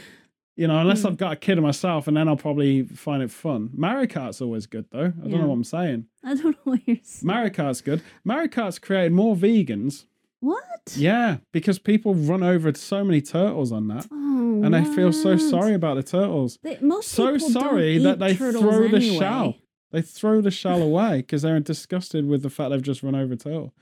You 0.56 0.66
know, 0.66 0.76
unless 0.80 1.02
Mm. 1.02 1.06
I've 1.10 1.16
got 1.18 1.32
a 1.34 1.36
kid 1.36 1.56
of 1.56 1.62
myself, 1.62 2.08
and 2.08 2.16
then 2.16 2.26
I'll 2.26 2.34
probably 2.36 2.82
find 2.82 3.22
it 3.22 3.30
fun. 3.30 3.70
Mario 3.76 4.08
Kart's 4.08 4.40
always 4.40 4.66
good 4.66 4.86
though. 4.90 5.04
I 5.04 5.20
don't 5.22 5.30
Yeah. 5.30 5.38
know 5.42 5.46
what 5.46 5.54
I'm 5.54 5.62
saying. 5.62 6.06
I 6.24 6.34
don't 6.34 6.46
know 6.46 6.72
what 6.72 6.80
you're 6.84 6.96
saying. 7.00 7.26
Mario 7.28 7.50
Kart's 7.50 7.80
good. 7.80 8.02
Mario 8.24 8.48
Kart's 8.48 8.80
created 8.80 9.12
more 9.12 9.36
vegans. 9.36 10.06
What? 10.40 10.94
Yeah, 10.96 11.36
because 11.52 11.78
people 11.78 12.12
run 12.16 12.42
over 12.42 12.74
so 12.74 13.04
many 13.04 13.20
turtles 13.22 13.70
on 13.70 13.86
that, 13.86 14.08
Oh, 14.10 14.62
and 14.64 14.74
they 14.74 14.82
feel 14.84 15.12
so 15.12 15.36
sorry 15.36 15.74
about 15.74 15.94
the 15.94 16.02
turtles. 16.02 16.58
They, 16.64 16.76
most 16.80 17.10
So 17.10 17.38
sorry 17.38 17.98
that 17.98 18.18
they 18.18 18.34
throw 18.34 18.88
the 18.88 18.96
anyway. 18.96 19.16
shell. 19.16 19.54
They 19.90 20.02
throw 20.02 20.40
the 20.40 20.50
shell 20.50 20.82
away 20.82 21.18
because 21.18 21.42
they're 21.42 21.58
disgusted 21.60 22.26
with 22.26 22.42
the 22.42 22.50
fact 22.50 22.70
they've 22.70 22.82
just 22.82 23.02
run 23.02 23.14
over 23.14 23.32
a 23.34 23.36
turtle. 23.36 23.72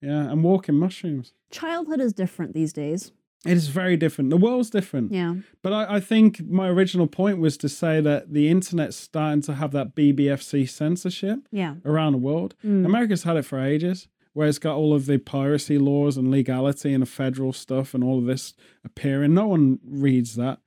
Yeah, 0.00 0.30
and 0.30 0.42
walking 0.42 0.74
mushrooms. 0.74 1.32
Childhood 1.50 2.00
is 2.00 2.12
different 2.12 2.54
these 2.54 2.72
days. 2.72 3.12
It 3.44 3.52
is 3.56 3.68
very 3.68 3.96
different. 3.96 4.30
The 4.30 4.36
world's 4.36 4.70
different. 4.70 5.12
Yeah. 5.12 5.34
But 5.62 5.72
I, 5.72 5.96
I 5.96 6.00
think 6.00 6.40
my 6.48 6.68
original 6.68 7.06
point 7.08 7.38
was 7.38 7.56
to 7.58 7.68
say 7.68 8.00
that 8.00 8.32
the 8.32 8.48
internet's 8.48 8.96
starting 8.96 9.42
to 9.42 9.54
have 9.54 9.72
that 9.72 9.94
BBFC 9.96 10.68
censorship 10.68 11.40
Yeah. 11.50 11.76
around 11.84 12.12
the 12.12 12.18
world. 12.18 12.54
Mm. 12.64 12.84
America's 12.86 13.22
had 13.24 13.36
it 13.36 13.44
for 13.44 13.58
ages, 13.60 14.06
where 14.32 14.46
it's 14.48 14.58
got 14.60 14.76
all 14.76 14.94
of 14.94 15.06
the 15.06 15.18
piracy 15.18 15.76
laws 15.78 16.16
and 16.16 16.30
legality 16.30 16.92
and 16.94 17.02
the 17.02 17.06
federal 17.06 17.52
stuff 17.52 17.94
and 17.94 18.02
all 18.04 18.18
of 18.18 18.26
this 18.26 18.54
appearing. 18.84 19.34
No 19.34 19.48
one 19.48 19.78
reads 19.84 20.34
that. 20.36 20.60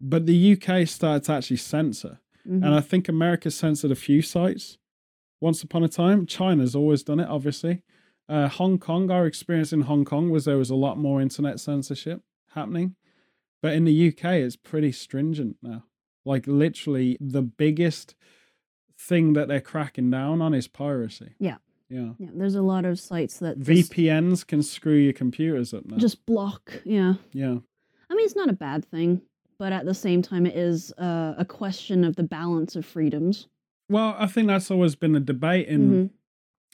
But 0.00 0.24
the 0.26 0.52
UK 0.52 0.86
started 0.88 1.24
to 1.24 1.32
actually 1.32 1.56
censor. 1.58 2.20
Mhm. 2.46 2.64
And 2.64 2.74
I 2.74 2.80
think 2.80 3.08
America 3.08 3.50
censored 3.50 3.90
a 3.90 3.94
few 3.96 4.22
sites 4.22 4.78
once 5.40 5.62
upon 5.62 5.82
a 5.84 5.88
time. 5.88 6.26
China's 6.26 6.74
always 6.74 7.02
done 7.02 7.20
it, 7.20 7.28
obviously. 7.28 7.82
Uh, 8.28 8.48
Hong 8.48 8.78
Kong, 8.78 9.10
our 9.10 9.26
experience 9.26 9.72
in 9.72 9.82
Hong 9.82 10.04
Kong 10.04 10.30
was 10.30 10.44
there 10.44 10.56
was 10.58 10.70
a 10.70 10.74
lot 10.76 10.98
more 10.98 11.20
internet 11.20 11.58
censorship 11.60 12.22
happening. 12.54 12.94
But 13.62 13.74
in 13.74 13.84
the 13.84 13.92
UK, 13.92 14.40
it's 14.40 14.56
pretty 14.56 14.92
stringent 14.92 15.56
now. 15.62 15.84
Like, 16.24 16.46
literally, 16.46 17.16
the 17.20 17.42
biggest 17.42 18.14
thing 18.98 19.32
that 19.34 19.48
they're 19.48 19.60
cracking 19.60 20.10
down 20.10 20.40
on 20.42 20.54
is 20.54 20.68
piracy. 20.68 21.34
Yeah. 21.38 21.56
Yeah. 21.88 22.12
yeah. 22.18 22.28
There's 22.32 22.54
a 22.54 22.62
lot 22.62 22.84
of 22.84 23.00
sites 23.00 23.38
that 23.40 23.58
VPNs 23.58 24.46
can 24.46 24.62
screw 24.62 24.94
your 24.96 25.12
computers 25.12 25.74
up 25.74 25.84
now. 25.86 25.96
just 25.96 26.24
block. 26.24 26.80
Yeah. 26.84 27.14
yeah. 27.32 27.56
I 28.08 28.14
mean, 28.14 28.24
it's 28.24 28.36
not 28.36 28.48
a 28.48 28.52
bad 28.54 28.84
thing, 28.84 29.22
but 29.60 29.72
at 29.72 29.84
the 29.84 29.94
same 29.94 30.22
time, 30.22 30.46
it 30.46 30.56
is 30.56 30.90
uh, 30.98 31.34
a 31.38 31.44
question 31.44 32.02
of 32.02 32.16
the 32.16 32.22
balance 32.24 32.74
of 32.76 32.84
freedoms. 32.86 33.46
Well, 33.90 34.16
I 34.18 34.26
think 34.26 34.48
that's 34.48 34.70
always 34.70 34.94
been 34.96 35.14
a 35.14 35.20
debate 35.20 35.68
in 35.68 35.82
Mhm. 35.90 36.10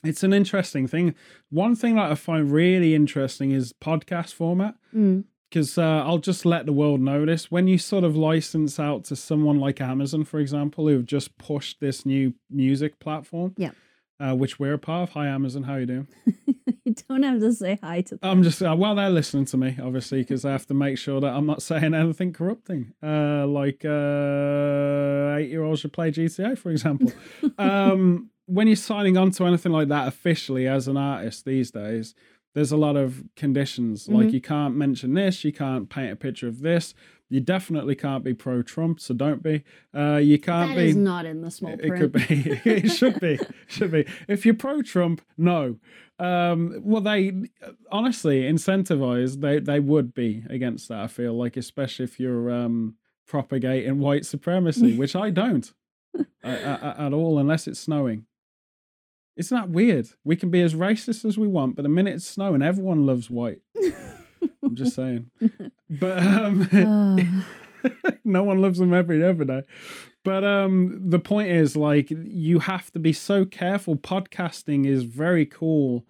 it's 0.09 0.23
an 0.23 0.31
interesting 0.31 0.87
thing. 0.87 1.13
One 1.49 1.75
thing 1.75 1.95
that 1.95 2.09
I 2.11 2.15
find 2.15 2.49
really 2.51 2.95
interesting 2.95 3.51
is 3.51 3.73
podcast 3.73 4.33
format 4.33 4.75
Mm. 4.95 5.25
because 5.49 5.77
uh, 5.77 6.03
I'll 6.05 6.19
just 6.19 6.45
let 6.45 6.65
the 6.65 6.71
world 6.73 7.01
know 7.01 7.25
this. 7.25 7.51
When 7.51 7.67
you 7.67 7.77
sort 7.77 8.03
of 8.05 8.15
license 8.15 8.79
out 8.79 9.03
to 9.05 9.15
someone 9.15 9.59
like 9.59 9.81
Amazon, 9.81 10.23
for 10.23 10.39
example, 10.39 10.87
who've 10.87 11.05
just 11.05 11.37
pushed 11.37 11.79
this 11.81 12.05
new 12.05 12.33
music 12.49 12.99
platform, 12.99 13.53
Yeah. 13.57 13.71
Uh, 14.19 14.35
which 14.35 14.59
we're 14.59 14.73
a 14.73 14.77
part 14.79 15.09
of. 15.09 15.13
Hi, 15.13 15.27
Amazon, 15.27 15.63
how 15.63 15.75
you 15.75 15.85
doing? 15.85 16.07
you 16.85 16.95
don't 17.07 17.23
have 17.23 17.39
to 17.39 17.53
say 17.53 17.77
hi 17.81 18.01
to 18.01 18.15
them. 18.17 18.29
I'm 18.29 18.43
just 18.43 18.61
uh, 18.61 18.75
well, 18.77 18.95
they're 18.95 19.09
listening 19.09 19.45
to 19.45 19.57
me 19.57 19.77
obviously 19.81 20.21
because 20.21 20.45
I 20.45 20.51
have 20.51 20.65
to 20.67 20.73
make 20.73 20.97
sure 20.97 21.19
that 21.21 21.33
I'm 21.33 21.45
not 21.45 21.61
saying 21.61 21.93
anything 21.93 22.33
corrupting, 22.33 22.93
uh, 23.03 23.45
like 23.47 23.83
uh, 23.85 25.35
eight 25.37 25.49
year 25.49 25.63
olds 25.63 25.81
should 25.81 25.93
play 25.93 26.11
GTA, 26.11 26.57
for 26.57 26.71
example. 26.71 27.11
um, 27.57 28.29
when 28.45 28.67
you're 28.67 28.75
signing 28.75 29.17
on 29.17 29.31
to 29.31 29.45
anything 29.45 29.71
like 29.71 29.89
that 29.89 30.07
officially 30.07 30.67
as 30.67 30.87
an 30.87 30.97
artist 30.97 31.45
these 31.45 31.71
days, 31.71 32.15
there's 32.55 32.71
a 32.71 32.77
lot 32.77 32.95
of 32.95 33.23
conditions. 33.35 34.07
Like 34.07 34.27
Mhm. 34.27 34.33
you 34.33 34.41
can't 34.41 34.75
mention 34.75 35.13
this, 35.13 35.43
you 35.43 35.51
can't 35.53 35.89
paint 35.89 36.11
a 36.13 36.15
picture 36.15 36.47
of 36.47 36.61
this. 36.61 36.93
You 37.29 37.41
definitely 37.41 37.95
can't 37.95 38.23
be 38.23 38.33
pro 38.33 38.61
Trump, 38.61 39.01
so 39.01 39.13
don't 39.13 39.43
be. 39.43 39.63
Uh, 39.93 40.15
you 40.15 40.39
can't 40.39 40.69
That 40.71 40.77
be. 40.77 40.89
is 40.89 40.95
not 40.95 41.25
in 41.25 41.41
the 41.41 41.51
small 41.51 41.75
print. 41.75 41.93
it 41.93 41.97
could 41.97 42.11
be. 42.13 42.61
it 42.69 42.89
should 42.89 43.19
be. 43.19 43.37
Should 43.67 43.91
be. 43.91 44.05
If 44.29 44.45
you're 44.45 44.55
pro 44.55 44.81
Trump, 44.81 45.21
no. 45.37 45.77
Um, 46.19 46.79
well, 46.83 47.01
they 47.01 47.33
honestly 47.91 48.43
incentivize. 48.43 49.41
They 49.41 49.59
they 49.59 49.81
would 49.81 50.13
be 50.13 50.43
against 50.49 50.87
that. 50.87 50.99
I 51.01 51.07
feel 51.07 51.33
like, 51.37 51.57
especially 51.57 52.05
if 52.05 52.17
you're 52.17 52.49
um, 52.49 52.95
propagating 53.27 53.99
white 53.99 54.25
supremacy, 54.25 54.95
which 54.97 55.15
I 55.15 55.29
don't 55.29 55.71
uh, 56.43 56.93
at 56.97 57.11
all, 57.13 57.37
unless 57.39 57.67
it's 57.67 57.79
snowing. 57.79 58.25
Isn't 59.35 59.55
that 59.55 59.69
weird? 59.69 60.07
We 60.23 60.35
can 60.37 60.49
be 60.49 60.61
as 60.61 60.73
racist 60.73 61.25
as 61.25 61.37
we 61.37 61.47
want, 61.47 61.75
but 61.75 61.83
the 61.83 61.89
minute 61.89 62.15
it's 62.15 62.25
snowing, 62.25 62.61
everyone 62.63 63.05
loves 63.05 63.29
white. 63.29 63.59
I'm 64.63 64.75
just 64.75 64.95
saying. 64.95 65.29
But 65.89 66.17
um, 66.19 67.45
no 68.25 68.43
one 68.43 68.61
loves 68.61 68.77
them 68.79 68.93
every 68.93 69.23
every 69.23 69.45
day. 69.45 69.61
But 70.25 70.43
um, 70.43 70.99
the 71.09 71.19
point 71.19 71.49
is, 71.49 71.77
like, 71.77 72.09
you 72.11 72.59
have 72.59 72.91
to 72.91 72.99
be 72.99 73.13
so 73.13 73.45
careful. 73.45 73.95
Podcasting 73.95 74.85
is 74.85 75.03
very 75.03 75.45
cool 75.45 76.05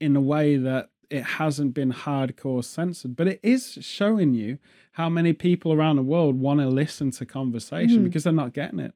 in 0.00 0.16
a 0.16 0.20
way 0.20 0.56
that 0.56 0.90
it 1.10 1.22
hasn't 1.22 1.74
been 1.74 1.92
hardcore 1.92 2.64
censored, 2.64 3.14
but 3.14 3.28
it 3.28 3.40
is 3.42 3.78
showing 3.80 4.34
you 4.34 4.58
how 4.92 5.08
many 5.08 5.32
people 5.32 5.72
around 5.72 5.96
the 5.96 6.02
world 6.02 6.40
want 6.40 6.58
to 6.60 6.66
listen 6.68 7.10
to 7.12 7.24
conversation 7.26 8.00
Mhm. 8.00 8.04
because 8.04 8.24
they're 8.24 8.32
not 8.32 8.52
getting 8.52 8.80
it. 8.80 8.94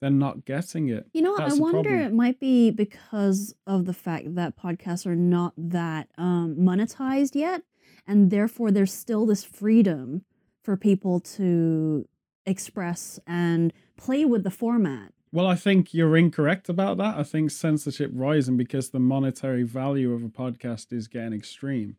They're 0.00 0.10
not 0.10 0.44
getting 0.44 0.88
it. 0.88 1.08
You 1.14 1.22
know, 1.22 1.32
what? 1.32 1.40
I 1.40 1.54
wonder 1.54 1.82
problem. 1.90 1.98
it 2.00 2.12
might 2.12 2.38
be 2.38 2.70
because 2.70 3.54
of 3.66 3.86
the 3.86 3.94
fact 3.94 4.34
that 4.36 4.56
podcasts 4.56 5.06
are 5.06 5.16
not 5.16 5.54
that 5.56 6.08
um, 6.18 6.54
monetized 6.56 7.34
yet, 7.34 7.62
and 8.06 8.30
therefore 8.30 8.70
there's 8.70 8.92
still 8.92 9.26
this 9.26 9.44
freedom 9.44 10.24
for 10.62 10.76
people 10.76 11.20
to 11.20 12.08
express 12.44 13.18
and 13.26 13.72
play 13.96 14.24
with 14.24 14.44
the 14.44 14.50
format. 14.50 15.12
Well, 15.32 15.46
I 15.46 15.56
think 15.56 15.92
you're 15.92 16.16
incorrect 16.16 16.68
about 16.68 16.96
that. 16.98 17.16
I 17.18 17.22
think 17.22 17.50
censorship 17.50 18.10
rising 18.14 18.56
because 18.56 18.90
the 18.90 19.00
monetary 19.00 19.64
value 19.64 20.12
of 20.12 20.22
a 20.22 20.28
podcast 20.28 20.92
is 20.92 21.08
getting 21.08 21.34
extreme. 21.34 21.96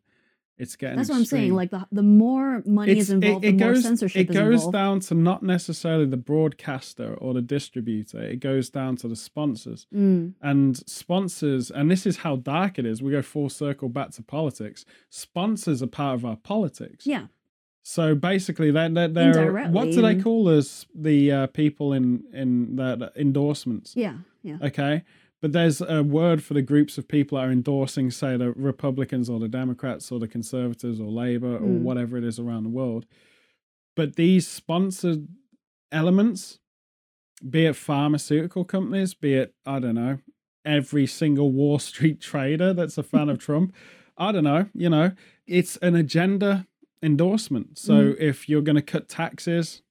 It's 0.58 0.74
getting 0.76 0.96
That's 0.96 1.08
what 1.08 1.16
I'm 1.18 1.24
saying. 1.24 1.54
Like 1.54 1.70
the 1.70 1.86
the 1.92 2.02
more 2.02 2.62
money 2.66 2.92
It's- 2.92 3.04
is 3.06 3.10
involved, 3.10 3.44
it, 3.44 3.56
the 3.56 3.64
more 3.64 3.74
goes, 3.74 3.82
censorship 3.84 4.28
it 4.28 4.32
goes 4.32 4.54
involved. 4.64 4.72
down 4.72 5.00
to 5.00 5.14
not 5.14 5.42
necessarily 5.42 6.06
the 6.06 6.16
broadcaster 6.16 7.14
or 7.14 7.32
the 7.34 7.42
distributor. 7.42 8.20
It 8.20 8.40
goes 8.40 8.68
down 8.68 8.96
to 8.96 9.08
the 9.08 9.16
sponsors. 9.16 9.86
Mm, 9.94 10.34
And 10.42 10.76
sponsors, 10.88 11.70
and 11.70 11.90
this 11.90 12.06
is 12.06 12.18
how 12.18 12.36
dark 12.36 12.78
it 12.78 12.84
is. 12.86 13.00
We 13.02 13.12
go 13.12 13.22
full 13.22 13.48
circle 13.48 13.88
back 13.88 14.10
to 14.12 14.22
politics. 14.22 14.84
Sponsors 15.10 15.82
are 15.82 15.86
part 15.86 16.14
of 16.16 16.24
our 16.24 16.36
politics. 16.36 17.06
yeah, 17.06 17.26
So 17.82 18.14
basically, 18.14 18.70
they're, 18.70 18.88
they're, 18.88 19.08
they're 19.08 19.68
what 19.68 19.90
do 19.92 20.02
they 20.02 20.16
call 20.20 20.48
us? 20.48 20.86
The 20.94 21.32
uh, 21.32 21.46
people 21.48 21.92
in 21.92 22.24
in 22.32 22.76
the, 22.76 22.96
the 22.96 23.12
endorsements. 23.20 23.94
yeah, 23.96 24.14
yeah. 24.42 24.58
Okay. 24.62 25.04
But 25.40 25.52
there's 25.52 25.80
a 25.80 26.02
word 26.02 26.42
for 26.42 26.54
the 26.54 26.62
groups 26.62 26.98
of 26.98 27.06
people 27.06 27.38
that 27.38 27.44
are 27.46 27.52
endorsing, 27.52 28.10
say, 28.10 28.36
the 28.36 28.50
Republicans 28.52 29.30
or 29.30 29.38
the 29.38 29.48
Democrats 29.48 30.10
or 30.10 30.18
the 30.18 30.26
Conservatives 30.26 30.98
or 31.00 31.10
Labour 31.10 31.54
or 31.56 31.60
Mm. 31.60 31.80
whatever 31.82 32.16
it 32.16 32.24
is 32.24 32.38
around 32.40 32.64
the 32.64 32.70
world. 32.70 33.06
But 33.94 34.16
these 34.16 34.48
sponsored 34.48 35.28
elements, 35.92 36.58
be 37.48 37.66
it 37.66 37.76
pharmaceutical 37.76 38.64
companies, 38.64 39.14
be 39.14 39.34
it, 39.34 39.54
I 39.64 39.78
don't 39.78 39.94
know, 39.94 40.18
every 40.64 41.06
single 41.06 41.52
Wall 41.52 41.78
Street 41.90 42.20
trader 42.20 42.72
that's 42.72 42.98
a 42.98 43.02
fan 43.04 43.28
of 43.28 43.38
Trump, 43.46 43.72
I 44.16 44.32
don't 44.32 44.44
know, 44.44 44.68
you 44.74 44.90
know, 44.90 45.12
it's 45.46 45.76
an 45.78 45.94
agenda 45.94 46.66
endorsement. 47.00 47.78
So 47.78 48.16
if 48.18 48.48
you're 48.48 48.60
going 48.62 48.74
to 48.76 48.82
cut 48.82 49.08
taxes, 49.08 49.82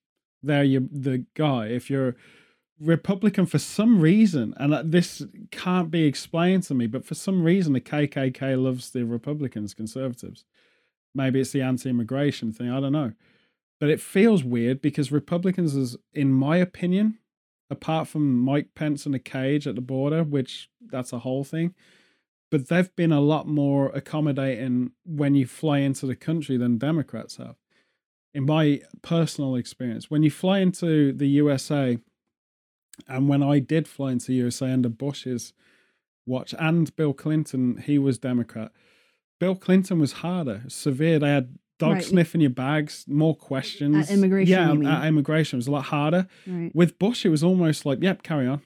there 0.43 0.63
you're 0.63 0.83
the 0.91 1.25
guy. 1.35 1.67
If 1.67 1.89
you're 1.89 2.15
Republican 2.79 3.45
for 3.45 3.59
some 3.59 3.99
reason, 3.99 4.53
and 4.57 4.73
uh, 4.73 4.83
this 4.85 5.23
can't 5.51 5.89
be 5.89 6.05
explained 6.05 6.63
to 6.63 6.75
me, 6.75 6.87
but 6.87 7.05
for 7.05 7.15
some 7.15 7.43
reason 7.43 7.73
the 7.73 7.81
KKK 7.81 8.61
loves 8.61 8.91
the 8.91 9.03
Republicans, 9.03 9.73
conservatives. 9.73 10.45
Maybe 11.15 11.39
it's 11.39 11.51
the 11.51 11.61
anti-immigration 11.61 12.51
thing. 12.51 12.69
I 12.69 12.79
don't 12.79 12.91
know, 12.91 13.13
but 13.79 13.89
it 13.89 14.01
feels 14.01 14.43
weird 14.43 14.81
because 14.81 15.11
Republicans 15.11 15.75
is, 15.75 15.97
in 16.13 16.31
my 16.31 16.57
opinion, 16.57 17.17
apart 17.69 18.07
from 18.07 18.39
Mike 18.39 18.69
Pence 18.75 19.05
in 19.05 19.13
a 19.13 19.19
cage 19.19 19.67
at 19.67 19.75
the 19.75 19.81
border, 19.81 20.23
which 20.23 20.69
that's 20.91 21.13
a 21.13 21.19
whole 21.19 21.43
thing, 21.43 21.73
but 22.49 22.69
they've 22.69 22.95
been 22.95 23.11
a 23.11 23.19
lot 23.19 23.47
more 23.47 23.89
accommodating 23.89 24.91
when 25.05 25.35
you 25.35 25.45
fly 25.45 25.79
into 25.79 26.05
the 26.05 26.15
country 26.15 26.57
than 26.57 26.77
Democrats 26.77 27.37
have. 27.37 27.55
In 28.33 28.45
my 28.45 28.81
personal 29.01 29.55
experience, 29.55 30.11
when 30.11 30.21
you 30.21 30.29
fly 30.29 30.59
into 30.59 31.11
the 31.11 31.27
USA, 31.27 31.97
and 33.07 33.27
when 33.27 33.43
I 33.43 33.59
did 33.59 33.87
fly 33.87 34.11
into 34.11 34.33
USA 34.33 34.71
under 34.71 34.89
Bush's 34.89 35.53
watch 36.25 36.53
and 36.57 36.93
Bill 36.95 37.13
Clinton, 37.13 37.77
he 37.77 37.97
was 37.97 38.17
Democrat. 38.17 38.71
Bill 39.39 39.55
Clinton 39.55 39.99
was 39.99 40.13
harder, 40.13 40.63
severe. 40.67 41.19
They 41.19 41.29
had 41.29 41.57
dog 41.79 41.93
Right. 41.93 42.03
sniffing 42.03 42.41
your 42.41 42.49
bags, 42.49 43.05
more 43.07 43.35
questions. 43.35 44.09
At 44.09 44.17
immigration, 44.17 44.51
yeah, 44.51 44.65
you 44.65 44.71
um, 44.71 44.79
mean? 44.79 44.87
at 44.87 45.07
immigration 45.07 45.57
it 45.57 45.59
was 45.59 45.67
a 45.67 45.71
lot 45.71 45.85
harder. 45.85 46.27
Right. 46.45 46.73
With 46.73 46.97
Bush, 46.99 47.25
it 47.25 47.29
was 47.29 47.43
almost 47.43 47.85
like, 47.85 48.01
yep, 48.01 48.23
carry 48.23 48.47
on. 48.47 48.61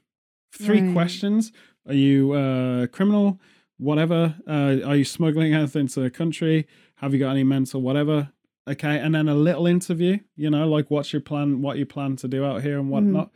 Three 0.53 0.81
Right. 0.81 0.93
questions: 0.93 1.51
Are 1.87 1.93
you 1.93 2.33
a 2.33 2.87
criminal? 2.91 3.39
Whatever. 3.77 4.35
Uh, 4.47 4.77
are 4.85 4.95
you 4.95 5.05
smuggling 5.05 5.53
anything 5.53 5.87
to 5.87 6.01
the 6.01 6.09
country? 6.09 6.67
Have 6.95 7.13
you 7.13 7.19
got 7.19 7.31
any 7.31 7.43
mental 7.43 7.81
whatever? 7.81 8.31
Okay, 8.69 8.99
and 8.99 9.15
then 9.15 9.27
a 9.27 9.33
little 9.33 9.65
interview. 9.65 10.19
You 10.35 10.49
know, 10.49 10.67
like 10.67 10.91
what's 10.91 11.11
your 11.13 11.21
plan? 11.21 11.61
What 11.61 11.77
you 11.77 11.85
plan 11.85 12.15
to 12.17 12.27
do 12.27 12.45
out 12.45 12.61
here 12.61 12.75
and 12.75 12.83
mm-hmm. 12.83 12.91
whatnot. 12.91 13.31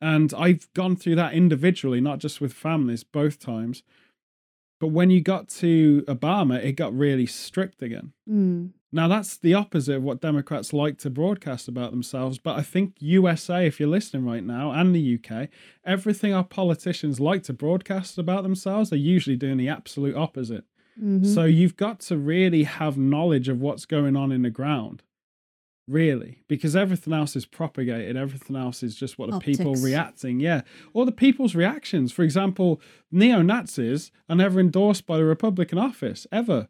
And 0.00 0.32
I've 0.34 0.72
gone 0.74 0.96
through 0.96 1.16
that 1.16 1.34
individually, 1.34 2.00
not 2.00 2.18
just 2.18 2.40
with 2.40 2.52
families, 2.52 3.04
both 3.04 3.38
times. 3.38 3.82
But 4.80 4.88
when 4.88 5.10
you 5.10 5.20
got 5.20 5.48
to 5.60 6.02
Obama, 6.08 6.62
it 6.64 6.72
got 6.72 6.96
really 6.96 7.26
strict 7.26 7.82
again. 7.82 8.12
Mm. 8.28 8.70
Now 8.92 9.06
that's 9.08 9.36
the 9.36 9.54
opposite 9.54 9.96
of 9.96 10.02
what 10.02 10.22
Democrats 10.22 10.72
like 10.72 10.98
to 10.98 11.10
broadcast 11.10 11.68
about 11.68 11.90
themselves. 11.90 12.38
But 12.38 12.58
I 12.58 12.62
think 12.62 12.94
USA, 12.98 13.66
if 13.66 13.78
you're 13.78 13.88
listening 13.88 14.24
right 14.24 14.42
now, 14.42 14.72
and 14.72 14.94
the 14.94 15.18
UK, 15.18 15.48
everything 15.84 16.32
our 16.32 16.44
politicians 16.44 17.20
like 17.20 17.42
to 17.44 17.52
broadcast 17.52 18.18
about 18.18 18.42
themselves, 18.42 18.90
they're 18.90 18.98
usually 18.98 19.36
doing 19.36 19.58
the 19.58 19.68
absolute 19.68 20.16
opposite. 20.16 20.64
Mhm. 21.00 21.26
So 21.26 21.44
you've 21.44 21.76
got 21.76 22.00
to 22.00 22.16
really 22.16 22.64
have 22.64 22.98
knowledge 22.98 23.48
of 23.48 23.60
what's 23.60 23.84
going 23.84 24.16
on 24.16 24.32
in 24.32 24.42
the 24.42 24.50
ground. 24.50 25.02
Really, 25.90 26.44
because 26.46 26.76
everything 26.76 27.12
else 27.12 27.34
is 27.34 27.46
propagated, 27.46 28.16
everything 28.16 28.54
else 28.54 28.84
is 28.84 28.94
just 28.94 29.18
what 29.18 29.28
the 29.28 29.40
people 29.40 29.70
Optics. 29.70 29.84
reacting, 29.84 30.38
yeah, 30.38 30.60
or 30.92 31.04
the 31.04 31.10
people's 31.10 31.56
reactions. 31.56 32.12
For 32.12 32.22
example, 32.22 32.80
neo 33.10 33.42
Nazis 33.42 34.12
are 34.28 34.36
never 34.36 34.60
endorsed 34.60 35.04
by 35.04 35.16
the 35.16 35.24
Republican 35.24 35.78
office 35.78 36.28
ever, 36.30 36.68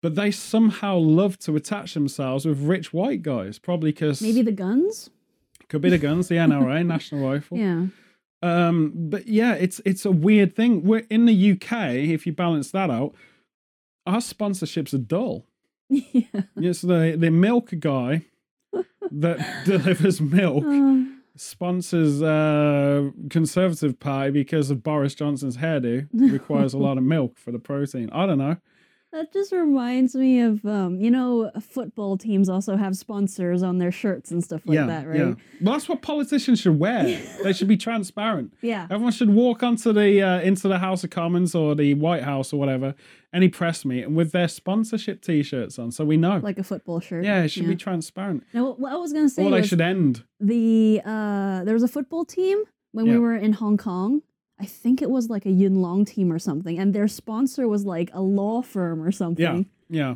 but 0.00 0.14
they 0.14 0.30
somehow 0.30 0.96
love 0.96 1.36
to 1.40 1.56
attach 1.56 1.94
themselves 1.94 2.46
with 2.46 2.60
rich 2.60 2.92
white 2.92 3.22
guys, 3.22 3.58
probably 3.58 3.90
because 3.90 4.22
Maybe 4.22 4.42
the 4.42 4.52
guns. 4.52 5.10
could 5.68 5.82
be 5.82 5.90
the 5.90 5.98
guns, 5.98 6.28
the 6.28 6.36
NRA, 6.36 6.86
National 6.86 7.28
Rifle. 7.28 7.58
Yeah. 7.58 7.86
Um, 8.40 8.92
but 8.94 9.26
yeah, 9.26 9.54
it's 9.54 9.80
it's 9.84 10.04
a 10.04 10.12
weird 10.12 10.54
thing. 10.54 10.84
We're 10.84 11.06
in 11.10 11.26
the 11.26 11.52
UK. 11.52 11.72
If 11.94 12.24
you 12.24 12.32
balance 12.32 12.70
that 12.70 12.88
out, 12.88 13.14
our 14.06 14.18
sponsorships 14.18 14.94
are 14.94 14.98
dull. 14.98 15.44
yeah. 15.88 16.42
Yes, 16.56 16.82
the 16.82 17.16
the 17.18 17.32
milk 17.32 17.72
guy 17.80 18.26
that 19.10 19.38
delivers 19.64 20.20
milk 20.20 20.64
Uh, 20.66 21.04
sponsors 21.36 22.22
uh 22.22 23.10
Conservative 23.30 23.98
Party 23.98 24.30
because 24.30 24.70
of 24.70 24.82
Boris 24.82 25.14
Johnson's 25.14 25.56
hairdo. 25.56 26.08
Requires 26.12 26.74
a 26.74 26.78
lot 26.78 26.98
of 26.98 27.04
milk 27.04 27.38
for 27.38 27.50
the 27.52 27.58
protein. 27.58 28.10
I 28.12 28.26
don't 28.26 28.38
know. 28.38 28.56
That 29.12 29.32
just 29.32 29.52
reminds 29.52 30.14
me 30.14 30.40
of 30.40 30.64
um, 30.64 31.00
you 31.00 31.10
know, 31.10 31.50
football 31.60 32.16
teams 32.16 32.48
also 32.48 32.76
have 32.76 32.96
sponsors 32.96 33.62
on 33.62 33.78
their 33.78 33.90
shirts 33.90 34.30
and 34.30 34.42
stuff 34.42 34.62
like 34.66 34.76
yeah, 34.76 34.86
that, 34.86 35.06
right? 35.08 35.18
yeah. 35.18 35.34
Well, 35.60 35.74
that's 35.74 35.88
what 35.88 36.00
politicians 36.02 36.60
should 36.60 36.78
wear. 36.78 37.20
they 37.42 37.52
should 37.52 37.68
be 37.68 37.76
transparent. 37.76 38.54
Yeah. 38.60 38.86
Everyone 38.90 39.12
should 39.12 39.30
walk 39.34 39.62
onto 39.62 39.92
the 39.92 40.22
uh, 40.22 40.40
into 40.40 40.68
the 40.68 40.78
House 40.78 41.02
of 41.04 41.10
Commons 41.10 41.54
or 41.54 41.74
the 41.74 41.94
White 41.94 42.22
House 42.22 42.52
or 42.52 42.60
whatever, 42.60 42.94
any 43.32 43.48
press 43.48 43.84
meeting 43.84 44.14
with 44.14 44.32
their 44.32 44.48
sponsorship 44.48 45.22
T-shirts 45.22 45.78
on, 45.78 45.90
so 45.90 46.04
we 46.04 46.16
know. 46.16 46.38
Like 46.38 46.58
a 46.58 46.64
football 46.64 47.00
shirt. 47.00 47.24
yeah, 47.24 47.42
it 47.42 47.48
should 47.48 47.66
be 47.66 47.76
transparent. 47.76 48.44
Now, 48.52 48.72
what 48.72 48.92
I 48.92 48.96
was 48.96 49.12
gonna 49.12 49.28
say 49.28 49.44
Or 49.44 49.50
they 49.50 49.66
should 49.66 49.80
end. 49.80 50.24
the 50.38 51.00
uh, 51.04 51.64
there 51.64 51.74
was 51.74 51.82
a 51.82 51.88
football 51.88 52.24
team 52.24 52.62
when 52.92 53.06
we 53.08 53.18
were 53.18 53.36
in 53.36 53.54
Hong 53.54 53.76
Kong. 53.76 54.22
I 54.60 54.66
think 54.66 55.00
it 55.00 55.10
was 55.10 55.30
like 55.30 55.46
a 55.46 55.50
Yuen 55.50 55.80
Long 55.80 56.04
team 56.04 56.32
or 56.32 56.38
something, 56.38 56.78
and 56.78 56.94
their 56.94 57.08
sponsor 57.08 57.66
was 57.66 57.84
like 57.84 58.10
a 58.12 58.20
law 58.20 58.62
firm 58.62 59.02
or 59.02 59.10
something. 59.10 59.66
Yeah, 59.88 60.08
yeah. 60.10 60.14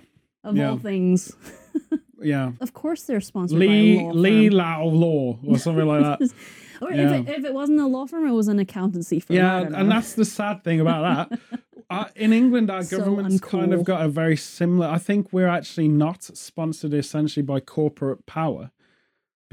Of 0.48 0.56
yeah. 0.56 0.70
all 0.70 0.78
things, 0.78 1.32
yeah. 2.20 2.52
of 2.60 2.74
course 2.74 3.04
they're 3.04 3.22
sponsored 3.22 3.58
Lee 3.58 3.96
by 3.96 4.02
a 4.02 4.04
law 4.04 4.12
firm. 4.12 4.22
Lee. 4.22 4.50
Lao 4.50 4.84
Law 4.84 5.38
or 5.46 5.58
something 5.58 5.86
like 5.86 6.02
that. 6.02 6.20
or 6.82 6.92
if, 6.92 6.98
it, 6.98 7.28
if 7.28 7.44
it 7.46 7.54
wasn't 7.54 7.80
a 7.80 7.86
law 7.86 8.06
firm, 8.06 8.28
it 8.28 8.32
was 8.32 8.48
an 8.48 8.58
accountancy 8.58 9.20
firm. 9.20 9.36
Yeah, 9.36 9.60
and 9.60 9.90
that's 9.90 10.12
the 10.14 10.26
sad 10.26 10.62
thing 10.62 10.80
about 10.80 11.30
that. 11.30 11.40
Uh, 11.90 12.06
in 12.16 12.32
England, 12.32 12.70
our 12.70 12.82
So 12.82 12.98
government's 12.98 13.40
kind 13.40 13.74
of 13.74 13.84
got 13.84 14.04
a 14.04 14.08
very 14.08 14.38
similar. 14.38 14.88
I 14.88 14.96
think 14.96 15.32
we're 15.32 15.46
actually 15.46 15.86
not 15.86 16.24
sponsored 16.24 16.94
essentially 16.94 17.42
by 17.42 17.60
corporate 17.60 18.24
power. 18.24 18.70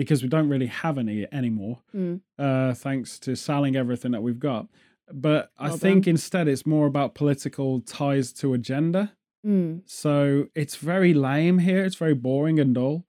Because 0.02 0.24
we 0.24 0.30
don't 0.30 0.50
really 0.50 0.72
have 0.84 0.98
any 0.98 1.28
anymore, 1.32 1.78
Mm. 1.96 2.22
uh, 2.40 2.74
thanks 2.74 3.20
to 3.20 3.36
selling 3.36 3.76
everything 3.76 4.12
that 4.14 4.24
we've 4.24 4.40
got. 4.52 4.68
But 5.14 5.52
I 5.60 5.70
think 5.84 6.06
done. 6.06 6.12
instead 6.16 6.48
it's 6.48 6.66
more 6.66 6.88
about 6.88 7.14
political 7.16 7.82
ties 7.82 8.34
to 8.40 8.54
agenda. 8.54 9.04
Mm. 9.46 9.82
So 9.86 10.48
it's 10.56 10.76
very 10.78 11.14
lame 11.14 11.60
here. 11.60 11.84
It's 11.86 11.96
very 12.06 12.14
boring 12.16 12.60
and 12.60 12.74
dull. 12.74 13.06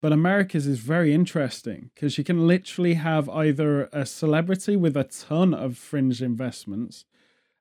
But 0.00 0.12
America's 0.12 0.66
is 0.68 0.78
very 0.78 1.12
interesting 1.12 1.90
because 1.94 2.18
you 2.18 2.24
can 2.24 2.46
literally 2.46 2.94
have 2.94 3.28
either 3.28 3.88
a 3.92 4.06
celebrity 4.06 4.76
with 4.76 4.96
a 4.96 5.04
ton 5.04 5.52
of 5.52 5.76
fringe 5.76 6.22
investments 6.22 7.04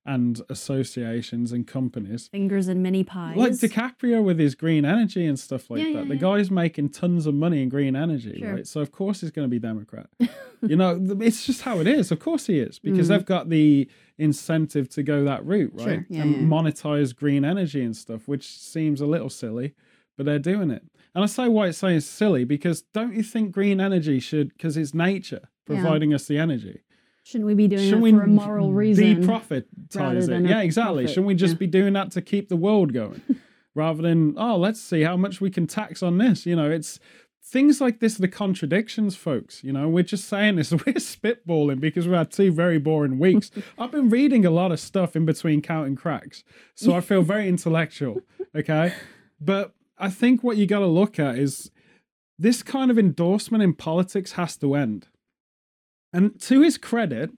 and 0.07 0.41
associations 0.49 1.51
and 1.51 1.67
companies, 1.67 2.29
Fingers 2.29 2.67
in 2.69 2.81
mini 2.81 3.03
pies. 3.03 3.35
like 3.35 3.51
DiCaprio 3.51 4.23
with 4.23 4.39
his 4.39 4.55
green 4.55 4.85
energy 4.85 5.25
and 5.25 5.37
stuff 5.37 5.69
like 5.69 5.79
Yeah, 5.79 5.93
that. 5.93 5.93
yeah, 6.03 6.03
the 6.05 6.15
yeah. 6.15 6.21
guy's 6.21 6.49
making 6.49 6.89
tons 6.89 7.25
of 7.25 7.35
money 7.35 7.61
in 7.61 7.69
green 7.69 7.95
energy, 7.95 8.39
Sure. 8.39 8.53
right? 8.53 8.65
So 8.67 8.79
of 8.81 8.91
course 8.91 9.21
he's 9.21 9.31
going 9.31 9.45
to 9.45 9.49
be 9.49 9.59
Democrat. 9.59 10.09
you 10.61 10.75
know, 10.77 10.97
it's 11.21 11.45
just 11.45 11.61
how 11.61 11.79
it 11.79 11.87
is. 11.87 12.11
Of 12.11 12.19
course 12.19 12.47
he 12.47 12.57
is 12.59 12.79
because 12.79 13.07
Mhm. 13.07 13.09
they've 13.09 13.25
got 13.25 13.49
the 13.49 13.87
incentive 14.17 14.89
to 14.89 15.03
go 15.03 15.23
that 15.25 15.45
route, 15.45 15.73
right? 15.75 16.05
Sure, 16.11 16.21
and 16.21 16.47
monetize 16.51 17.15
green 17.15 17.43
energy 17.45 17.83
and 17.83 17.95
stuff, 17.95 18.27
which 18.27 18.47
seems 18.47 19.01
a 19.01 19.05
little 19.05 19.29
silly, 19.29 19.73
but 20.15 20.25
they're 20.25 20.39
doing 20.39 20.71
it. 20.71 20.83
And 21.13 21.23
I 21.23 21.27
say 21.27 21.47
why 21.47 21.67
it's 21.67 21.77
saying 21.79 21.99
silly 22.01 22.43
because 22.45 22.81
don't 22.93 23.13
you 23.15 23.23
think 23.23 23.51
green 23.51 23.81
energy 23.81 24.19
should, 24.19 24.49
because 24.49 24.77
it's 24.77 24.93
nature 24.93 25.49
providing 25.65 26.13
us 26.13 26.27
the 26.27 26.37
energy? 26.37 26.79
Shouldn't 27.27 27.45
we 27.45 27.55
be 27.55 27.67
doing 27.67 27.83
Shouldn't 27.83 28.03
that 28.05 28.11
for 28.11 28.23
a 28.23 28.27
moral 28.27 28.71
reason? 28.71 29.03
rather 30.29 30.45
it? 30.45 30.49
Yeah, 30.49 30.61
exactly. 30.61 31.03
profit? 31.03 31.09
Shouldn't 31.09 31.27
we 31.27 31.35
just 31.35 31.55
Yeah. 31.55 31.57
be 31.59 31.67
doing 31.67 31.91
that 31.91 32.11
to 32.11 32.21
keep 32.21 32.47
the 32.47 32.55
world 32.55 32.93
going 32.93 33.21
rather 33.75 34.01
than, 34.01 34.35
oh, 34.37 34.55
let's 34.55 34.79
see 34.79 35.01
how 35.01 35.17
much 35.17 35.41
we 35.41 35.49
can 35.49 35.67
tax 35.67 36.01
on 36.01 36.19
this? 36.19 36.45
You 36.45 36.55
know, 36.55 36.71
it's 36.71 37.01
things 37.43 37.81
like 37.81 37.99
this, 37.99 38.15
the 38.15 38.29
contradictions, 38.29 39.17
folks. 39.17 39.61
You 39.61 39.73
know, 39.73 39.89
we're 39.89 40.03
just 40.03 40.29
saying 40.29 40.55
this, 40.55 40.71
we're 40.85 40.93
spitballing 40.93 41.81
because 41.81 42.07
we 42.07 42.13
had 42.13 42.31
two 42.31 42.49
very 42.49 42.77
boring 42.77 43.19
weeks. 43.19 43.51
I've 43.77 43.91
been 43.91 44.09
reading 44.09 44.45
a 44.45 44.49
lot 44.49 44.71
of 44.71 44.79
stuff 44.79 45.13
in 45.13 45.25
between 45.25 45.61
counting 45.61 45.97
cracks, 45.97 46.45
so 46.75 46.93
I 46.93 47.01
feel 47.01 47.23
very 47.23 47.49
intellectual. 47.49 48.21
Okay. 48.55 48.93
But 49.41 49.73
I 49.97 50.09
think 50.09 50.43
what 50.43 50.55
you 50.55 50.65
got 50.65 50.79
to 50.79 50.87
look 50.87 51.19
at 51.19 51.37
is 51.37 51.71
this 52.39 52.63
kind 52.63 52.89
of 52.89 52.97
endorsement 52.97 53.63
in 53.63 53.73
politics 53.73 54.31
has 54.33 54.55
to 54.57 54.73
end. 54.75 55.07
And 56.13 56.39
to 56.41 56.61
his 56.61 56.77
credit, 56.77 57.31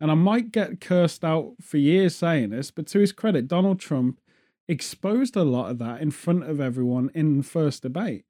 and 0.00 0.10
I 0.10 0.14
might 0.14 0.52
get 0.52 0.80
cursed 0.80 1.24
out 1.24 1.54
for 1.60 1.78
years 1.78 2.14
saying 2.14 2.50
this, 2.50 2.70
but 2.70 2.86
to 2.88 2.98
his 2.98 3.12
credit, 3.12 3.48
Donald 3.48 3.80
Trump 3.80 4.20
exposed 4.68 5.36
a 5.36 5.44
lot 5.44 5.70
of 5.70 5.78
that 5.78 6.00
in 6.00 6.10
front 6.10 6.44
of 6.44 6.60
everyone 6.60 7.10
in 7.14 7.38
the 7.38 7.44
first 7.44 7.82
debate, 7.82 8.24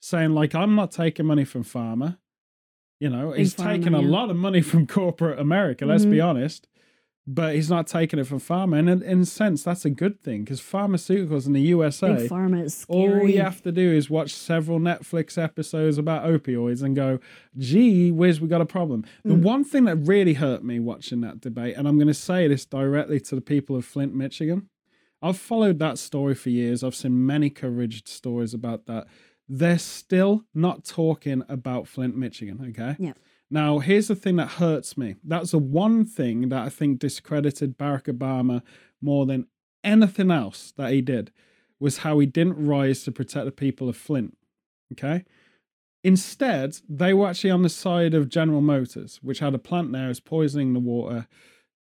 saying, 0.00 0.30
like, 0.30 0.54
I'm 0.54 0.74
not 0.74 0.90
taking 0.90 1.26
money 1.26 1.44
from 1.44 1.64
Pharma. 1.64 2.18
You 3.00 3.10
know, 3.10 3.32
he's 3.32 3.54
taking 3.54 3.92
a 3.92 4.00
lot 4.00 4.30
of 4.30 4.36
money 4.36 4.62
from 4.62 4.86
corporate 4.86 5.38
America, 5.38 5.84
let's 5.84 6.04
be 6.04 6.18
mm-hmm. 6.18 6.28
honest, 6.28 6.68
but 7.26 7.54
he's 7.54 7.70
not 7.70 7.86
taking 7.86 8.18
it 8.18 8.26
from 8.26 8.38
Pharma. 8.38 8.78
And 8.78 8.88
in, 8.88 9.02
in 9.02 9.20
a 9.20 9.24
sense, 9.26 9.62
that's 9.62 9.84
a 9.84 9.90
good 9.90 10.20
thing 10.20 10.44
because 10.44 10.60
pharmaceuticals 10.60 11.46
in 11.46 11.54
the 11.54 11.62
USA. 11.62 12.14
Big 12.14 12.30
pharma 12.30 12.64
is 12.64 12.76
scary. 12.76 13.20
All 13.20 13.28
you 13.28 13.40
have 13.40 13.62
to 13.62 13.72
do 13.72 13.92
is 13.92 14.10
watch 14.10 14.34
several 14.34 14.78
Netflix 14.78 15.42
episodes 15.42 15.96
about 15.96 16.26
opioids 16.26 16.82
and 16.82 16.94
go, 16.94 17.18
gee 17.56 18.12
whiz, 18.12 18.40
we 18.40 18.48
got 18.48 18.60
a 18.60 18.66
problem. 18.66 19.04
The 19.24 19.34
mm. 19.34 19.42
one 19.42 19.64
thing 19.64 19.84
that 19.84 19.96
really 19.96 20.34
hurt 20.34 20.62
me 20.62 20.80
watching 20.80 21.22
that 21.22 21.40
debate, 21.40 21.76
and 21.76 21.88
I'm 21.88 21.96
going 21.96 22.08
to 22.08 22.14
say 22.14 22.46
this 22.46 22.66
directly 22.66 23.20
to 23.20 23.34
the 23.34 23.40
people 23.40 23.74
of 23.74 23.86
Flint, 23.86 24.14
Michigan. 24.14 24.68
I've 25.22 25.38
followed 25.38 25.78
that 25.78 25.98
story 25.98 26.34
for 26.34 26.50
years. 26.50 26.84
I've 26.84 26.94
seen 26.94 27.24
many 27.24 27.48
coverage 27.48 28.06
stories 28.06 28.52
about 28.52 28.84
that. 28.86 29.06
They're 29.48 29.78
still 29.78 30.44
not 30.54 30.84
talking 30.84 31.42
about 31.48 31.88
Flint, 31.88 32.16
Michigan. 32.16 32.66
Okay. 32.70 32.96
Yeah. 32.98 33.12
Now, 33.54 33.78
here's 33.78 34.08
the 34.08 34.16
thing 34.16 34.34
that 34.34 34.48
hurts 34.48 34.98
me. 34.98 35.14
That's 35.22 35.52
the 35.52 35.60
one 35.60 36.04
thing 36.04 36.48
that 36.48 36.66
I 36.66 36.68
think 36.68 36.98
discredited 36.98 37.78
Barack 37.78 38.12
Obama 38.12 38.62
more 39.00 39.26
than 39.26 39.46
anything 39.84 40.32
else 40.32 40.72
that 40.76 40.90
he 40.90 41.00
did 41.00 41.30
was 41.78 41.98
how 41.98 42.18
he 42.18 42.26
didn't 42.26 42.66
rise 42.66 43.04
to 43.04 43.12
protect 43.12 43.44
the 43.44 43.52
people 43.52 43.88
of 43.88 43.96
Flint. 43.96 44.36
Okay. 44.90 45.24
Instead, 46.02 46.78
they 46.88 47.14
were 47.14 47.28
actually 47.28 47.52
on 47.52 47.62
the 47.62 47.68
side 47.68 48.12
of 48.12 48.28
General 48.28 48.60
Motors, 48.60 49.20
which 49.22 49.38
had 49.38 49.54
a 49.54 49.58
plant 49.58 49.92
there, 49.92 50.10
is 50.10 50.18
poisoning 50.18 50.72
the 50.72 50.80
water. 50.80 51.28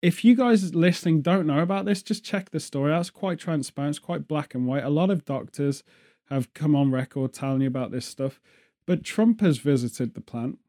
If 0.00 0.24
you 0.24 0.36
guys 0.36 0.72
listening 0.72 1.20
don't 1.20 1.48
know 1.48 1.58
about 1.58 1.84
this, 1.84 2.00
just 2.00 2.24
check 2.24 2.50
the 2.50 2.60
story 2.60 2.92
out. 2.92 3.00
It's 3.00 3.10
quite 3.10 3.40
transparent, 3.40 3.96
it's 3.96 3.98
quite 3.98 4.28
black 4.28 4.54
and 4.54 4.68
white. 4.68 4.84
A 4.84 4.88
lot 4.88 5.10
of 5.10 5.24
doctors 5.24 5.82
have 6.30 6.54
come 6.54 6.76
on 6.76 6.92
record 6.92 7.32
telling 7.32 7.62
you 7.62 7.66
about 7.66 7.90
this 7.90 8.06
stuff. 8.06 8.38
But 8.86 9.02
Trump 9.02 9.40
has 9.40 9.58
visited 9.58 10.14
the 10.14 10.20
plant 10.20 10.60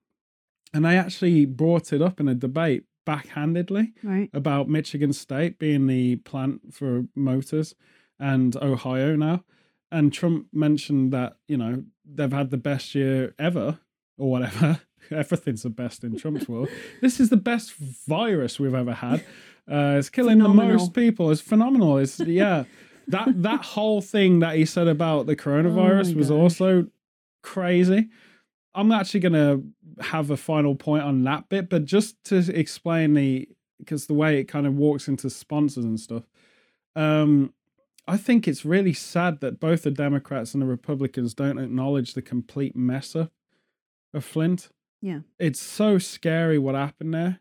and 0.73 0.85
they 0.85 0.97
actually 0.97 1.45
brought 1.45 1.93
it 1.93 2.01
up 2.01 2.19
in 2.19 2.27
a 2.27 2.35
debate 2.35 2.83
backhandedly 3.07 3.93
right. 4.03 4.29
about 4.33 4.67
Michigan 4.67 5.13
State 5.13 5.57
being 5.57 5.87
the 5.87 6.17
plant 6.17 6.73
for 6.73 7.05
motors 7.15 7.73
and 8.19 8.55
Ohio 8.57 9.15
now. 9.15 9.43
And 9.91 10.11
Trump 10.11 10.47
mentioned 10.51 11.13
that, 11.13 11.37
you 11.47 11.57
know, 11.57 11.83
they've 12.05 12.31
had 12.31 12.51
the 12.51 12.57
best 12.57 12.93
year 12.93 13.33
ever 13.39 13.79
or 14.17 14.29
whatever. 14.29 14.81
Everything's 15.11 15.63
the 15.63 15.69
best 15.69 16.03
in 16.03 16.17
Trump's 16.17 16.49
world. 16.49 16.67
This 17.01 17.19
is 17.21 17.29
the 17.29 17.37
best 17.37 17.73
virus 17.73 18.59
we've 18.59 18.73
ever 18.73 18.93
had. 18.93 19.23
Uh, 19.69 19.95
it's 19.97 20.09
killing 20.09 20.39
the 20.39 20.49
most 20.49 20.93
people. 20.93 21.31
It's 21.31 21.41
phenomenal. 21.41 21.97
It's 21.97 22.19
yeah. 22.25 22.65
that 23.07 23.41
that 23.43 23.63
whole 23.63 24.01
thing 24.01 24.39
that 24.39 24.55
he 24.55 24.65
said 24.65 24.87
about 24.87 25.27
the 25.27 25.35
coronavirus 25.35 26.13
Oh 26.13 26.17
was 26.17 26.29
gosh. 26.29 26.37
also 26.37 26.87
crazy. 27.41 28.09
I'm 28.75 28.91
actually 28.91 29.21
gonna 29.21 29.61
have 30.01 30.29
a 30.29 30.37
final 30.37 30.75
point 30.75 31.03
on 31.03 31.23
that 31.23 31.49
bit, 31.49 31.69
but 31.69 31.85
just 31.85 32.23
to 32.25 32.37
explain 32.57 33.13
the 33.13 33.47
because 33.79 34.07
the 34.07 34.13
way 34.13 34.39
it 34.39 34.45
kind 34.45 34.65
of 34.65 34.75
walks 34.75 35.07
into 35.07 35.29
sponsors 35.29 35.85
and 35.85 35.99
stuff. 35.99 36.23
Um, 36.95 37.53
I 38.07 38.17
think 38.17 38.47
it's 38.47 38.65
really 38.65 38.93
sad 38.93 39.41
that 39.41 39.59
both 39.59 39.83
the 39.83 39.91
Democrats 39.91 40.53
and 40.53 40.63
the 40.63 40.67
Republicans 40.67 41.33
don't 41.33 41.59
acknowledge 41.59 42.13
the 42.13 42.21
complete 42.21 42.75
mess 42.75 43.15
up 43.15 43.31
of 44.13 44.23
Flint. 44.23 44.69
Yeah. 45.01 45.19
It's 45.37 45.59
so 45.59 45.99
scary 45.99 46.57
what 46.57 46.73
happened 46.73 47.13
there. 47.13 47.39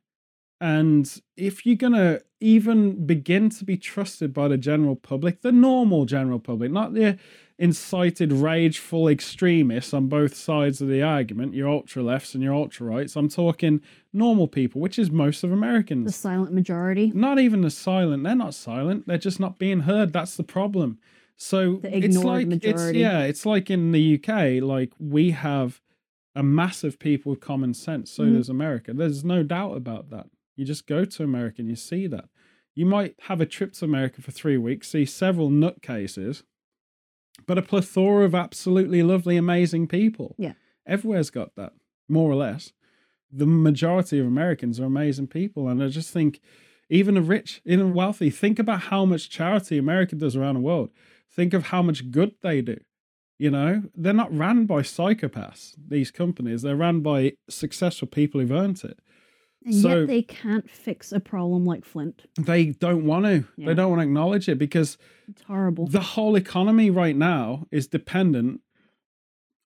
And 0.60 1.20
if 1.36 1.66
you're 1.66 1.76
going 1.76 1.92
to 1.92 2.22
even 2.40 3.06
begin 3.06 3.50
to 3.50 3.64
be 3.64 3.76
trusted 3.76 4.32
by 4.32 4.48
the 4.48 4.56
general 4.58 4.96
public, 4.96 5.42
the 5.42 5.52
normal 5.52 6.04
general 6.06 6.38
public, 6.38 6.70
not 6.70 6.94
the 6.94 7.18
incited, 7.58 8.32
rageful 8.32 9.08
extremists 9.08 9.94
on 9.94 10.08
both 10.08 10.34
sides 10.34 10.80
of 10.82 10.88
the 10.88 11.02
argument, 11.02 11.54
your 11.54 11.68
ultra 11.68 12.02
lefts 12.02 12.34
and 12.34 12.42
your 12.42 12.52
ultra 12.54 12.86
rights, 12.86 13.16
I'm 13.16 13.28
talking 13.30 13.80
normal 14.12 14.46
people, 14.48 14.80
which 14.80 14.98
is 14.98 15.10
most 15.10 15.42
of 15.42 15.52
Americans 15.52 16.06
The 16.06 16.12
silent 16.12 16.52
majority. 16.52 17.10
not 17.14 17.38
even 17.38 17.62
the 17.62 17.70
silent 17.70 18.24
they're 18.24 18.34
not 18.34 18.54
silent 18.54 19.06
they're 19.06 19.16
just 19.18 19.40
not 19.40 19.58
being 19.58 19.80
heard 19.80 20.12
that's 20.12 20.36
the 20.36 20.42
problem 20.44 20.98
so 21.38 21.76
The 21.76 21.96
it's 21.98 22.16
like 22.24 22.46
it's 22.46 22.50
majority. 22.64 22.98
yeah 22.98 23.20
it's 23.22 23.44
like 23.46 23.70
in 23.70 23.92
the 23.92 24.14
uk 24.22 24.62
like 24.62 24.92
we 24.98 25.30
have 25.32 25.80
a 26.34 26.42
massive 26.42 26.98
people 26.98 27.30
with 27.30 27.40
common 27.40 27.72
sense 27.74 28.10
so 28.10 28.24
Mhm. 28.24 28.36
does 28.36 28.48
america 28.48 28.92
there's 28.94 29.22
no 29.24 29.42
doubt 29.42 29.76
about 29.76 30.08
that 30.10 30.26
you 30.56 30.64
just 30.64 30.86
go 30.86 31.04
to 31.04 31.22
america 31.22 31.56
and 31.60 31.68
you 31.68 31.76
see 31.76 32.06
that 32.06 32.26
you 32.74 32.84
might 32.86 33.14
have 33.22 33.40
a 33.40 33.46
trip 33.46 33.72
to 33.72 33.84
america 33.84 34.20
for 34.22 34.30
three 34.32 34.56
weeks 34.56 34.88
see 34.88 35.04
several 35.04 35.50
nutcases 35.50 36.42
but 37.46 37.58
a 37.58 37.62
plethora 37.62 38.24
of 38.24 38.34
absolutely 38.34 39.02
lovely 39.02 39.36
amazing 39.36 39.86
people 39.86 40.34
Yeah. 40.38 40.52
everywhere's 40.86 41.30
got 41.30 41.54
that 41.56 41.72
more 42.08 42.30
or 42.30 42.36
less 42.36 42.72
the 43.32 43.46
majority 43.46 44.20
of 44.20 44.26
Americans 44.26 44.78
are 44.78 44.84
amazing 44.84 45.26
people. 45.26 45.68
And 45.68 45.82
I 45.82 45.88
just 45.88 46.10
think, 46.12 46.40
even 46.88 47.16
the 47.16 47.20
rich, 47.20 47.60
even 47.66 47.92
wealthy, 47.92 48.30
think 48.30 48.60
about 48.60 48.82
how 48.82 49.04
much 49.04 49.28
charity 49.28 49.76
America 49.78 50.14
does 50.14 50.36
around 50.36 50.54
the 50.54 50.60
world. 50.60 50.90
Think 51.28 51.52
of 51.52 51.64
how 51.64 51.82
much 51.82 52.12
good 52.12 52.36
they 52.40 52.62
do. 52.62 52.78
You 53.36 53.50
know, 53.50 53.82
they're 53.96 54.12
not 54.14 54.32
ran 54.34 54.64
by 54.66 54.82
psychopaths, 54.82 55.74
these 55.76 56.12
companies. 56.12 56.62
They're 56.62 56.76
ran 56.76 57.00
by 57.00 57.32
successful 57.50 58.06
people 58.06 58.40
who've 58.40 58.52
earned 58.52 58.82
it. 58.84 59.00
And 59.66 59.74
So- 59.74 59.98
yet 60.00 60.06
they 60.06 60.22
can't 60.22 60.70
fix 60.70 61.10
a 61.12 61.20
problem 61.20 61.64
like 61.66 61.84
Flint. 61.84 62.24
They 62.40 62.66
don't 62.70 63.04
want 63.04 63.26
to. 63.26 63.44
Yeah. 63.56 63.66
They 63.66 63.74
don't 63.74 63.90
want 63.90 64.00
to 64.00 64.04
acknowledge 64.04 64.48
it 64.48 64.58
because 64.58 64.96
It's 65.28 65.42
horrible. 65.42 65.88
the 65.88 66.00
whole 66.00 66.36
economy 66.36 66.88
right 66.88 67.16
now 67.16 67.66
is 67.72 67.86
dependent 67.88 68.60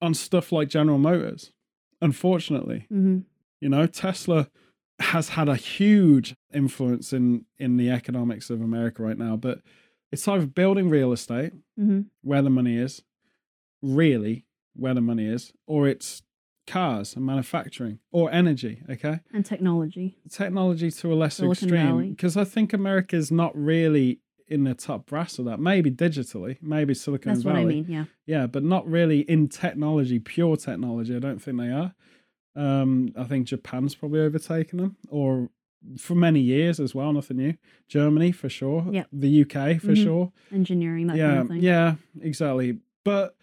on 0.00 0.14
stuff 0.14 0.50
like 0.52 0.68
General 0.70 0.98
Motors, 0.98 1.52
unfortunately. 2.00 2.86
hmm 2.88 3.18
You 3.60 3.68
know, 3.68 3.86
Tesla 3.86 4.48
has 5.00 5.30
had 5.30 5.48
a 5.48 5.56
huge 5.56 6.34
influence 6.52 7.12
in 7.12 7.44
in 7.58 7.76
the 7.76 7.90
economics 7.90 8.48
of 8.50 8.62
America 8.62 9.02
right 9.02 9.18
now, 9.18 9.36
but 9.36 9.60
it's 10.10 10.26
either 10.26 10.46
building 10.46 10.88
real 10.88 11.12
estate 11.12 11.52
hmm 11.76 12.00
where 12.22 12.40
the 12.42 12.48
money 12.50 12.76
is, 12.78 13.02
really 13.82 14.46
where 14.74 14.94
the 14.94 15.00
money 15.02 15.26
is, 15.26 15.52
or 15.66 15.86
it's 15.88 16.22
cars 16.70 17.16
and 17.16 17.24
manufacturing 17.26 17.98
or 18.12 18.30
energy, 18.32 18.82
okay? 18.88 19.20
And 19.32 19.44
technology. 19.44 20.18
Technology 20.30 20.90
to 20.90 21.12
a 21.12 21.16
lesser 21.16 21.42
Silicon 21.54 21.68
extreme 21.68 22.10
because 22.10 22.36
I 22.36 22.44
think 22.44 22.72
America 22.72 23.16
is 23.16 23.30
not 23.30 23.52
really 23.56 24.20
in 24.48 24.64
the 24.64 24.74
top 24.74 25.06
brass 25.06 25.38
of 25.38 25.44
that. 25.46 25.60
Maybe 25.60 25.90
digitally, 25.90 26.56
maybe 26.60 26.92
Silicon 26.94 27.32
That's 27.32 27.44
Valley. 27.44 27.64
what 27.64 27.70
I 27.70 27.74
mean. 27.74 27.86
Yeah. 27.88 28.04
Yeah, 28.26 28.46
but 28.46 28.62
not 28.64 28.86
really 28.88 29.20
in 29.20 29.48
technology, 29.48 30.18
pure 30.18 30.56
technology. 30.56 31.14
I 31.14 31.18
don't 31.20 31.40
think 31.40 31.58
they 31.58 31.70
are. 31.70 31.94
Um, 32.56 33.12
I 33.16 33.24
think 33.24 33.46
Japan's 33.46 33.94
probably 33.94 34.20
overtaken 34.20 34.78
them, 34.78 34.96
or 35.08 35.50
for 35.96 36.14
many 36.14 36.40
years 36.40 36.80
as 36.80 36.94
well. 36.94 37.12
Nothing 37.12 37.36
new. 37.38 37.54
Germany 37.88 38.32
for 38.32 38.48
sure. 38.48 38.86
Yeah. 38.90 39.04
The 39.12 39.28
UK 39.44 39.78
for 39.78 39.92
Mhm. 39.94 40.02
sure. 40.04 40.32
Engineering, 40.52 41.06
that 41.06 41.16
yeah, 41.16 41.28
kind 41.28 41.38
of 41.40 41.48
thing. 41.48 41.62
yeah, 41.62 41.94
exactly. 42.20 42.78
But 43.04 43.34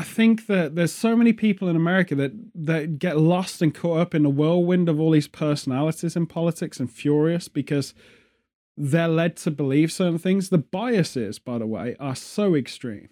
I 0.00 0.02
think 0.02 0.46
that 0.46 0.76
there's 0.76 0.94
so 0.94 1.14
many 1.14 1.34
people 1.34 1.68
in 1.68 1.76
America 1.76 2.14
that 2.14 2.32
that 2.54 2.98
get 2.98 3.18
lost 3.18 3.60
and 3.60 3.74
caught 3.74 3.98
up 3.98 4.14
in 4.14 4.22
the 4.22 4.30
whirlwind 4.30 4.88
of 4.88 4.98
all 4.98 5.10
these 5.10 5.28
personalities 5.28 6.16
in 6.16 6.24
politics 6.24 6.80
and 6.80 6.90
furious 6.90 7.48
because 7.48 7.92
they're 8.78 9.08
led 9.08 9.36
to 9.36 9.50
believe 9.50 9.92
certain 9.92 10.16
things. 10.16 10.48
The 10.48 10.56
biases, 10.56 11.38
by 11.38 11.58
the 11.58 11.66
way, 11.66 11.96
are 12.00 12.16
so 12.16 12.54
extreme. 12.54 13.10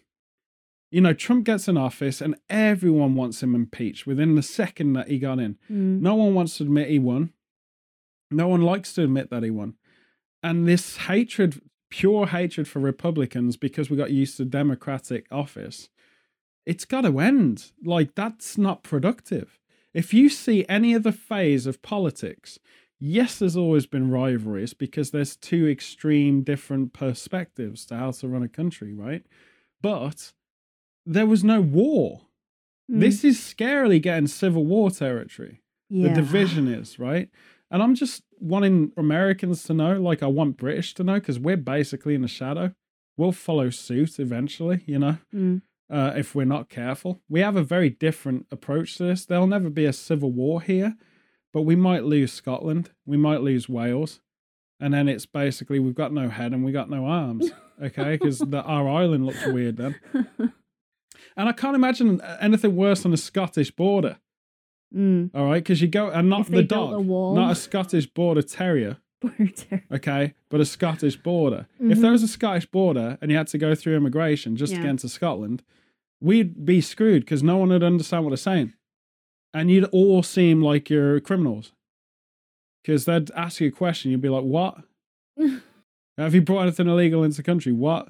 You 0.91 1.03
know, 1.03 1.13
Trump 1.13 1.45
gets 1.45 1.69
in 1.69 1.77
office 1.77 2.23
and 2.23 2.37
everyone 2.49 3.15
wants 3.15 3.43
him 3.43 3.55
impeached 3.55 4.07
within 4.07 4.35
the 4.35 4.43
second 4.43 4.95
that 4.95 5.09
he 5.09 5.19
got 5.19 5.39
in. 5.39 5.59
Mm. 5.71 6.01
No 6.01 6.15
one 6.15 6.33
wants 6.33 6.57
to 6.57 6.63
admit 6.63 6.89
he 6.89 6.99
won. 6.99 7.35
No 8.31 8.49
one 8.49 8.63
likes 8.63 8.95
to 8.95 9.05
admit 9.05 9.29
that 9.29 9.43
he 9.43 9.51
won. 9.51 9.75
And 10.43 10.67
this 10.67 10.97
hatred, 10.97 11.61
pure 11.91 12.29
hatred 12.29 12.67
for 12.67 12.79
Republicans 12.79 13.59
because 13.59 13.91
we 13.91 13.99
got 13.99 14.11
used 14.11 14.39
to 14.39 14.47
Democratic 14.47 15.27
office, 15.31 15.91
it's 16.69 16.85
got 16.85 17.01
to 17.01 17.19
end. 17.19 17.73
Like, 17.83 18.15
that's 18.15 18.59
not 18.59 18.83
productive. 18.83 19.59
If 19.95 20.13
you 20.13 20.29
see 20.29 20.67
any 20.69 20.95
other 20.95 21.13
phase 21.13 21.67
of 21.67 21.81
politics, 21.81 22.59
yes, 23.01 23.39
there's 23.39 23.57
always 23.57 23.87
been 23.87 24.11
rivalries 24.11 24.75
because 24.75 25.11
there's 25.11 25.35
two 25.35 25.67
extreme 25.67 26.43
different 26.43 26.93
perspectives 26.93 27.87
to 27.87 27.97
how 27.97 28.11
to 28.11 28.29
run 28.29 28.43
a 28.43 28.49
country, 28.49 28.93
right? 28.93 29.25
But 29.81 30.35
there 31.07 31.27
was 31.27 31.43
no 31.43 31.63
war. 31.63 32.27
Mm. 32.91 33.01
This 33.01 33.25
is 33.25 33.39
scarily 33.39 34.01
getting 34.01 34.27
civil 34.27 34.67
war 34.67 34.91
territory 34.91 35.63
yeah. 35.89 36.09
the 36.09 36.15
division 36.15 36.69
is, 36.69 36.99
right? 36.99 37.31
And 37.71 37.83
I'm 37.83 37.95
just 37.95 38.23
wanting 38.41 38.93
Americans 38.97 39.63
to 39.65 39.75
know, 39.75 40.01
like 40.01 40.23
I 40.23 40.27
want 40.27 40.59
British 40.59 40.95
to 40.95 41.05
know, 41.05 41.15
because 41.15 41.39
we're 41.39 41.57
basically 41.57 42.15
in 42.15 42.23
the 42.23 42.29
shadow. 42.29 42.75
We'll 43.17 43.33
follow 43.33 43.71
suit 43.71 44.19
eventually, 44.21 44.83
you 44.87 44.99
know, 44.99 45.19
Mm. 45.35 45.63
Uh, 45.91 46.13
if 46.17 46.35
we're 46.35 46.45
not 46.45 46.69
careful. 46.69 47.21
We 47.29 47.41
have 47.41 47.57
a 47.57 47.63
very 47.63 47.91
different 47.91 48.47
approach 48.51 48.97
to 48.97 49.05
this. 49.05 49.25
There'll 49.25 49.47
never 49.47 49.71
be 49.71 49.85
a 49.85 49.93
civil 49.93 50.31
war 50.31 50.61
here, 50.61 50.97
but 51.53 51.63
we 51.63 51.77
might 51.77 52.05
lose 52.05 52.33
Scotland. 52.33 52.91
We 53.07 53.17
might 53.17 53.41
lose 53.41 53.69
Wales. 53.69 54.21
And 54.81 54.95
then 54.95 55.09
it's 55.09 55.27
basically 55.27 55.79
we've 55.81 55.95
got 55.95 56.13
no 56.13 56.29
head 56.29 56.53
and 56.53 56.65
we 56.65 56.73
got 56.73 56.89
no 56.89 57.07
arms, 57.07 57.51
okay? 57.83 58.13
Because 58.13 58.41
our 58.43 58.89
island 58.89 59.27
looks 59.27 59.45
weird 59.47 59.77
then. 59.77 59.97
And 61.37 61.49
I 61.49 61.53
can't 61.53 61.75
imagine 61.75 62.21
anything 62.41 62.77
worse 62.77 63.03
than 63.03 63.13
a 63.13 63.17
Scottish 63.17 63.71
border. 63.71 64.19
mm. 64.95 65.31
All 65.35 65.47
right, 65.47 65.63
because 65.63 65.81
you 65.81 65.89
go 65.89 66.11
and 66.11 66.29
not 66.29 66.43
If 66.43 66.49
the 66.49 66.63
dog, 66.63 67.01
a 67.01 67.03
not 67.05 67.53
a 67.53 67.55
Scottish 67.55 68.07
border 68.07 68.43
terrier, 68.43 68.99
Border 69.21 69.53
okay, 69.93 70.35
but 70.49 70.61
a 70.61 70.65
Scottish 70.65 71.17
border. 71.17 71.67
If 71.81 71.99
there 71.99 72.13
was 72.13 72.23
a 72.23 72.29
Scottish 72.29 72.67
border 72.67 73.19
and 73.21 73.33
you 73.33 73.37
had 73.37 73.49
to 73.49 73.59
go 73.59 73.75
through 73.75 73.97
immigration 73.97 74.55
just 74.57 74.75
to 74.75 74.81
get 74.81 74.91
into 74.91 75.09
Scotland, 75.09 75.65
we'd 76.21 76.65
be 76.65 76.81
screwed 76.81 77.25
because 77.25 77.43
no 77.43 77.57
one 77.57 77.69
would 77.71 77.83
understand 77.83 78.25
what 78.25 78.31
they're 78.31 78.37
saying, 78.37 78.73
and 79.55 79.71
you'd 79.71 79.85
all 79.87 80.23
seem 80.23 80.63
like 80.63 80.91
you're 80.91 81.21
criminals. 81.21 81.73
Because 82.83 83.05
they'd 83.05 83.31
ask 83.33 83.61
you 83.61 83.69
a 83.69 83.73
question, 83.73 84.11
you'd 84.11 84.21
be 84.23 84.29
like, 84.29 84.45
"What? 84.45 84.79
Have 86.19 86.35
you 86.35 86.43
brought 86.43 86.63
anything 86.63 86.89
illegal 86.89 87.23
into 87.25 87.37
the 87.39 87.43
country? 87.43 87.73
What?" 87.73 88.09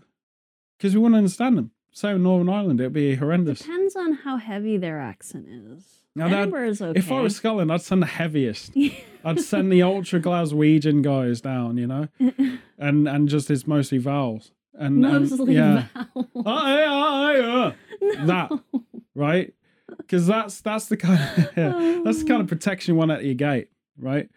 Because 0.79 0.95
we 0.95 1.01
wouldn't 1.01 1.19
understand 1.19 1.59
them. 1.59 1.73
Same 1.91 2.13
with 2.15 2.23
Northern 2.23 2.49
Ireland, 2.49 2.81
it'd 2.81 2.93
be 2.93 3.17
horrendous. 3.17 3.61
Depends 3.61 3.97
on 3.97 4.13
how 4.13 4.37
heavy 4.37 4.77
their 4.77 5.01
accent 5.01 5.47
is. 5.49 5.99
Now 6.15 6.29
that- 6.29 6.53
is 6.65 6.83
okay. 6.83 6.99
If 6.99 7.11
I 7.11 7.21
was 7.21 7.37
Scotland, 7.37 7.73
I'd 7.73 7.81
send 7.81 8.03
the 8.03 8.07
heaviest. 8.07 8.73
I'd 9.25 9.41
send 9.41 9.73
the 9.73 9.83
ultra 9.83 10.21
Glaswegian 10.21 11.03
guys 11.03 11.41
down, 11.41 11.77
you 11.77 11.87
know, 11.87 12.09
and 12.79 13.09
and 13.09 13.29
just 13.29 13.51
it's 13.51 13.67
mostly 13.67 13.99
vowels 13.99 14.53
and, 14.75 15.05
and 15.05 15.49
yeah, 15.49 15.87
vowels. 16.35 17.75
No. 18.19 18.27
that. 18.27 18.83
right? 19.15 19.55
Because 19.97 20.27
that's 20.27 20.61
that's 20.61 20.87
the 20.87 20.97
kind 20.97 21.21
of 21.21 21.51
yeah, 21.57 22.01
that's 22.05 22.21
the 22.23 22.29
kind 22.29 22.41
of 22.43 22.49
protection 22.49 22.95
you 22.95 22.99
want 22.99 23.11
at 23.11 23.25
your 23.25 23.35
gate, 23.35 23.69
right? 23.99 24.29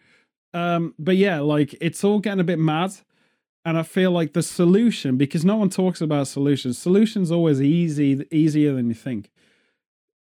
Um, 0.54 0.94
but 0.98 1.16
yeah, 1.16 1.40
like 1.40 1.74
it's 1.80 2.04
all 2.04 2.18
getting 2.20 2.40
a 2.40 2.44
bit 2.44 2.58
mad, 2.58 2.92
and 3.64 3.78
I 3.78 3.82
feel 3.82 4.10
like 4.10 4.32
the 4.32 4.42
solution 4.42 5.16
because 5.16 5.44
no 5.44 5.56
one 5.56 5.70
talks 5.70 6.00
about 6.00 6.26
solutions. 6.28 6.78
Solutions 6.78 7.30
always 7.30 7.60
easy 7.60 8.26
easier 8.30 8.74
than 8.74 8.88
you 8.88 8.94
think. 8.94 9.30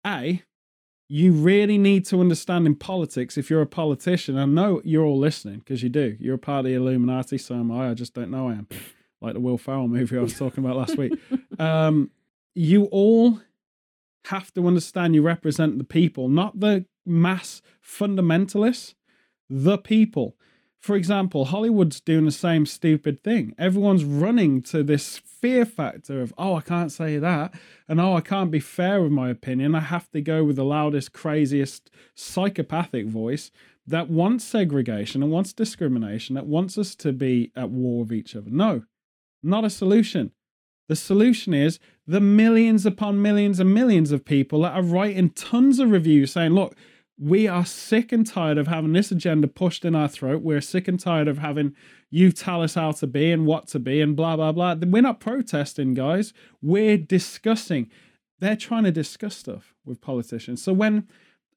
A, 0.06 0.42
you 1.08 1.32
really 1.32 1.78
need 1.78 2.04
to 2.06 2.20
understand 2.20 2.66
in 2.66 2.74
politics 2.74 3.36
if 3.36 3.50
you're 3.50 3.62
a 3.62 3.66
politician. 3.66 4.38
I 4.38 4.44
know 4.44 4.80
you're 4.84 5.04
all 5.04 5.18
listening 5.18 5.58
because 5.60 5.82
you 5.82 5.88
do. 5.88 6.16
You're 6.20 6.36
a 6.36 6.38
part 6.38 6.60
of 6.60 6.64
the 6.66 6.74
Illuminati, 6.74 7.38
so 7.38 7.54
am 7.54 7.70
I. 7.70 7.90
I 7.90 7.94
just 7.94 8.14
don't 8.14 8.30
know 8.30 8.48
I 8.48 8.52
am. 8.52 8.68
Like 9.20 9.34
the 9.34 9.40
Will 9.40 9.58
Ferrell 9.58 9.88
movie 9.88 10.16
I 10.16 10.20
was 10.22 10.38
talking 10.38 10.64
about 10.64 10.76
last 10.76 10.96
week. 10.96 11.12
Um, 11.58 12.12
you 12.58 12.86
all 12.86 13.40
have 14.24 14.52
to 14.52 14.66
understand 14.66 15.14
you 15.14 15.22
represent 15.22 15.78
the 15.78 15.84
people, 15.84 16.28
not 16.28 16.58
the 16.58 16.84
mass 17.06 17.62
fundamentalists, 17.80 18.94
the 19.48 19.78
people. 19.78 20.36
For 20.80 20.96
example, 20.96 21.46
Hollywood's 21.46 22.00
doing 22.00 22.24
the 22.24 22.32
same 22.32 22.66
stupid 22.66 23.22
thing. 23.22 23.54
Everyone's 23.58 24.04
running 24.04 24.60
to 24.62 24.82
this 24.82 25.18
fear 25.18 25.64
factor 25.64 26.20
of, 26.20 26.34
oh, 26.36 26.56
I 26.56 26.60
can't 26.60 26.90
say 26.90 27.18
that. 27.18 27.54
And 27.86 28.00
oh, 28.00 28.14
I 28.14 28.20
can't 28.20 28.50
be 28.50 28.58
fair 28.58 29.00
with 29.02 29.12
my 29.12 29.30
opinion. 29.30 29.76
I 29.76 29.80
have 29.80 30.10
to 30.10 30.20
go 30.20 30.42
with 30.42 30.56
the 30.56 30.64
loudest, 30.64 31.12
craziest, 31.12 31.92
psychopathic 32.16 33.06
voice 33.06 33.52
that 33.86 34.10
wants 34.10 34.44
segregation 34.44 35.22
and 35.22 35.30
wants 35.30 35.52
discrimination, 35.52 36.34
that 36.34 36.46
wants 36.46 36.76
us 36.76 36.96
to 36.96 37.12
be 37.12 37.52
at 37.54 37.70
war 37.70 38.02
with 38.02 38.12
each 38.12 38.34
other. 38.34 38.50
No, 38.50 38.82
not 39.44 39.64
a 39.64 39.70
solution. 39.70 40.32
The 40.88 40.96
solution 40.96 41.54
is 41.54 41.78
the 42.06 42.20
millions 42.20 42.86
upon 42.86 43.22
millions 43.22 43.60
and 43.60 43.72
millions 43.72 44.10
of 44.10 44.24
people 44.24 44.62
that 44.62 44.72
are 44.72 44.82
writing 44.82 45.30
tons 45.30 45.78
of 45.78 45.90
reviews 45.90 46.32
saying, 46.32 46.52
look, 46.52 46.74
we 47.20 47.48
are 47.48 47.66
sick 47.66 48.12
and 48.12 48.26
tired 48.26 48.58
of 48.58 48.68
having 48.68 48.92
this 48.92 49.10
agenda 49.10 49.48
pushed 49.48 49.84
in 49.84 49.94
our 49.94 50.08
throat. 50.08 50.40
We're 50.40 50.60
sick 50.60 50.88
and 50.88 50.98
tired 50.98 51.28
of 51.28 51.38
having 51.38 51.74
you 52.10 52.32
tell 52.32 52.62
us 52.62 52.74
how 52.74 52.92
to 52.92 53.06
be 53.06 53.30
and 53.32 53.44
what 53.44 53.66
to 53.68 53.78
be 53.78 54.00
and 54.00 54.16
blah, 54.16 54.36
blah, 54.36 54.52
blah. 54.52 54.76
We're 54.80 55.02
not 55.02 55.20
protesting, 55.20 55.94
guys. 55.94 56.32
We're 56.62 56.96
discussing. 56.96 57.90
They're 58.38 58.56
trying 58.56 58.84
to 58.84 58.92
discuss 58.92 59.36
stuff 59.36 59.74
with 59.84 60.00
politicians. 60.00 60.62
So 60.62 60.72
when, 60.72 61.08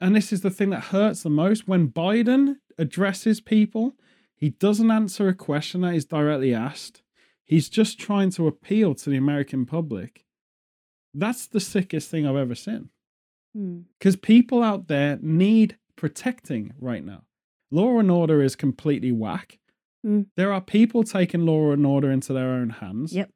and 0.02 0.16
this 0.16 0.34
is 0.34 0.42
the 0.42 0.50
thing 0.50 0.72
that 0.72 0.86
hurts 0.86 1.24
the 1.24 1.30
most, 1.30 1.68
when 1.68 1.90
Biden 1.90 2.56
addresses 2.78 3.40
people, 3.40 3.96
he 4.36 4.50
doesn't 4.50 4.90
answer 4.90 5.28
a 5.28 5.36
question 5.36 5.82
that 5.82 5.94
is 5.94 6.06
directly 6.06 6.54
asked. 6.54 7.04
He's 7.46 7.70
just 7.70 8.00
trying 8.00 8.30
to 8.32 8.48
appeal 8.48 8.96
to 8.96 9.10
the 9.10 9.18
American 9.18 9.66
public. 9.66 10.26
That's 11.14 11.48
the 11.48 11.60
sickest 11.60 12.10
thing 12.10 12.26
I've 12.26 12.36
ever 12.38 12.56
seen 12.56 12.90
Hmm. 13.54 13.82
because 14.00 14.16
people 14.16 14.64
out 14.64 14.88
there 14.88 15.18
need 15.22 15.78
protecting 15.98 16.74
right 16.80 17.04
now. 17.04 17.24
Law 17.70 18.00
and 18.00 18.10
order 18.10 18.42
is 18.42 18.56
completely 18.56 19.12
whack. 19.12 19.60
Mm. 20.06 20.28
There 20.36 20.52
are 20.54 20.62
people 20.62 21.04
taking 21.04 21.46
law 21.46 21.72
and 21.72 21.86
order 21.86 22.10
into 22.12 22.34
their 22.34 22.50
own 22.50 22.70
hands 22.70 23.14
Yep. 23.14 23.32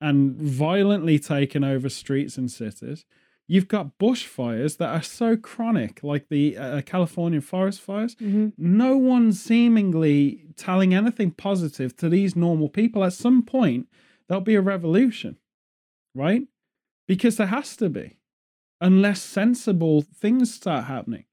and 0.00 0.36
violently 0.36 1.18
taking 1.18 1.64
over 1.64 1.88
streets 1.88 2.36
and 2.36 2.50
cities. 2.50 3.04
You've 3.52 3.66
got 3.66 3.98
bushfires 3.98 4.76
that 4.76 4.90
are 4.90 5.02
so 5.02 5.36
chronic, 5.36 6.04
like 6.04 6.28
the 6.28 6.56
uh, 6.56 6.82
California 6.82 7.40
forest 7.40 7.80
fires. 7.80 8.14
Mhm. 8.14 8.52
No 8.56 8.96
one's 8.96 9.42
seemingly 9.42 10.44
telling 10.54 10.94
anything 10.94 11.32
positive 11.32 11.96
to 11.96 12.08
these 12.08 12.36
normal 12.36 12.68
people. 12.68 13.02
At 13.02 13.12
some 13.12 13.42
point, 13.42 13.88
there'll 14.28 14.40
be 14.52 14.54
a 14.54 14.60
revolution, 14.60 15.36
right? 16.14 16.46
Because 17.08 17.38
there 17.38 17.48
has 17.48 17.76
to 17.78 17.88
be 17.88 18.18
unless 18.80 19.20
sensible 19.20 20.02
things 20.02 20.54
start 20.54 20.84
happening. 20.84 21.24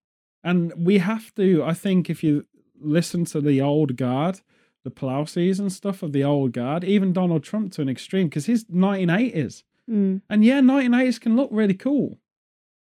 And 0.43 0.73
we 0.75 0.97
have 0.97 1.35
to, 1.35 1.63
I 1.63 1.75
think, 1.75 2.09
if 2.09 2.23
you 2.23 2.47
listen 2.79 3.25
to 3.25 3.41
the 3.41 3.61
old 3.61 3.95
guard, 3.95 4.41
the 4.83 4.89
Pelosi's 4.89 5.59
and 5.59 5.71
stuff 5.71 6.01
of 6.01 6.13
the 6.13 6.23
old 6.23 6.51
guard, 6.51 6.83
even 6.83 7.13
Donald 7.13 7.43
Trump 7.43 7.73
to 7.73 7.83
an 7.83 7.89
extreme, 7.89 8.27
because 8.27 8.47
he's 8.47 8.65
1980s. 8.65 9.61
Mm. 9.89 10.21
And 10.29 10.43
yeah, 10.43 10.59
1980s 10.59 11.19
can 11.19 11.35
look 11.35 11.49
really 11.51 11.73
cool, 11.73 12.17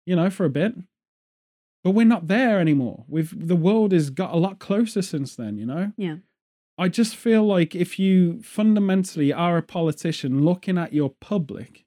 you 0.06 0.16
know, 0.16 0.30
for 0.30 0.46
a 0.46 0.50
bit. 0.50 0.76
But 1.84 1.92
we're 1.92 2.06
not 2.06 2.28
there 2.28 2.60
anymore. 2.60 3.06
We've 3.08 3.48
the 3.48 3.56
world 3.56 3.92
has 3.92 4.10
got 4.10 4.34
a 4.34 4.38
lot 4.38 4.60
closer 4.60 5.02
since 5.02 5.36
then, 5.36 5.58
you 5.58 5.66
know? 5.66 5.92
Yeah. 5.98 6.18
I 6.78 6.90
just 6.90 7.16
feel 7.16 7.46
like 7.46 7.76
if 7.76 8.00
you 8.00 8.42
fundamentally 8.42 9.32
are 9.32 9.58
a 9.58 9.62
politician 9.62 10.44
looking 10.44 10.78
at 10.78 10.94
your 10.94 11.14
public, 11.22 11.86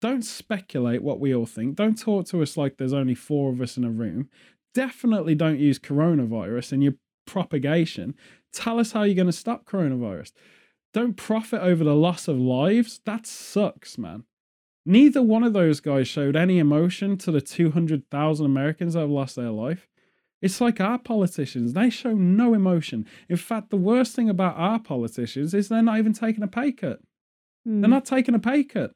don't 0.00 0.22
speculate 0.22 1.02
what 1.02 1.18
we 1.18 1.34
all 1.34 1.46
think. 1.46 1.76
Don't 1.76 1.98
talk 1.98 2.26
to 2.26 2.42
us 2.42 2.56
like 2.56 2.76
there's 2.76 2.92
only 2.92 3.14
four 3.14 3.52
of 3.52 3.60
us 3.60 3.76
in 3.76 3.84
a 3.84 3.90
room. 3.90 4.28
Definitely 4.74 5.34
don't 5.34 5.58
use 5.58 5.78
coronavirus 5.78 6.72
in 6.72 6.82
your 6.82 6.94
propagation. 7.26 8.14
Tell 8.52 8.78
us 8.78 8.92
how 8.92 9.02
you're 9.02 9.14
going 9.14 9.26
to 9.26 9.32
stop 9.32 9.64
coronavirus. 9.64 10.32
Don't 10.92 11.16
profit 11.16 11.62
over 11.62 11.84
the 11.84 11.94
loss 11.94 12.28
of 12.28 12.38
lives. 12.38 13.00
That 13.06 13.26
sucks, 13.26 13.96
man. 13.96 14.24
Neither 14.84 15.22
one 15.22 15.44
of 15.44 15.52
those 15.52 15.80
guys 15.80 16.08
showed 16.08 16.34
any 16.34 16.58
emotion 16.58 17.16
to 17.18 17.30
the 17.30 17.40
200,000 17.40 18.44
Americans 18.44 18.94
that 18.94 19.00
have 19.00 19.10
lost 19.10 19.36
their 19.36 19.50
life. 19.50 19.88
It's 20.40 20.60
like 20.60 20.80
our 20.80 20.98
politicians, 20.98 21.72
they 21.72 21.88
show 21.88 22.14
no 22.14 22.52
emotion. 22.52 23.06
In 23.28 23.36
fact, 23.36 23.70
the 23.70 23.76
worst 23.76 24.16
thing 24.16 24.28
about 24.28 24.56
our 24.56 24.80
politicians 24.80 25.54
is 25.54 25.68
they're 25.68 25.82
not 25.82 25.98
even 25.98 26.12
taking 26.12 26.42
a 26.42 26.48
pay 26.48 26.72
cut. 26.72 27.00
Mm. 27.66 27.80
They're 27.80 27.88
not 27.88 28.04
taking 28.04 28.34
a 28.34 28.40
pay 28.40 28.64
cut. 28.64 28.90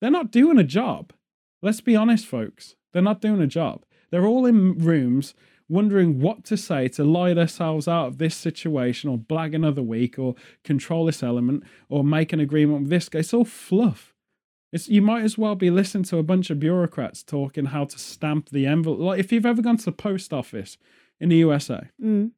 They're 0.00 0.10
not 0.10 0.30
doing 0.30 0.58
a 0.58 0.64
job. 0.64 1.14
Let's 1.62 1.80
be 1.80 1.96
honest, 1.96 2.26
folks. 2.26 2.76
They're 2.92 3.00
not 3.00 3.22
doing 3.22 3.40
a 3.40 3.46
job. 3.46 3.84
They're 4.10 4.26
all 4.26 4.44
in 4.44 4.78
rooms 4.78 5.34
wondering 5.68 6.20
what 6.20 6.44
to 6.44 6.56
say 6.58 6.88
to 6.88 7.02
lie 7.02 7.32
themselves 7.32 7.88
out 7.88 8.08
of 8.08 8.18
this 8.18 8.36
situation 8.36 9.08
or 9.08 9.16
blag 9.16 9.54
another 9.54 9.82
week 9.82 10.18
or 10.18 10.34
control 10.62 11.06
this 11.06 11.22
element 11.22 11.64
or 11.88 12.04
make 12.04 12.34
an 12.34 12.40
agreement 12.40 12.82
with 12.82 12.90
this 12.90 13.08
guy. 13.08 13.20
It's 13.20 13.32
all 13.32 13.46
fluff. 13.46 14.13
It's, 14.74 14.88
you 14.88 15.00
might 15.02 15.22
as 15.22 15.38
well 15.38 15.54
be 15.54 15.70
listening 15.70 16.04
to 16.04 16.18
a 16.18 16.22
bunch 16.22 16.50
of 16.50 16.58
bureaucrats 16.58 17.22
talking 17.22 17.66
how 17.66 17.84
to 17.84 17.98
stamp 17.98 18.50
the 18.50 18.66
envelope. 18.66 18.98
Like 19.00 19.20
if 19.20 19.30
you've 19.32 19.46
ever 19.46 19.62
gone 19.62 19.76
to 19.78 19.84
the 19.84 19.92
post 19.92 20.32
office 20.32 20.76
in 21.20 21.28
the 21.28 21.36
USA 21.36 21.88
Mm. 22.02 22.32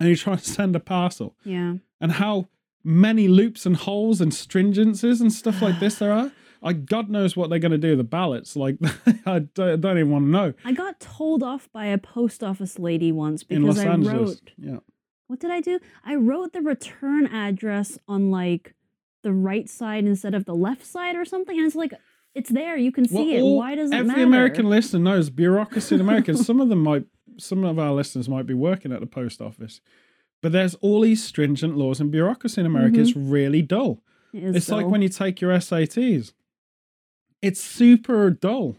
and 0.00 0.08
you're 0.08 0.16
trying 0.16 0.38
to 0.38 0.44
send 0.44 0.74
a 0.74 0.80
parcel 0.80 1.36
Yeah. 1.44 1.74
and 2.00 2.12
how 2.12 2.48
many 2.82 3.28
loops 3.28 3.66
and 3.66 3.76
holes 3.76 4.20
and 4.22 4.32
stringencies 4.32 5.20
and 5.20 5.32
stuff 5.32 5.60
like 5.62 5.78
this 5.80 5.96
there 5.96 6.12
are. 6.12 6.32
I 6.64 6.72
God 6.72 7.10
knows 7.10 7.36
what 7.36 7.50
they're 7.50 7.58
going 7.58 7.72
to 7.72 7.78
do 7.78 7.90
with 7.90 7.98
the 7.98 8.04
ballots. 8.04 8.56
Like 8.56 8.76
I 9.26 9.40
don't, 9.40 9.80
don't 9.80 9.98
even 9.98 10.10
want 10.10 10.24
to 10.26 10.30
know. 10.30 10.54
I 10.64 10.72
got 10.72 10.98
told 11.00 11.42
off 11.42 11.68
by 11.72 11.86
a 11.86 11.98
post 11.98 12.42
office 12.42 12.78
lady 12.78 13.12
once 13.12 13.42
because 13.44 13.78
I 13.80 13.86
Angeles, 13.92 14.14
wrote 14.40 14.50
yeah, 14.56 14.78
what 15.26 15.40
did 15.40 15.50
I 15.50 15.60
do? 15.60 15.78
I 16.04 16.14
wrote 16.14 16.52
the 16.52 16.62
return 16.62 17.26
address 17.26 17.98
on 18.08 18.30
like 18.30 18.74
the 19.22 19.32
right 19.32 19.68
side 19.68 20.04
instead 20.04 20.34
of 20.34 20.44
the 20.44 20.54
left 20.54 20.84
side 20.84 21.16
or 21.16 21.24
something. 21.24 21.56
And 21.56 21.66
it's 21.66 21.76
like 21.76 21.92
it's 22.34 22.50
there, 22.50 22.76
you 22.76 22.92
can 22.92 23.06
see 23.06 23.14
Well, 23.14 23.28
it. 23.28 23.40
all- 23.40 23.56
Why 23.58 23.74
does 23.74 23.90
it 23.90 23.94
every 23.94 24.08
matter? 24.08 24.22
American 24.22 24.68
listener 24.70 25.00
knows 25.00 25.30
bureaucracy 25.30 25.94
in 25.94 26.00
America. 26.00 26.34
some 26.36 26.60
of 26.60 26.68
them 26.68 26.80
might, 26.82 27.04
some 27.38 27.64
of 27.64 27.78
our 27.78 27.92
listeners 27.92 28.28
might 28.28 28.46
be 28.46 28.54
working 28.54 28.92
at 28.92 29.00
the 29.00 29.06
post 29.06 29.40
office, 29.40 29.80
but 30.40 30.52
there's 30.52 30.74
all 30.76 31.02
these 31.02 31.22
stringent 31.22 31.76
laws 31.76 32.00
and 32.00 32.10
bureaucracy 32.10 32.60
in 32.60 32.66
America. 32.66 33.00
It's 33.00 33.12
mm-hmm. 33.12 33.30
really 33.30 33.62
dull. 33.62 34.02
It 34.32 34.56
It's 34.56 34.70
like 34.70 34.86
when 34.86 35.02
you 35.02 35.08
take 35.08 35.40
your 35.40 35.52
SATs. 35.52 36.32
It's 37.42 37.60
super 37.60 38.30
dull. 38.30 38.76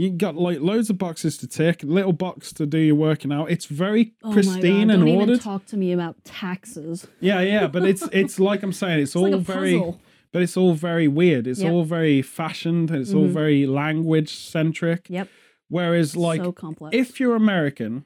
You 0.00 0.08
got 0.08 0.34
like 0.34 0.60
loads 0.60 0.88
of 0.88 0.96
boxes 0.96 1.36
to 1.38 1.46
tick, 1.46 1.82
little 1.82 2.14
box 2.14 2.54
to 2.54 2.64
do 2.64 2.78
your 2.78 2.94
working 2.94 3.30
out. 3.32 3.50
It's 3.50 3.66
very 3.66 4.14
Oh 4.22 4.28
my 4.28 4.34
pristine 4.34 4.62
God, 4.88 4.94
and 4.94 5.00
don't 5.02 5.08
even 5.08 5.20
ordered. 5.20 5.40
talk 5.42 5.66
to 5.66 5.76
me 5.76 5.92
about 5.92 6.24
taxes. 6.24 7.06
Yeah, 7.20 7.40
yeah, 7.40 7.66
but 7.66 7.82
it's 7.84 8.02
it's 8.12 8.40
like 8.40 8.62
I'm 8.62 8.72
saying, 8.72 9.00
it's, 9.00 9.10
It's 9.10 9.16
all 9.16 9.30
like 9.30 9.42
very 9.42 9.74
puzzle. 9.78 10.00
but 10.32 10.40
it's 10.40 10.56
all 10.56 10.72
very 10.72 11.06
weird. 11.06 11.46
It's 11.46 11.60
Yep. 11.60 11.70
all 11.72 11.84
very 11.84 12.22
fashioned, 12.22 12.90
it's 12.90 13.12
all 13.12 13.26
Mhm. 13.28 13.32
very 13.32 13.66
language 13.66 14.30
centric. 14.34 15.06
Yep. 15.10 15.28
Whereas 15.68 16.16
like 16.16 16.42
so 16.42 16.54
if 16.92 17.20
you're 17.20 17.36
American 17.36 18.04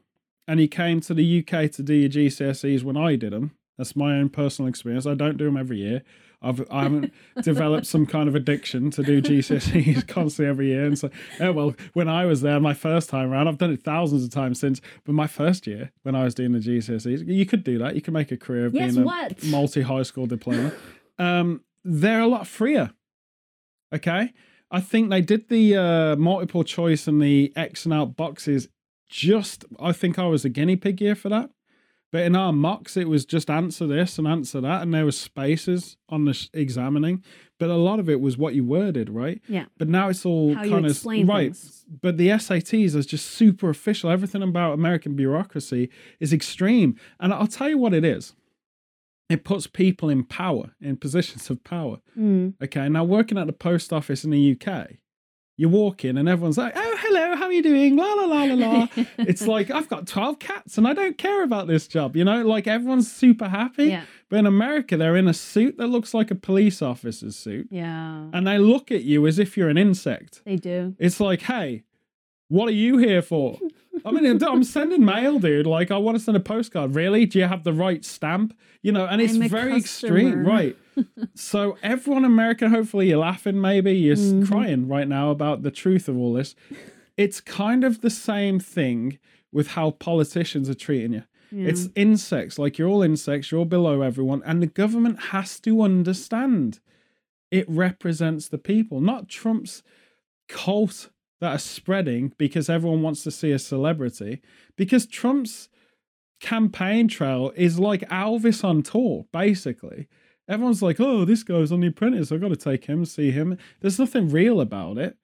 and 0.49 0.59
you 0.61 0.67
came 0.69 1.01
to 1.03 1.15
the 1.15 1.25
UK 1.25 1.69
to 1.69 1.83
do 1.85 1.95
your 1.95 2.09
GCSEs 2.11 2.83
when 2.83 2.97
I 2.97 3.15
did 3.15 3.33
them, 3.33 3.53
that's 3.79 3.95
my 3.95 4.17
own 4.19 4.31
personal 4.31 4.69
experience. 4.69 5.07
I 5.07 5.15
don't 5.15 5.37
do 5.37 5.45
them 5.45 5.57
every 5.57 5.79
year. 5.79 6.03
I've 6.45 6.65
I 6.71 6.83
haven't 6.85 7.13
developed 7.43 7.87
some 7.87 8.07
kind 8.07 8.29
of 8.29 8.35
addiction 8.35 8.91
to 8.93 9.03
do 9.03 9.23
GCSEs 9.23 10.07
constantly 10.09 10.51
every 10.51 10.67
year. 10.69 10.85
And 10.87 10.99
so, 10.99 11.11
oh 11.41 11.53
well, 11.53 11.75
when 11.95 12.09
I 12.09 12.27
was 12.27 12.43
there 12.43 12.61
my 12.61 12.75
first 12.75 13.09
time 13.09 13.33
around, 13.33 13.49
I've 13.49 13.59
done 13.59 13.73
it 13.73 13.83
thousands 13.83 14.25
of 14.25 14.31
times 14.31 14.61
since. 14.61 14.81
But 15.05 15.15
my 15.15 15.27
first 15.27 15.67
year 15.67 15.91
when 16.03 16.15
I 16.15 16.25
was 16.25 16.35
doing 16.35 16.53
the 16.53 16.59
GCSEs, 16.59 17.27
you 17.27 17.47
could 17.47 17.65
do 17.65 17.79
that. 17.79 17.95
You 17.95 18.03
could 18.03 18.15
make 18.15 18.31
a 18.31 18.37
career 18.37 18.67
of 18.67 18.75
Yes, 18.75 18.95
being 18.95 19.09
a 19.09 19.35
multi 19.47 19.83
high 19.83 20.03
school 20.03 20.27
diploma. 20.27 20.73
um, 21.19 21.63
they're 21.85 22.21
a 22.21 22.27
lot 22.27 22.47
freer. 22.47 22.91
Okay. 23.95 24.33
I 24.71 24.81
think 24.81 25.11
they 25.11 25.21
did 25.21 25.49
the 25.49 25.77
uh, 25.77 26.17
multiple 26.17 26.65
choice 26.65 27.07
and 27.07 27.23
the 27.23 27.53
X 27.55 27.85
and 27.85 27.95
out 27.95 28.17
boxes 28.17 28.69
just, 29.09 29.65
I 29.79 29.93
think 29.93 30.19
I 30.19 30.27
was 30.27 30.45
a 30.45 30.49
guinea 30.49 30.77
pig 30.77 31.01
year 31.01 31.15
for 31.15 31.29
that. 31.29 31.51
But 32.15 32.23
in 32.23 32.37
our 32.37 32.53
mocks, 32.53 32.97
it 32.97 33.09
was 33.09 33.25
just 33.25 33.51
answer 33.51 33.89
this 33.89 34.19
and 34.19 34.29
answer 34.29 34.61
that, 34.61 34.83
and 34.83 34.95
there 34.95 35.05
were 35.05 35.11
spaces 35.11 35.97
on 36.09 36.27
the 36.27 36.33
sh- 36.33 36.49
examining. 36.55 37.25
But 37.59 37.71
a 37.71 37.75
lot 37.75 37.99
of 37.99 38.09
it 38.09 38.21
was 38.21 38.39
what 38.39 38.55
you 38.55 38.65
worded, 38.65 39.11
right? 39.11 39.43
Yeah. 39.49 39.65
But 39.79 39.89
now 39.89 40.11
it's 40.11 40.25
all 40.25 40.55
How 40.55 40.63
you 40.63 40.71
kind 40.71 40.87
of 40.87 41.05
right. 41.05 41.47
things. 41.57 41.85
But 42.01 42.17
the 42.17 42.29
SATs 42.29 42.95
is 42.95 43.05
just 43.07 43.27
super 43.33 43.69
official. 43.69 44.11
Everything 44.11 44.45
about 44.45 44.75
American 44.75 45.17
bureaucracy 45.17 45.91
is 46.21 46.33
extreme, 46.33 46.95
and 47.19 47.35
I'll 47.35 47.49
tell 47.49 47.69
you 47.69 47.79
what 47.79 47.93
it 47.93 48.05
is. 48.05 48.33
It 49.29 49.43
puts 49.43 49.67
people 49.67 50.09
in 50.09 50.23
power, 50.23 50.71
in 50.81 50.97
positions 50.99 51.51
of 51.51 51.65
power. 51.65 51.99
Mm. 52.17 52.55
Okay, 52.63 52.89
now 52.89 53.03
working 53.03 53.39
at 53.39 53.49
the 53.49 53.53
post 53.53 53.93
office 53.93 54.23
in 54.23 54.31
the 54.31 54.53
UK, 54.53 54.99
you 55.57 55.69
walk 55.69 56.05
in 56.05 56.19
and 56.19 56.29
everyone's 56.29 56.59
like, 56.59 56.73
"Oh, 56.77 56.97
hello, 57.01 57.37
how 57.37 57.45
are 57.45 57.53
you 57.53 57.63
doing?" 57.63 57.97
La 57.97 58.13
la 58.15 58.25
la 58.25 58.43
la 58.45 58.55
la. 58.55 58.89
it's 59.19 59.47
like 59.47 59.71
I've 59.71 59.89
got 59.89 60.07
twelve 60.07 60.39
cats 60.39 60.79
and 60.79 60.87
I 60.89 60.95
don't 60.95 61.17
care 61.19 61.43
about 61.45 61.67
this 61.69 61.87
job. 61.87 62.17
You 62.17 62.25
know, 62.25 62.43
like 62.43 62.67
everyone's 62.67 63.11
super 63.13 63.49
happy. 63.49 63.87
yeah. 63.87 64.05
But 64.31 64.39
in 64.41 64.47
America, 64.47 64.97
they're 64.97 65.17
in 65.17 65.29
a 65.29 65.35
suit 65.35 65.77
that 65.79 65.87
looks 65.89 66.13
like 66.15 66.31
a 66.31 66.35
police 66.35 66.83
officer's 66.83 67.37
suit, 67.37 67.69
Yeah. 67.71 68.27
and 68.33 68.47
they 68.47 68.59
look 68.59 68.91
at 68.91 69.05
you 69.05 69.27
as 69.27 69.39
if 69.39 69.57
you're 69.57 69.69
an 69.69 69.79
insect. 69.79 70.43
They 70.45 70.57
do. 70.57 70.97
It's 70.99 71.21
like, 71.21 71.43
hey, 71.43 71.85
what 72.49 72.69
are 72.69 72.73
you 72.73 72.99
here 72.99 73.23
for? 73.23 73.59
I 74.05 74.11
mean, 74.11 74.27
I'm- 74.27 74.39
I'm 74.43 74.65
sending 74.65 75.05
mail, 75.05 75.39
dude. 75.39 75.67
Like, 75.67 75.91
I 75.91 75.97
want 75.99 76.17
to 76.19 76.23
send 76.23 76.37
a 76.37 76.41
postcard. 76.41 76.95
Really? 76.95 77.27
Do 77.27 77.39
you 77.39 77.45
have 77.47 77.65
the 77.65 77.73
right 77.73 78.05
stamp? 78.05 78.57
You 78.83 78.93
know, 78.93 79.07
and 79.07 79.21
it's 79.21 79.37
very 79.37 79.77
extreme, 79.77 80.45
right? 80.47 80.77
so, 81.35 81.77
everyone 81.83 82.25
in 82.25 82.31
America, 82.31 82.69
hopefully, 82.69 83.09
you're 83.09 83.19
laughing, 83.19 83.61
maybe 83.61 83.93
you're 83.97 84.13
s 84.15 84.21
Mhm. 84.33 84.47
crying 84.47 84.89
right 84.89 85.09
now 85.09 85.31
about 85.31 85.63
the 85.63 85.71
truth 85.71 86.09
of 86.09 86.17
all 86.19 86.33
this. 86.33 86.55
It's 87.17 87.41
kind 87.41 87.85
of 87.85 88.01
the 88.01 88.11
same 88.11 88.59
thing 88.61 89.19
with 89.53 89.69
how 89.69 89.93
politicians 89.93 90.69
are 90.69 90.75
treating 90.75 91.13
you. 91.13 91.23
Yeah. 91.53 91.69
It's 91.69 91.89
insects. 91.95 92.59
Like 92.59 92.77
you're 92.79 92.89
all 92.89 93.03
insects, 93.03 93.51
you're 93.53 93.61
all 93.61 93.65
below 93.65 94.03
everyone. 94.03 94.43
And 94.45 94.61
the 94.61 94.67
government 94.67 95.21
has 95.31 95.61
to 95.61 95.83
understand 95.83 96.81
it 97.53 97.65
represents 97.69 98.49
the 98.49 98.59
people, 98.59 99.01
not 99.01 99.29
Trump's 99.29 99.83
cult 100.49 101.11
that 101.41 101.55
are 101.55 101.59
spreading 101.59 102.33
because 102.39 102.71
everyone 102.71 103.03
wants 103.03 103.23
to 103.25 103.31
see 103.31 103.53
a 103.53 103.59
celebrity. 103.59 104.41
Because 104.77 105.07
Trump's 105.07 105.69
campaign 106.41 107.09
trail 107.09 107.53
is 107.57 107.79
like 107.79 108.09
Elvis 108.09 108.65
on 108.65 108.83
tour, 108.83 109.27
basically. 109.33 110.09
Everyone's 110.49 110.83
like, 110.83 111.01
oh, 111.01 111.25
this 111.25 111.43
guy's 111.43 111.73
on 111.73 111.81
The 111.81 111.89
Apprentice. 111.89 112.31
I've 112.31 112.41
got 112.41 112.49
to 112.49 112.57
take 112.57 112.85
him, 112.85 113.05
see 113.05 113.31
him. 113.31 113.57
There's 113.81 113.99
nothing 113.99 114.29
real 114.29 114.61
about 114.61 114.99
it. 114.99 115.17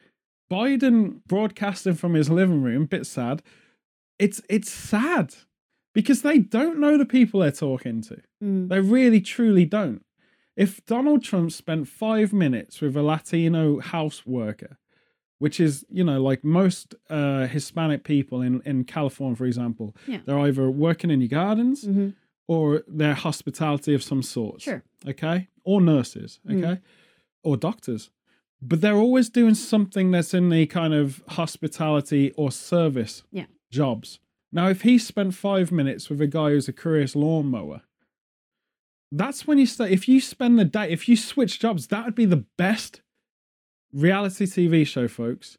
Biden 0.51 1.21
broadcasting 1.27 1.95
from 1.95 2.15
his 2.15 2.31
living 2.31 2.63
room, 2.63 2.87
bit 2.87 3.07
sad. 3.07 3.43
It's 4.19 4.43
it's 4.49 4.71
sad 4.71 5.35
because 5.95 6.23
they 6.23 6.39
don't 6.39 6.79
know 6.79 6.99
the 6.99 7.07
people 7.07 7.41
they're 7.41 7.53
talking 7.53 8.03
to. 8.03 8.21
Mm. 8.43 8.69
They 8.69 8.81
really 8.81 9.21
truly 9.21 9.65
don't. 9.65 10.05
If 10.57 10.85
Donald 10.85 11.23
Trump 11.23 11.53
spent 11.53 11.89
five 11.89 12.33
minutes 12.33 12.81
with 12.81 12.97
a 12.97 13.03
Latino 13.03 13.81
house 13.81 14.27
worker, 14.27 14.79
which 15.41 15.59
is, 15.59 15.85
you 15.91 16.05
know, 16.05 16.23
like 16.23 16.45
most 16.45 16.95
uh, 17.09 17.47
Hispanic 17.49 18.05
people 18.05 18.41
in, 18.43 18.61
in 18.65 18.85
California, 18.85 19.35
for 19.37 19.47
example, 19.47 19.97
Yeah. 20.07 20.21
they're 20.25 20.39
either 20.39 20.71
working 20.71 21.11
in 21.11 21.21
your 21.21 21.29
gardens 21.29 21.85
Mhm. 21.85 22.15
or 22.47 22.85
they're 22.87 23.15
hospitality 23.15 23.93
of 23.95 24.03
some 24.03 24.23
sort. 24.23 24.61
Sure. 24.63 24.83
Okay. 25.09 25.49
Or 25.65 25.81
nurses. 25.81 26.41
Mm. 26.47 26.59
Okay. 26.65 26.81
Or 27.43 27.57
doctors. 27.57 28.11
But 28.63 28.83
they're 28.83 29.03
always 29.07 29.31
doing 29.31 29.55
something 29.55 30.11
that's 30.11 30.35
in 30.35 30.51
the 30.51 30.67
kind 30.67 30.93
of 30.93 31.23
hospitality 31.29 32.33
or 32.37 32.53
service 32.53 33.23
Yeah. 33.33 33.47
jobs. 33.71 34.21
Now, 34.53 34.69
if 34.69 34.83
he 34.83 34.99
spent 34.99 35.35
five 35.35 35.73
minutes 35.73 36.11
with 36.11 36.21
a 36.21 36.27
guy 36.27 36.51
who's 36.51 36.69
a 36.69 36.73
curious 36.75 37.17
lawnmower, 37.17 37.81
that's 39.13 39.47
when 39.47 39.59
you 39.59 39.67
start. 39.67 39.91
If 39.91 40.07
you 40.09 40.21
spend 40.21 40.59
the 40.59 40.65
day, 40.65 40.91
if 40.91 41.09
you 41.09 41.17
switch 41.17 41.59
jobs, 41.59 41.87
that 41.89 42.05
would 42.05 42.15
be 42.15 42.27
the 42.27 42.45
best 42.59 43.01
reality 43.93 44.47
TV 44.47 44.87
show, 44.87 45.09
folks. 45.09 45.59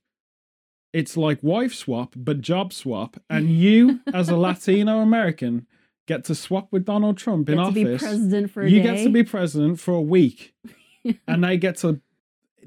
It's 0.94 1.16
like 1.16 1.40
wife 1.42 1.74
swap, 1.74 2.14
but 2.16 2.42
job 2.42 2.74
swap. 2.74 3.18
And 3.30 3.50
you, 3.58 4.02
as 4.14 4.30
a 4.30 4.36
Latino 4.36 5.00
American, 5.00 5.68
get 6.08 6.26
to 6.26 6.36
swap 6.36 6.68
with 6.72 6.86
Donald 6.86 7.18
Trump 7.18 7.50
in 7.50 7.58
Get 7.58 7.66
to 7.66 7.72
be 7.72 7.86
office. 7.86 8.02
president 8.02 8.52
for 8.52 8.64
a 8.64 8.70
you 8.70 8.82
day. 8.82 8.96
get 8.96 9.04
to 9.04 9.10
be 9.10 9.24
president 9.24 9.80
for 9.80 9.94
a 9.94 10.02
week. 10.02 10.54
and 11.28 11.44
they 11.44 11.58
get 11.58 11.78
to 11.78 12.02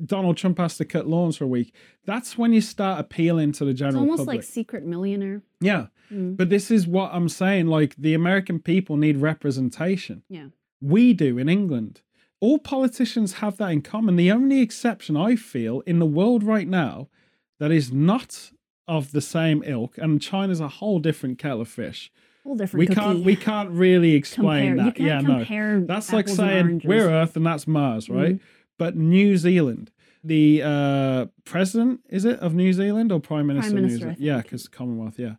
Donald 0.05 0.37
Trump 0.37 0.59
has 0.59 0.77
to 0.79 0.85
cut 0.85 1.07
lawns 1.07 1.37
for 1.37 1.45
a 1.45 1.49
week. 1.49 1.75
That's 2.05 2.37
when 2.37 2.53
you 2.53 2.61
start 2.61 2.99
appealing 2.99 3.53
to 3.53 3.65
the 3.65 3.75
general. 3.75 4.03
It's 4.03 4.11
almost 4.11 4.21
public. 4.21 4.37
like 4.39 4.45
Secret 4.45 4.85
Millionaire. 4.85 5.43
yeah. 5.61 5.87
Mm. 6.13 6.37
But 6.37 6.51
this 6.51 6.71
is 6.71 6.87
what 6.87 7.11
I'm 7.15 7.31
saying. 7.31 7.67
Like 7.67 7.97
the 7.97 8.13
American 8.13 8.59
people 8.59 8.97
need 8.99 9.17
representation. 9.19 10.23
Yeah. 10.29 10.49
We 10.83 11.15
do 11.15 11.39
in 11.39 11.49
England. 11.49 12.03
All 12.45 12.59
politicians 12.59 13.31
have 13.43 13.57
that 13.59 13.71
in 13.77 13.81
common. 13.83 14.17
The 14.17 14.31
only 14.39 14.61
exception 14.61 15.17
I 15.17 15.35
feel 15.37 15.81
in 15.87 15.99
the 15.99 16.11
world 16.21 16.43
right 16.55 16.69
now 16.69 17.09
that 17.61 17.71
is 17.71 17.87
not 18.11 18.51
of 18.87 19.13
the 19.13 19.21
same 19.37 19.63
ilk, 19.67 19.97
and 19.99 20.21
China's 20.21 20.61
a 20.61 20.69
whole 20.79 20.99
different 20.99 21.39
kettle 21.39 21.63
of 21.63 21.69
fish. 21.69 22.13
Whole 22.45 22.57
different 22.57 22.81
We 22.81 22.87
cookie. 22.87 23.01
can't 23.01 23.25
we 23.31 23.37
can't 23.37 23.71
really 23.71 24.13
explain 24.23 24.77
compare. 24.77 24.93
That. 24.93 25.01
yeah, 25.01 25.21
no. 25.23 25.87
That's 25.87 26.13
like 26.13 26.29
saying 26.29 26.83
we're 26.85 27.09
Earth 27.09 27.35
and 27.37 27.47
that's 27.47 27.67
Mars, 27.67 28.11
right? 28.11 28.35
Mhm. 28.35 28.41
But 28.83 28.97
New 28.97 29.37
Zealand, 29.39 29.91
the 30.23 30.61
uh, 30.63 31.27
president 31.45 32.01
is 32.11 32.25
it 32.27 32.39
of 32.41 32.55
New 32.55 32.73
Zealand 32.75 33.11
or 33.13 33.21
prime 33.21 33.47
minister? 33.47 33.71
of 33.71 33.75
New 33.77 33.83
Minister, 33.87 34.07
I 34.11 34.15
Zealand? 34.15 34.19
Yeah, 34.29 34.43
because 34.43 34.69
Commonwealth. 34.69 35.19
Yeah, 35.19 35.37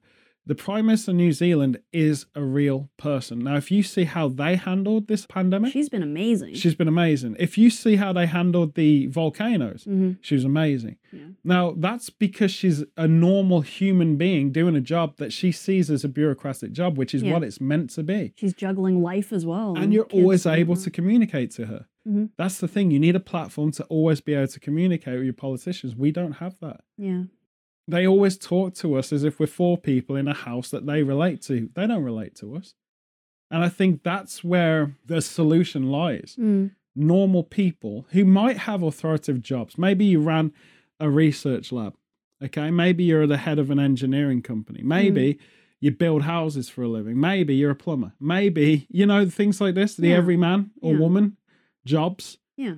the 0.47 0.55
prime 0.55 0.85
minister 0.85 1.11
of 1.11 1.17
New 1.17 1.31
Zealand 1.31 1.79
is 1.91 2.25
a 2.35 2.41
real 2.43 2.89
person. 2.97 3.39
Now, 3.39 3.55
if 3.55 3.71
you 3.71 3.81
see 3.83 4.03
how 4.03 4.27
they 4.27 4.55
handled 4.55 5.07
this 5.07 5.25
pandemic, 5.25 5.73
She's 5.73 5.89
been 5.89 6.03
amazing. 6.03 6.53
she's 6.53 6.75
been 6.75 6.87
amazing. 6.87 7.35
If 7.39 7.57
you 7.57 7.69
see 7.69 7.95
how 7.95 8.13
they 8.13 8.25
handled 8.27 8.75
the 8.75 9.07
volcanoes, 9.07 9.83
hmm 9.85 10.13
she 10.21 10.35
was 10.35 10.43
amazing. 10.43 10.97
Yeah. 11.11 11.19
Now, 11.43 11.73
that's 11.77 12.09
because 12.09 12.51
she's 12.51 12.83
a 12.97 13.07
normal 13.07 13.61
human 13.61 14.17
being 14.17 14.51
doing 14.51 14.75
a 14.75 14.81
job 14.81 15.17
that 15.17 15.33
she 15.33 15.51
sees 15.51 15.89
as 15.89 16.03
a 16.03 16.09
bureaucratic 16.09 16.71
job, 16.73 16.97
which 16.97 17.13
is 17.15 17.23
Yeah. 17.23 17.33
what 17.33 17.43
it's 17.43 17.59
meant 17.61 17.89
to 17.91 18.03
be. 18.03 18.33
She's 18.35 18.53
juggling 18.53 19.01
life 19.01 19.33
as 19.33 19.45
well. 19.45 19.75
And 19.77 19.93
you're 19.93 20.05
always 20.05 20.45
able 20.45 20.75
to 20.75 20.89
communicate 20.91 21.51
to 21.51 21.65
her. 21.67 21.85
Mhm. 22.07 22.29
That's 22.37 22.59
the 22.59 22.67
thing. 22.67 22.91
You 22.91 22.99
need 22.99 23.15
a 23.15 23.19
platform 23.19 23.71
to 23.71 23.83
always 23.85 24.21
be 24.21 24.35
able 24.35 24.47
to 24.47 24.59
communicate 24.59 25.15
with 25.15 25.23
your 25.23 25.33
politicians. 25.33 25.95
We 25.95 26.11
don't 26.11 26.33
have 26.33 26.55
that. 26.61 26.81
Yeah. 26.99 27.23
They 27.87 28.07
always 28.07 28.37
talk 28.37 28.73
to 28.75 28.95
us 28.95 29.13
as 29.13 29.23
if 29.23 29.39
we're 29.39 29.45
four 29.47 29.77
people 29.77 30.15
in 30.15 30.27
a 30.27 30.33
house 30.33 30.69
that 30.71 30.85
they 30.85 31.03
relate 31.03 31.41
to. 31.43 31.69
They 31.75 31.85
don't 31.87 32.03
relate 32.03 32.35
to 32.37 32.55
us. 32.55 32.73
And 33.51 33.63
I 33.63 33.69
think 33.69 34.01
that's 34.03 34.43
where 34.43 34.95
the 35.05 35.21
solution 35.21 35.91
lies. 35.91 36.35
Mm. 36.39 36.71
Normal 36.95 37.43
people 37.43 38.07
who 38.11 38.25
might 38.25 38.57
have 38.59 38.81
authoritative 38.81 39.41
jobs. 39.43 39.77
Maybe 39.77 40.05
you 40.05 40.19
ran 40.19 40.51
a 40.99 41.09
research 41.09 41.71
lab. 41.71 41.95
Okay. 42.43 42.71
Maybe 42.71 43.03
you're 43.03 43.27
the 43.27 43.37
head 43.37 43.59
of 43.59 43.69
an 43.69 43.79
engineering 43.79 44.41
company. 44.41 44.81
Maybe 44.83 45.37
you 45.79 45.91
build 45.91 46.23
houses 46.23 46.69
for 46.69 46.83
a 46.83 46.87
living. 46.87 47.19
Maybe 47.19 47.53
you're 47.55 47.71
a 47.71 47.75
plumber. 47.75 48.13
Maybe, 48.19 48.87
you 48.89 49.05
know, 49.05 49.29
things 49.29 49.61
like 49.61 49.75
this, 49.75 49.95
the 49.95 50.07
Yeah. 50.09 50.15
everyman 50.15 50.71
or 50.81 50.93
Yeah. 50.93 50.99
woman 50.99 51.37
jobs 51.85 52.39
Yeah. 52.57 52.77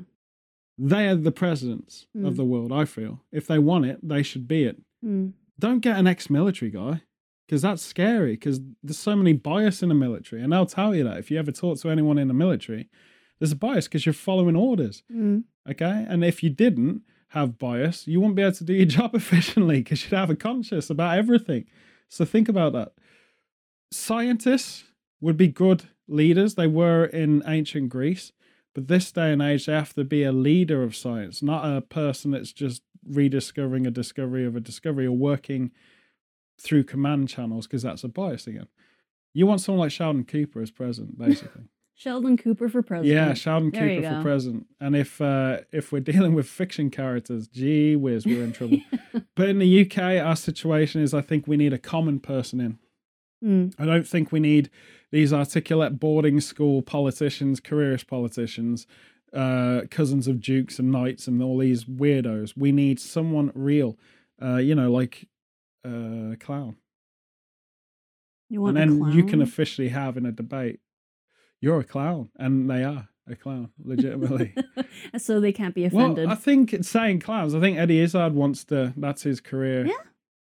they 0.78 1.08
are 1.08 1.16
the 1.16 1.32
presidents 1.32 2.08
Mm. 2.16 2.28
of 2.28 2.36
the 2.36 2.44
world 2.44 2.72
i 2.74 2.84
feel 2.84 3.24
if 3.32 3.48
they 3.48 3.58
want 3.58 3.86
it 3.86 4.00
they 4.04 4.22
should 4.22 4.48
be 4.50 4.64
it 4.66 4.82
Mm. 5.08 5.34
don't 5.58 5.80
get 5.80 5.98
an 5.98 6.08
ex-military 6.08 6.70
guy 6.72 7.02
because 7.48 7.62
that's 7.62 7.82
scary 7.82 8.34
because 8.34 8.60
there's 8.84 8.98
so 8.98 9.16
many 9.16 9.32
bias 9.34 9.82
in 9.82 9.90
the 9.90 9.96
military 9.96 10.42
and 10.44 10.54
i'll 10.54 10.66
tell 10.66 10.94
you 10.94 11.04
that 11.06 11.18
if 11.18 11.32
you 11.32 11.40
ever 11.40 11.52
talk 11.52 11.80
to 11.80 11.90
anyone 11.90 12.18
in 12.18 12.28
the 12.28 12.34
military 12.34 12.90
there's 13.40 13.52
a 13.54 13.56
bias 13.56 13.88
because 13.88 14.06
you're 14.06 14.14
following 14.14 14.56
orders 14.56 15.04
Mm. 15.14 15.44
okay? 15.70 16.06
And 16.10 16.24
if 16.26 16.42
you 16.44 16.50
didn't 16.50 17.04
have 17.30 17.58
bias 17.58 18.08
you 18.08 18.20
wouldn't 18.20 18.36
be 18.36 18.42
able 18.42 18.54
to 18.54 18.64
do 18.64 18.74
your 18.74 18.86
job 19.00 19.16
efficiently 19.16 19.78
because 19.82 20.04
you'd 20.04 20.18
have 20.18 20.30
a 20.30 20.36
conscience 20.36 20.90
about 20.90 21.18
everything. 21.18 21.66
So 22.10 22.26
think 22.26 22.50
about 22.50 22.74
that. 22.74 22.94
Scientists 23.92 24.86
would 25.22 25.38
be 25.38 25.48
good 25.48 25.84
leaders. 26.08 26.56
They 26.56 26.68
were 26.68 27.06
in 27.06 27.44
ancient 27.46 27.90
greece 27.90 28.32
but 28.78 28.88
this 28.88 29.12
day 29.12 29.32
and 29.32 29.42
age 29.42 29.66
they 29.66 29.74
have 29.74 29.96
to 29.96 30.04
be 30.04 30.22
a 30.22 30.32
leader 30.32 30.84
of 30.84 30.96
science 30.96 31.42
not 31.42 31.66
a 31.66 31.82
person 31.82 32.30
that's 32.30 32.54
just 32.54 32.84
rediscovering 33.04 33.88
a 33.88 33.92
discovery 33.92 34.46
of 34.46 34.56
a 34.56 34.60
discovery 34.60 35.08
or 35.08 35.14
working 35.14 35.72
through 36.62 36.84
command 36.84 37.28
channels 37.28 37.66
because 37.66 37.82
that's 37.82 38.04
a 38.04 38.08
bias 38.08 38.46
again 38.46 38.68
you 39.34 39.48
want 39.48 39.62
someone 39.62 39.80
like 39.80 39.92
sheldon 39.92 40.24
cooper 40.24 40.62
as 40.62 40.70
president 40.70 41.18
basically 41.18 41.64
Sheldon 42.00 42.38
Cooper 42.38 42.70
for 42.70 42.84
president. 42.84 43.12
yeah, 43.12 43.34
Sheldon 43.34 43.72
There 43.72 43.88
Cooper 43.88 44.18
for 44.18 44.22
president. 44.22 44.68
And 44.80 44.96
if 44.96 45.20
uh, 45.20 45.62
if 45.72 45.92
we're 45.92 46.00
dealing 46.00 46.36
with 46.36 46.48
fiction 46.48 46.92
characters, 46.92 47.48
gee 47.48 47.96
whiz, 47.96 48.24
we're 48.24 48.44
in 48.44 48.54
trouble. 48.54 48.78
but 49.36 49.50
in 49.50 49.58
the 49.58 49.82
UK, 49.82 50.24
our 50.24 50.36
situation 50.36 51.02
is 51.02 51.16
I 51.16 51.22
think 51.22 51.48
we 51.48 51.58
need 51.58 51.74
a 51.74 51.80
common 51.80 52.20
person 52.20 52.62
in. 52.62 52.78
Mm. 53.44 53.74
I 53.80 53.86
don't 53.86 54.08
think 54.08 54.32
we 54.32 54.40
need 54.40 54.70
these 55.12 55.32
articulate 55.34 56.00
boarding 56.00 56.40
school 56.42 56.82
politicians, 56.82 57.60
careerist 57.60 58.08
politicians, 58.08 58.88
uh, 59.34 59.82
cousins 59.90 60.28
of 60.28 60.42
dukes 60.42 60.80
and 60.80 60.92
knights, 60.92 61.28
and 61.28 61.42
all 61.42 61.58
these 61.58 61.86
weirdos. 61.86 62.54
We 62.58 62.72
need 62.72 63.00
someone 63.00 63.52
real, 63.56 63.98
uh, 64.42 64.58
you 64.58 64.76
know, 64.76 64.92
like 64.92 65.28
uh, 65.86 66.34
a 66.34 66.38
clown. 66.40 66.76
You 68.50 68.62
want 68.62 68.78
and 68.78 69.02
then 69.02 69.12
you 69.12 69.26
can 69.26 69.42
officially 69.42 69.90
have 69.90 70.16
in 70.16 70.26
a 70.26 70.32
debate, 70.32 70.80
you're 71.60 71.80
a 71.80 71.84
clown, 71.84 72.30
and 72.38 72.70
they 72.70 72.84
are 72.84 73.10
a 73.30 73.36
clown, 73.36 73.72
legitimately. 73.84 74.56
so 75.18 75.42
they 75.42 75.52
can't 75.52 75.76
be 75.76 75.84
offended. 75.84 76.26
Well, 76.28 76.34
I 76.34 76.36
think 76.36 76.74
it's 76.74 76.90
saying 76.90 77.20
clowns. 77.20 77.54
I 77.54 77.60
think 77.60 77.78
Eddie 77.78 78.00
Izzard 78.00 78.34
wants 78.34 78.64
to. 78.66 78.94
That's 78.96 79.24
his 79.24 79.42
career 79.42 79.86
Yeah. 79.86 79.94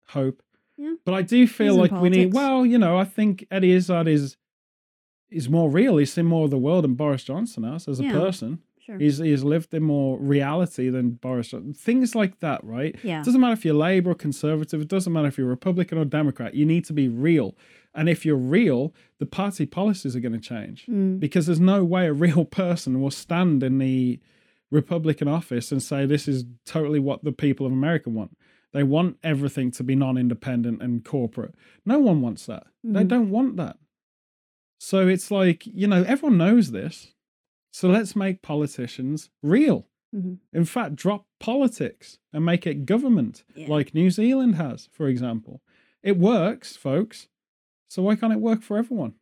hope. 0.10 0.43
Yeah. 0.78 0.93
But 1.05 1.16
I 1.16 1.24
do 1.24 1.47
feel 1.47 1.74
He's 1.82 1.91
like 1.91 2.01
we 2.01 2.10
need. 2.10 2.34
Well, 2.34 2.66
you 2.66 2.78
know, 2.78 2.97
I 2.97 3.03
think 3.03 3.47
Eddie 3.49 3.72
Izzard 3.72 4.08
is 4.08 4.38
is 5.30 5.49
more 5.49 5.69
real. 5.69 5.97
He's 5.97 6.13
seen 6.13 6.25
more 6.25 6.45
of 6.45 6.51
the 6.51 6.57
world 6.57 6.84
than 6.84 6.93
Boris 6.95 7.23
Johnson 7.23 7.63
has 7.63 7.88
as 7.88 7.99
a 7.99 8.03
Yeah. 8.03 8.11
person. 8.13 8.59
sure. 8.80 8.97
He's 8.97 9.17
he's 9.17 9.43
lived 9.43 9.73
in 9.73 9.84
more 9.84 10.17
reality 10.17 10.89
than 10.89 11.11
Boris 11.11 11.49
Johnson. 11.49 11.73
Things 11.73 12.15
like 12.15 12.39
that, 12.39 12.63
right? 12.63 12.95
yeah. 13.03 13.19
It 13.19 13.25
doesn't 13.25 13.41
matter 13.41 13.51
if 13.53 13.65
you're 13.65 13.73
Labour 13.73 14.11
or 14.11 14.15
Conservative. 14.15 14.80
It 14.82 14.88
doesn't 14.88 15.11
matter 15.11 15.28
if 15.28 15.38
you're 15.38 15.47
Republican 15.47 15.97
or 15.97 16.05
Democrat. 16.05 16.53
You 16.55 16.65
need 16.65 16.86
to 16.86 16.93
be 16.93 17.09
real. 17.09 17.55
And 17.93 18.07
if 18.07 18.25
you're 18.25 18.38
real, 18.38 18.93
the 19.19 19.25
party 19.25 19.65
policies 19.65 20.15
are 20.15 20.21
going 20.21 20.32
to 20.34 20.39
change 20.39 20.86
Mm. 20.86 21.19
because 21.19 21.47
there's 21.47 21.59
no 21.59 21.84
way 21.84 22.07
a 22.07 22.13
real 22.13 22.45
person 22.63 23.01
will 23.01 23.11
stand 23.11 23.61
in 23.63 23.78
the 23.80 24.19
Republican 24.71 25.28
office 25.28 25.71
and 25.71 25.82
say 25.82 26.05
this 26.05 26.28
is 26.28 26.45
totally 26.65 26.99
what 26.99 27.23
the 27.23 27.32
people 27.32 27.65
of 27.65 27.71
America 27.71 28.09
want. 28.09 28.38
They 28.73 28.84
want 28.84 29.17
everything 29.23 29.71
to 29.71 29.84
be 29.84 29.95
non-independent 29.95 30.82
and 30.82 31.03
corporate. 31.03 31.55
No 31.86 31.99
one 31.99 32.21
wants 32.21 32.45
that. 32.47 32.67
They 32.84 33.03
Mhm. 33.03 33.07
don't 33.07 33.30
want 33.30 33.55
that. 33.57 33.78
So 34.80 35.07
it's 35.07 35.32
like, 35.32 35.65
you 35.65 35.88
know, 35.88 36.03
everyone 36.03 36.38
knows 36.38 36.71
this. 36.71 37.13
So 37.71 37.89
let's 37.89 38.15
make 38.15 38.41
politicians 38.41 39.30
real. 39.41 39.88
Mhm. 40.15 40.38
In 40.53 40.65
fact, 40.65 40.95
drop 40.95 41.25
politics 41.39 42.19
and 42.32 42.45
make 42.45 42.65
it 42.65 42.86
government, 42.86 43.43
Yeah. 43.55 43.67
like 43.67 43.93
New 43.93 44.09
Zealand 44.09 44.55
has, 44.55 44.88
for 44.91 45.07
example. 45.07 45.61
It 46.03 46.17
works, 46.17 46.75
folks. 46.75 47.28
So 47.89 48.01
why 48.03 48.15
can't 48.15 48.34
it 48.34 48.39
work 48.39 48.61
for 48.61 48.78
everyone? 48.78 49.15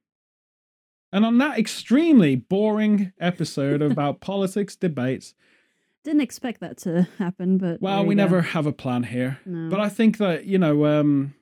And 1.11 1.25
on 1.25 1.37
that 1.37 1.57
extremely 1.57 2.35
boring 2.35 3.13
episode 3.19 3.81
about 3.81 4.21
politics 4.21 4.75
debates, 4.75 5.33
Didn't 6.03 6.21
expect 6.21 6.59
that 6.59 6.77
to 6.79 7.07
happen, 7.17 7.57
but 7.57 7.81
well, 7.81 8.05
we 8.05 8.13
go. 8.13 8.21
never 8.21 8.41
have 8.41 8.67
a 8.67 8.71
plan 8.73 9.03
here. 9.03 9.39
No. 9.45 9.69
But 9.69 9.79
I 9.79 9.89
think 9.89 10.17
that, 10.19 10.45
you 10.45 10.59
know, 10.59 10.85
um, 10.85 11.33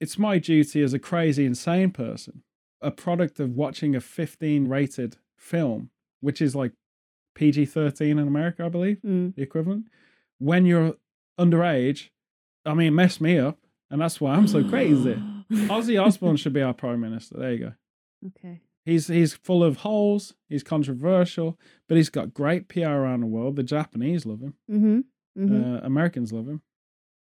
it's 0.00 0.18
my 0.18 0.38
duty 0.38 0.82
as 0.82 0.92
a 0.94 0.98
crazy, 0.98 1.44
insane 1.46 1.92
person, 1.92 2.42
a 2.82 2.90
product 2.90 3.40
of 3.40 3.54
watching 3.56 3.94
a 3.94 4.00
15 4.00 4.68
rated 4.68 5.16
film, 5.36 5.90
which 6.20 6.40
is 6.40 6.54
like 6.54 6.72
PG 7.34 7.66
13 7.66 8.18
in 8.18 8.26
America, 8.26 8.64
I 8.64 8.68
believe, 8.68 8.98
Mm. 9.04 9.34
the 9.34 9.42
equivalent. 9.42 9.86
When 10.38 10.66
you're 10.66 10.94
underage, 11.38 12.10
I 12.64 12.74
mean, 12.74 12.88
it 12.88 12.90
messed 12.92 13.20
me 13.20 13.38
up. 13.38 13.58
And 13.90 14.00
that's 14.00 14.20
why 14.20 14.34
I'm 14.34 14.46
so 14.46 14.62
crazy. 14.68 15.14
Ozzy 15.52 16.00
Osbourne 16.00 16.36
should 16.36 16.52
be 16.52 16.62
our 16.62 16.72
prime 16.74 17.00
minister. 17.00 17.36
There 17.38 17.52
you 17.52 17.58
go. 17.58 17.72
okay. 18.28 18.60
He's 18.84 19.08
he's 19.08 19.34
full 19.34 19.62
of 19.64 19.78
holes. 19.78 20.34
He's 20.48 20.62
controversial, 20.62 21.58
but 21.88 21.96
he's 21.96 22.08
got 22.08 22.32
great 22.32 22.68
PR 22.68 22.86
around 22.86 23.20
the 23.20 23.26
world. 23.26 23.56
The 23.56 23.62
Japanese 23.64 24.24
love 24.24 24.40
him. 24.40 24.54
Mm-hmm. 24.70 24.98
Mm-hmm. 25.44 25.74
Uh, 25.74 25.78
Americans 25.78 26.32
love 26.32 26.46
him. 26.48 26.62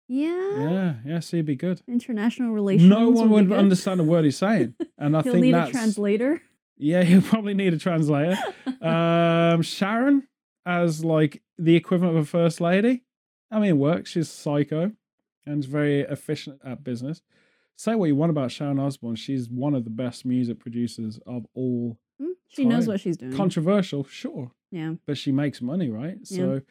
Yeah. 0.08 0.58
Yeah, 0.58 0.94
yeah. 1.06 1.20
So 1.20 1.38
he'd 1.38 1.46
be 1.46 1.56
good. 1.56 1.82
International 1.88 2.54
relations. 2.54 2.90
No 2.90 3.10
one 3.10 3.30
would 3.30 3.52
understand 3.52 4.00
a 4.00 4.04
word 4.04 4.26
he's 4.26 4.38
saying, 4.38 4.76
and 4.98 5.16
I 5.16 5.22
He'll 5.22 5.34
think 5.34 5.46
need 5.46 5.54
that's 5.54 5.70
a 5.70 5.74
translator. 5.74 6.42
yeah. 6.78 7.04
He'll 7.06 7.22
probably 7.22 7.54
need 7.54 7.74
a 7.74 7.78
translator. 7.78 8.38
um, 8.82 9.62
Sharon 9.62 10.28
as 10.66 11.04
like 11.04 11.42
the 11.58 11.76
equivalent 11.76 12.18
of 12.18 12.24
a 12.24 12.28
first 12.28 12.62
lady. 12.62 13.04
I 13.52 13.60
mean, 13.60 13.70
it 13.70 13.78
works. 13.78 14.12
She's 14.12 14.30
psycho 14.30 14.92
and 15.46 15.64
very 15.64 16.02
efficient 16.02 16.60
at 16.64 16.84
business. 16.84 17.22
Say 17.78 17.96
what 17.96 18.06
you 18.06 18.16
want 18.16 18.32
about 18.32 18.52
Sharon 18.52 18.80
Osbourne. 18.80 19.16
She's 19.16 19.50
one 19.50 19.76
of 19.76 19.84
the 19.84 19.90
best 19.90 20.26
music 20.26 20.60
producers 20.60 21.20
of 21.26 21.46
all. 21.54 21.98
Mm, 22.22 22.32
she 22.48 22.66
knows 22.66 22.88
what 22.88 23.00
she's 23.00 23.18
doing. 23.18 23.34
Controversial, 23.34 24.04
sure, 24.04 24.52
yeah. 24.72 24.96
but 25.06 25.18
she 25.18 25.32
makes 25.32 25.62
money, 25.62 25.90
right? 25.90 26.18
Yeah. 26.24 26.38
So 26.38 26.62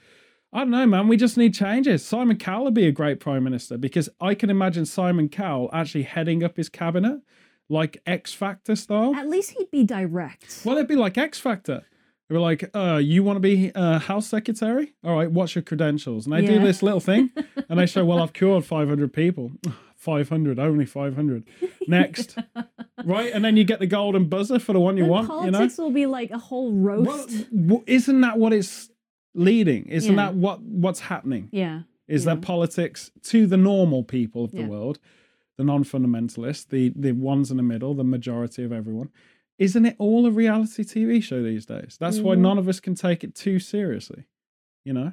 I 0.57 0.61
don't 0.61 0.71
know, 0.71 0.87
man. 0.87 1.07
We 1.07 1.19
just 1.19 1.37
need 1.37 1.53
changes. 1.53 2.03
Simon 2.03 2.39
Cowell 2.39 2.65
would 2.65 2.73
be 2.73 2.87
a 2.87 2.91
great 2.91 3.21
prime 3.21 3.45
minister 3.45 3.77
because 3.77 4.09
I 4.23 4.35
can 4.35 4.49
imagine 4.49 4.87
Simon 4.87 5.29
Cowell 5.29 5.69
actually 5.71 6.05
heading 6.05 6.43
up 6.43 6.57
his 6.57 6.71
cabinet 6.71 7.21
like 7.69 8.01
X 8.07 8.33
Factor 8.33 8.75
style. 8.75 9.15
At 9.15 9.29
least 9.29 9.51
he'd 9.51 9.71
be 9.71 9.85
direct. 9.85 10.63
Well, 10.65 10.77
it'd 10.79 10.89
be 10.89 10.97
like 10.97 11.19
X 11.19 11.39
Factor. 11.39 11.85
They 12.31 12.35
were 12.35 12.41
like, 12.41 12.71
uh, 12.75 12.97
you 12.97 13.23
want 13.23 13.37
to 13.37 13.41
be 13.41 13.71
uh, 13.75 13.99
house 13.99 14.29
secretary? 14.29 14.95
All 15.05 15.15
right, 15.15 15.31
what's 15.31 15.55
your 15.55 15.61
credentials? 15.61 16.25
And 16.25 16.35
they 16.35 16.47
do 16.47 16.59
this 16.59 16.83
little 16.83 17.01
thing 17.01 17.33
and 17.69 17.79
they 17.79 17.85
show, 17.85 18.07
well, 18.07 18.23
I've 18.23 18.33
cured 18.33 18.65
500 18.65 19.13
people. 19.13 19.53
500, 19.97 20.59
only 20.59 20.87
500. 20.87 21.45
Next. 21.87 22.39
right? 23.05 23.31
And 23.33 23.45
then 23.45 23.59
you 23.59 23.65
get 23.65 23.81
the 23.81 23.87
golden 23.87 24.29
buzzer 24.29 24.59
for 24.59 24.73
the 24.73 24.81
one 24.81 24.97
you 24.97 25.05
want, 25.05 25.29
you 25.29 25.51
know? 25.51 25.59
politics 25.59 25.77
will 25.77 25.91
be 25.91 26.07
like 26.07 26.31
a 26.31 26.39
whole 26.39 26.73
roast. 26.73 27.51
w- 27.51 27.83
isn't 27.87 28.21
that 28.23 28.39
what 28.39 28.53
it's 28.53 28.91
leading? 29.37 29.87
Isn't 29.87 30.15
Yeah. 30.17 30.27
that 30.27 30.35
what 30.35 30.63
what's 30.63 31.01
happening? 31.01 31.49
yeah. 31.53 31.83
Is 32.09 32.25
Yeah. 32.25 32.35
that 32.37 32.43
politics 32.43 33.11
to 33.25 33.47
the 33.47 33.57
normal 33.57 34.05
people 34.05 34.45
of 34.45 34.53
the 34.53 34.59
Yeah. 34.61 34.69
world, 34.69 34.99
the 35.59 35.65
non-fundamentalists, 35.65 36.69
the 36.69 36.91
the 36.97 37.13
ones 37.13 37.51
in 37.51 37.57
the 37.57 37.63
middle, 37.63 37.95
the 37.95 38.05
majority 38.05 38.63
of 38.65 38.73
everyone? 38.73 39.11
Isn't 39.59 39.87
it 39.87 39.97
all 39.99 40.27
a 40.27 40.31
reality 40.31 40.85
TV 40.85 41.21
show 41.23 41.43
these 41.43 41.65
days? 41.67 41.97
That's 41.99 42.21
why 42.21 42.37
Mhm. 42.37 42.41
none 42.41 42.59
of 42.59 42.69
us 42.69 42.79
can 42.79 42.95
take 42.95 43.25
it 43.25 43.35
too 43.35 43.59
seriously. 43.59 44.25
You 44.85 44.93
know, 44.93 45.13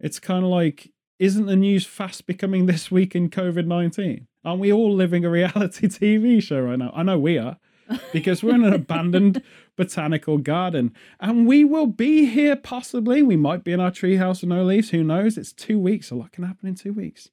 It's 0.00 0.18
kind 0.18 0.44
of 0.44 0.50
like, 0.50 0.92
isn't 1.20 1.46
the 1.46 1.54
news 1.56 1.86
fast 1.86 2.26
becoming 2.26 2.66
this 2.72 2.90
week 2.90 3.14
in 3.14 3.30
COVID 3.30 3.66
19? 3.66 4.26
Aren't 4.44 4.60
we 4.60 4.72
all 4.72 4.92
living 4.92 5.24
a 5.24 5.30
reality 5.30 5.86
TV 5.88 6.42
show 6.42 6.60
right 6.60 6.78
now? 6.78 6.90
I 6.94 7.02
know 7.04 7.18
we 7.18 7.38
are 7.38 7.58
because 8.12 8.42
we're 8.42 8.56
in 8.56 8.64
an 8.64 8.72
abandoned 8.82 9.40
botanical 9.76 10.38
garden 10.38 10.92
and 11.20 11.46
we 11.46 11.64
will 11.64 11.86
be 11.86 12.26
here 12.26 12.56
possibly. 12.56 13.22
We 13.22 13.36
might 13.36 13.64
be 13.64 13.72
in 13.72 13.80
our 13.80 13.90
treehouse 13.90 14.40
with 14.40 14.50
no 14.50 14.64
leaves. 14.64 14.90
Who 14.90 15.02
knows? 15.02 15.36
It's 15.36 15.52
two 15.52 15.78
weeks. 15.78 16.10
A 16.10 16.14
lot 16.14 16.32
can 16.32 16.44
happen 16.44 16.68
in 16.68 16.74
two 16.74 16.92
weeks. 16.92 17.30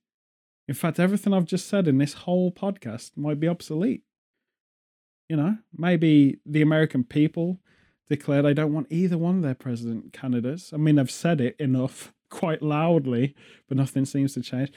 In 0.67 0.75
fact, 0.75 0.99
everything 0.99 1.33
I've 1.33 1.45
just 1.45 1.67
said 1.67 1.87
in 1.87 1.97
this 1.97 2.13
whole 2.13 2.51
podcast 2.51 3.11
might 3.15 3.39
be 3.39 3.47
obsolete. 3.47 4.03
You 5.27 5.37
know, 5.37 5.57
maybe 5.75 6.39
the 6.45 6.61
American 6.61 7.03
people 7.03 7.59
declare 8.09 8.41
they 8.41 8.53
don't 8.53 8.73
want 8.73 8.87
either 8.89 9.17
one 9.17 9.37
of 9.37 9.43
their 9.43 9.55
president 9.55 10.11
candidates. 10.13 10.73
I 10.73 10.77
mean, 10.77 10.95
they've 10.95 11.09
said 11.09 11.39
it 11.39 11.55
enough 11.59 12.13
quite 12.29 12.61
loudly, 12.61 13.35
but 13.67 13.77
nothing 13.77 14.05
seems 14.05 14.33
to 14.33 14.41
change. 14.41 14.71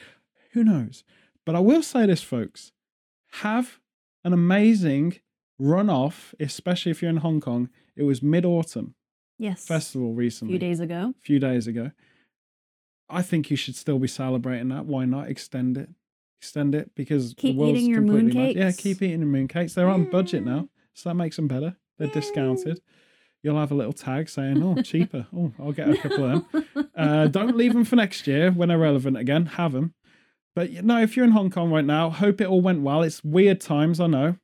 Who 0.53 0.65
knows? 0.65 1.05
But 1.45 1.57
I 1.57 1.61
will 1.61 1.83
say 1.83 2.07
this, 2.07 2.23
folks 2.23 2.73
have 3.39 3.81
an 4.23 4.33
amazing 4.33 5.17
runoff, 5.61 6.35
especially 6.41 6.91
if 6.91 7.03
you're 7.03 7.11
in 7.11 7.19
Hong 7.19 7.41
Kong. 7.41 7.69
It 7.97 8.03
was 8.03 8.23
mid 8.23 8.45
autumn 8.45 8.95
Yes. 9.39 9.67
festival 9.67 10.13
recently. 10.15 10.55
a 10.55 10.59
few 10.59 10.69
days 10.69 10.81
ago. 10.81 11.15
A 11.17 11.23
few 11.23 11.39
days 11.39 11.67
ago. 11.67 11.91
I 13.09 13.23
think 13.23 13.51
you 13.51 13.57
should 13.57 13.77
still 13.77 13.99
be 13.99 14.09
celebrating 14.09 14.69
that. 14.71 14.87
Why 14.87 15.05
not 15.05 15.29
extend 15.29 15.77
it? 15.77 15.91
Extend 16.41 16.75
it 16.75 16.91
because 16.95 17.35
Keep 17.37 17.55
the 17.57 17.61
world's 17.61 17.79
eating 17.81 17.91
your 17.91 18.01
completely 18.01 18.33
moon 18.35 18.43
mad. 18.49 18.57
Yeah, 18.57 18.73
keep 18.73 19.01
eating 19.03 19.21
your 19.21 19.29
moon 19.29 19.49
cakes. 19.49 19.75
They're 19.75 19.89
on 19.89 20.11
budget 20.11 20.45
now, 20.45 20.69
so 20.95 21.09
that 21.11 21.15
makes 21.15 21.37
them 21.37 21.49
better. 21.49 21.77
They're 21.99 22.09
Yeah. 22.09 22.15
discounted. 22.15 22.81
You'll 23.43 23.59
have 23.59 23.71
a 23.71 23.75
little 23.75 23.93
tag 23.93 24.29
saying, 24.29 24.63
"Oh, 24.63 24.75
cheaper." 24.83 25.27
Oh, 25.35 25.53
I'll 25.59 25.73
get 25.73 25.89
a 25.91 25.97
couple 25.97 26.25
of 26.25 26.51
them. 26.53 26.89
Uh, 26.95 27.27
don't 27.29 27.57
leave 27.57 27.73
them 27.75 27.85
for 27.85 27.97
next 27.97 28.27
year 28.27 28.51
when 28.51 28.69
they're 28.71 28.79
relevant 28.79 29.17
again. 29.19 29.47
Have 29.47 29.73
them. 29.73 29.95
But 30.57 30.71
you 30.71 30.83
know, 30.83 31.01
if 31.01 31.17
you're 31.17 31.25
in 31.27 31.33
Hong 31.33 31.51
Kong 31.51 31.71
right 31.71 31.85
now, 31.85 32.11
hope 32.11 32.41
it 32.41 32.47
all 32.47 32.61
went 32.63 32.83
well. 32.83 33.03
It's 33.03 33.23
weird 33.23 33.61
times, 33.61 34.01
I 34.01 34.07
know. 34.07 34.37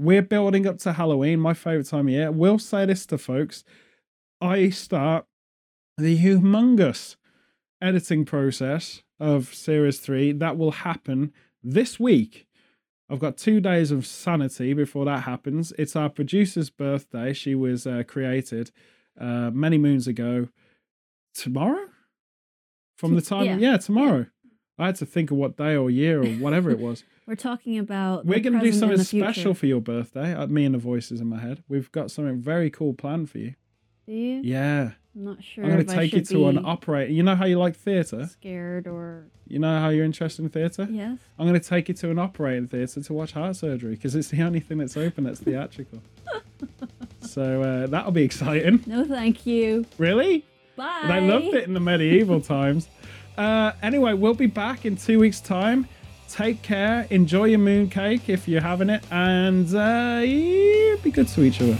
We're 0.00 0.22
building 0.22 0.66
up 0.66 0.78
to 0.78 0.94
Halloween, 0.94 1.40
my 1.40 1.52
favorite 1.52 1.86
time 1.86 2.06
of 2.06 2.12
year. 2.14 2.32
We'll 2.32 2.58
say 2.58 2.86
this 2.86 3.04
to 3.04 3.18
folks. 3.18 3.64
I 4.40 4.70
start 4.70 5.26
the 5.98 6.18
humongous 6.18 7.16
editing 7.82 8.24
process 8.24 9.02
of 9.18 9.52
series 9.54 9.98
three. 9.98 10.32
That 10.32 10.56
will 10.56 10.70
happen 10.70 11.34
this 11.62 12.00
week. 12.00 12.46
I've 13.10 13.18
got 13.18 13.36
two 13.36 13.60
days 13.60 13.90
of 13.90 14.06
sanity 14.06 14.72
before 14.72 15.04
that 15.04 15.24
happens. 15.24 15.70
It's 15.76 15.94
our 15.94 16.08
producer's 16.08 16.70
birthday. 16.70 17.34
She 17.34 17.54
was 17.54 17.86
uh, 17.86 18.02
created 18.08 18.70
uh, 19.20 19.50
many 19.52 19.76
moons 19.76 20.06
ago. 20.06 20.48
Tomorrow? 21.34 21.88
From 22.96 23.16
the 23.16 23.20
time, 23.20 23.44
Yeah. 23.44 23.56
yeah, 23.72 23.76
tomorrow. 23.76 24.28
I 24.78 24.86
had 24.86 24.96
to 24.96 25.04
think 25.06 25.30
of 25.30 25.36
what 25.36 25.58
day 25.58 25.76
or 25.76 25.90
year 25.90 26.22
or 26.22 26.26
whatever 26.36 26.70
it 26.70 26.78
was. 26.78 27.04
We're 27.30 27.36
talking 27.36 27.78
about. 27.78 28.26
We're 28.26 28.40
going 28.40 28.54
to 28.54 28.60
do 28.60 28.72
something 28.72 28.98
special 28.98 29.54
for 29.54 29.66
your 29.66 29.80
birthday. 29.80 30.34
Uh, 30.34 30.48
me 30.48 30.64
and 30.64 30.74
the 30.74 30.80
voices 30.80 31.20
in 31.20 31.28
my 31.28 31.38
head. 31.38 31.62
We've 31.68 31.90
got 31.92 32.10
something 32.10 32.40
very 32.40 32.70
cool 32.70 32.92
planned 32.92 33.30
for 33.30 33.38
you. 33.38 33.54
Do 34.04 34.12
you? 34.12 34.40
Yeah. 34.42 34.90
I'm 35.14 35.24
not 35.24 35.40
sure. 35.40 35.62
I'm 35.62 35.70
going 35.70 35.86
to 35.86 35.94
take 35.94 36.12
you 36.12 36.22
to 36.22 36.48
an 36.48 36.56
be 36.56 36.64
operator. 36.64 37.12
You 37.12 37.22
know 37.22 37.36
how 37.36 37.44
you 37.44 37.56
like 37.56 37.76
theatre? 37.76 38.26
Scared 38.26 38.88
or 38.88 39.28
You 39.46 39.60
know 39.60 39.78
how 39.78 39.90
you're 39.90 40.04
interested 40.04 40.42
in 40.42 40.48
theatre? 40.48 40.88
yes? 40.90 41.20
I'm 41.38 41.46
going 41.46 41.58
to 41.58 41.64
take 41.64 41.88
you 41.88 41.94
to 41.94 42.10
an 42.10 42.18
operating 42.18 42.66
theatre 42.66 43.00
to 43.00 43.12
watch 43.12 43.30
heart 43.30 43.54
surgery 43.54 43.94
because 43.94 44.16
it's 44.16 44.30
the 44.30 44.42
only 44.42 44.58
thing 44.58 44.78
that's 44.78 44.96
open 44.96 45.22
that's 45.22 45.38
theatrical. 45.38 46.02
so 47.20 47.62
uh, 47.62 47.86
that'll 47.86 48.10
be 48.10 48.24
exciting. 48.24 48.82
No, 48.88 49.04
thank 49.04 49.46
you. 49.46 49.86
Really? 49.98 50.44
Bye. 50.74 51.04
They 51.06 51.20
loved 51.20 51.54
it 51.54 51.68
in 51.68 51.74
the 51.74 51.80
medieval 51.80 52.40
times. 52.40 52.88
Uh, 53.38 53.70
anyway, 53.84 54.14
we'll 54.14 54.34
be 54.34 54.46
back 54.46 54.84
in 54.84 54.96
two 54.96 55.20
weeks' 55.20 55.40
time. 55.40 55.86
Take 56.30 56.62
care. 56.62 57.08
Enjoy 57.10 57.44
your 57.46 57.58
mooncake 57.58 58.28
if 58.28 58.46
you're 58.46 58.62
having 58.62 58.88
it. 58.88 59.02
And 59.10 59.66
uh, 59.74 60.22
yeah, 60.24 60.94
be 61.02 61.10
good 61.10 61.26
to 61.28 61.42
each 61.42 61.60
other. 61.60 61.76